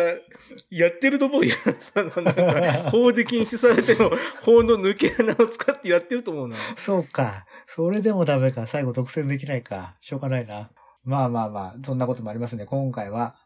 [0.70, 1.55] やってると思うよ。
[2.90, 4.10] 法で禁止されても、
[4.43, 6.56] 法の抜け穴を使ってやってると思うな。
[6.76, 7.47] そうか。
[7.66, 8.66] それでもダメか。
[8.66, 9.97] 最後独占できないか。
[10.01, 10.70] しょうがないな。
[11.05, 12.66] まあまあまあ、そんなこともありますね。
[12.66, 13.36] 今回は、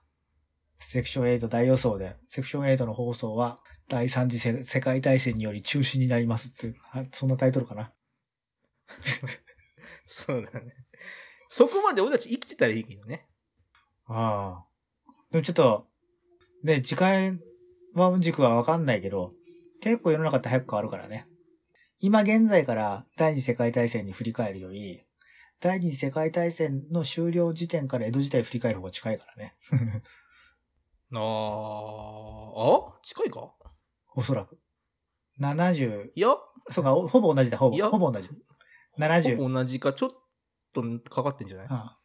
[0.78, 3.58] セクション8大予想で、セクション8の放送は、
[3.88, 7.92] 第三次世世界大戦により中止になりますっていう、はそんなタイトルかな。
[10.06, 10.74] そうだね。
[11.48, 13.26] そこまで俺たち生きてたらいいけどね。
[14.06, 15.12] ああ。
[15.30, 15.86] でもちょっと、
[16.62, 17.38] ね、次回
[17.94, 19.30] は軸はわかんないけど、
[19.80, 21.26] 結構世の中って早く変わるからね。
[22.00, 25.02] 今現在から第二次世界大戦に振り返るより、
[25.60, 29.54] 第二次世界大戦の終了時点から江戸時代振り返る方が近いからね。
[31.12, 32.98] あー、あ？
[33.02, 33.52] 近いか？
[34.14, 34.58] おそらく。
[35.40, 36.28] 70、いや、
[36.70, 37.76] そうか、ほぼ同じだ、ほぼ。
[37.76, 38.28] いやほぼ同じ。
[38.98, 39.36] 70。
[39.36, 40.10] ほぼ同じか、ちょっ
[40.72, 41.66] とかかってんじゃない？
[41.70, 41.98] ああ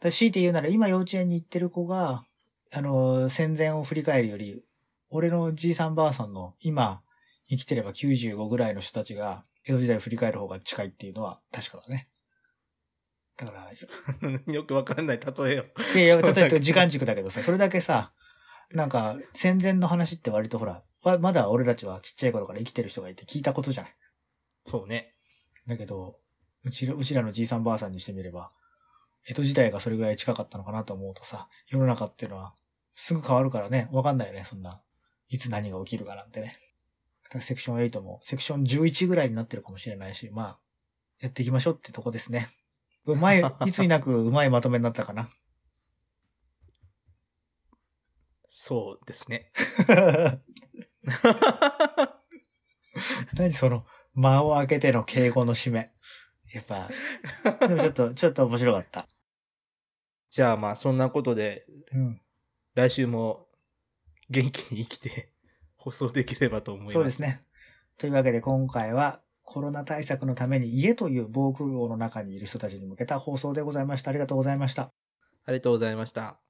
[0.00, 2.22] だ強いて言うなら、今幼稚園に行ってる子が、
[2.72, 4.62] あの、戦前を振り返るより、
[5.10, 7.02] 俺のじいさんばあさんの今、
[7.48, 12.08] 生きてれば95ぐらいの人たちが、江戸時代を振り返る方が近いっていうのは確かだね。
[13.36, 13.72] だから、
[14.52, 15.64] よくわかんない例えよ。
[15.94, 18.12] いやいや、例えば時間軸だけどさ、それだけさ、
[18.70, 23.96] なんか、戦前の話って割とほら、わまだ俺たちはちっちゃい頃から生きてる人がいて聞いたことじゃない。
[24.64, 25.14] そうね。
[25.66, 26.18] だけど、
[26.62, 28.50] うちら、うちらのじいさんばあさんにしてみれば、
[29.26, 32.54] 江戸時代がそれぐらい近かったのかなと思うとさ、世の中っていうのは、
[32.94, 34.80] すぐ変わるからね、わかんないよね、そんな。
[35.28, 36.56] いつ何が起きるかなんてね。
[37.40, 40.58] セクション8も、セクション11ぐらいになってるかもしれないし、まあ、
[41.20, 42.48] やっていきましょうってとこですね。
[43.06, 45.28] うまい、いつになくうまいまとめになったかな。
[48.48, 49.52] そうですね。
[53.34, 53.84] 何その、
[54.14, 55.92] 間を開けての敬語の締め。
[56.52, 56.88] やっぱ、
[57.66, 59.08] でもちょっと、ちょっと面白かった。
[60.30, 62.20] じゃあまあ、そんなことで、うん。
[62.74, 63.48] 来週も
[64.30, 65.33] 元気に生きて
[65.84, 66.94] 放送できればと思います。
[66.94, 67.44] そうですね。
[67.98, 74.08] というわけで今回はコロナ対策のために家という防空壕の中にいる人たちに向けた放送でございました。
[74.08, 74.94] ありがとうございました。
[75.44, 76.43] ありがとうございました。